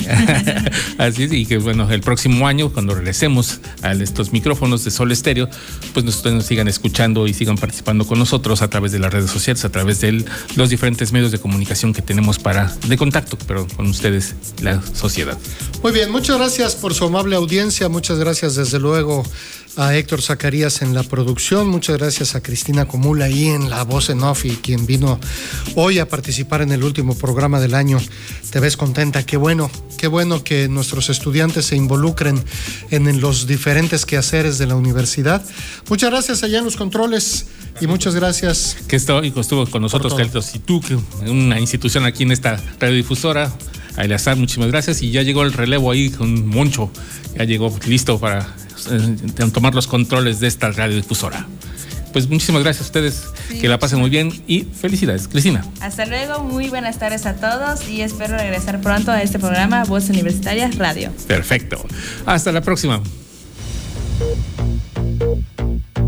Así 0.99 1.25
es, 1.25 1.33
y 1.33 1.47
que 1.47 1.59
bueno, 1.59 1.91
el 1.91 2.01
próximo 2.01 2.47
año, 2.47 2.73
cuando 2.73 2.95
regresemos 2.95 3.61
a 3.83 3.93
estos 3.93 4.33
micrófonos 4.33 4.85
de 4.85 4.91
Sol 4.91 5.13
Estéreo, 5.13 5.49
pues 5.93 6.07
ustedes 6.07 6.37
nos 6.37 6.47
sigan 6.47 6.69
escuchando 6.69 7.27
y 7.27 7.35
sigan 7.35 7.57
participando 7.57 8.07
con 8.07 8.19
nosotros 8.19 8.63
a 8.63 8.69
través 8.69 8.93
de 8.93 8.99
las 8.99 9.13
redes 9.13 9.31
sociales, 9.31 9.65
a 9.65 9.71
través 9.71 10.01
de 10.01 10.25
los 10.57 10.71
diferentes 10.71 11.13
medios 11.13 11.33
de 11.33 11.39
comunicación 11.39 11.93
que 11.93 12.03
tenemos 12.03 12.39
para, 12.39 12.75
de 12.87 12.97
contacto, 12.97 13.37
pero 13.47 13.67
con 13.77 13.87
ustedes, 13.87 14.35
la 14.63 14.81
sociedad. 14.95 15.39
Muy 15.83 15.93
bien, 15.93 16.11
muchas 16.11 16.39
gracias 16.39 16.75
por 16.77 16.95
su 16.95 17.05
amable 17.05 17.37
audiencia, 17.37 17.89
muchas 17.89 18.19
gracias 18.19 18.55
desde 18.55 18.79
luego 18.79 19.23
a 19.77 19.97
Héctor 19.97 20.21
Zacarías 20.21 20.83
en 20.83 20.95
la 20.95 21.03
producción, 21.03 21.69
muchas 21.69 21.97
gracias 21.97 22.35
a 22.35 22.43
Cristina 22.43 22.87
Comula 22.87 23.27
ahí 23.27 23.49
en 23.49 23.71
la 23.71 23.83
voz 23.85 24.11
en 24.11 24.23
off 24.23 24.45
y 24.45 24.51
quien 24.57 24.87
vino 24.87 25.19
hoy 25.75 25.99
a 25.99 26.09
participar 26.09 26.63
en 26.63 26.73
el 26.73 26.85
último 26.85 27.15
programa 27.17 27.61
del 27.61 27.75
año. 27.75 27.99
Te 28.51 28.61
ves 28.61 28.77
contenta, 28.77 29.25
qué 29.25 29.37
bueno, 29.37 29.71
qué 29.97 30.09
bueno 30.09 30.45
que 30.45 30.69
nuestros 30.69 31.09
estudiantes 31.09 31.67
se 31.67 31.77
involucren 31.77 32.43
en 32.91 33.21
los 33.21 33.47
diferentes 33.47 34.05
quehaceres 34.05 34.59
de 34.59 34.67
la 34.67 34.77
universidad. 34.77 35.43
Muchas 35.89 36.11
gracias 36.11 36.43
allá 36.43 36.59
en 36.59 36.65
los 36.65 36.77
controles 36.77 37.47
y 37.81 37.87
muchas 37.87 38.15
gracias. 38.15 38.77
Que 38.89 38.97
estuvo, 38.97 39.21
estuvo 39.23 39.67
con 39.67 39.83
nosotros, 39.83 40.15
Carlitos, 40.15 40.55
y 40.55 40.59
tú, 40.59 40.81
que 40.81 40.97
una 41.29 41.59
institución 41.59 42.05
aquí 42.05 42.25
en 42.25 42.33
esta 42.33 42.61
radiodifusora. 42.79 43.51
Eleazar, 43.97 44.37
muchísimas 44.37 44.69
gracias. 44.71 45.03
Y 45.03 45.11
ya 45.11 45.23
llegó 45.23 45.43
el 45.43 45.53
relevo 45.53 45.91
ahí 45.91 46.11
con 46.11 46.47
Moncho. 46.47 46.91
Ya 47.37 47.45
llegó 47.45 47.75
listo 47.87 48.19
para 48.19 48.55
eh, 48.91 49.51
tomar 49.53 49.75
los 49.75 49.87
controles 49.87 50.41
de 50.41 50.49
esta 50.49 50.71
radiodifusora. 50.71 51.47
Pues 52.13 52.29
muchísimas 52.29 52.63
gracias 52.63 52.83
a 52.83 52.89
ustedes, 52.89 53.23
que 53.61 53.69
la 53.69 53.79
pasen 53.79 53.99
muy 53.99 54.11
bien 54.11 54.31
y 54.47 54.63
felicidades. 54.65 55.29
Cristina. 55.29 55.65
Hasta 55.81 56.05
luego, 56.05 56.43
muy 56.43 56.69
buenas 56.69 56.99
tardes 56.99 57.25
a 57.25 57.37
todos 57.37 57.89
y 57.89 58.03
espero 58.03 58.37
regresar 58.37 58.81
pronto 58.83 59.11
a 59.11 59.23
este 59.23 59.39
programa 59.39 59.85
Voz 59.85 60.11
Universitaria 60.11 60.71
Radio. 60.77 61.11
Perfecto. 61.27 61.83
Hasta 62.27 62.53
la 62.53 62.61
próxima. 62.61 63.03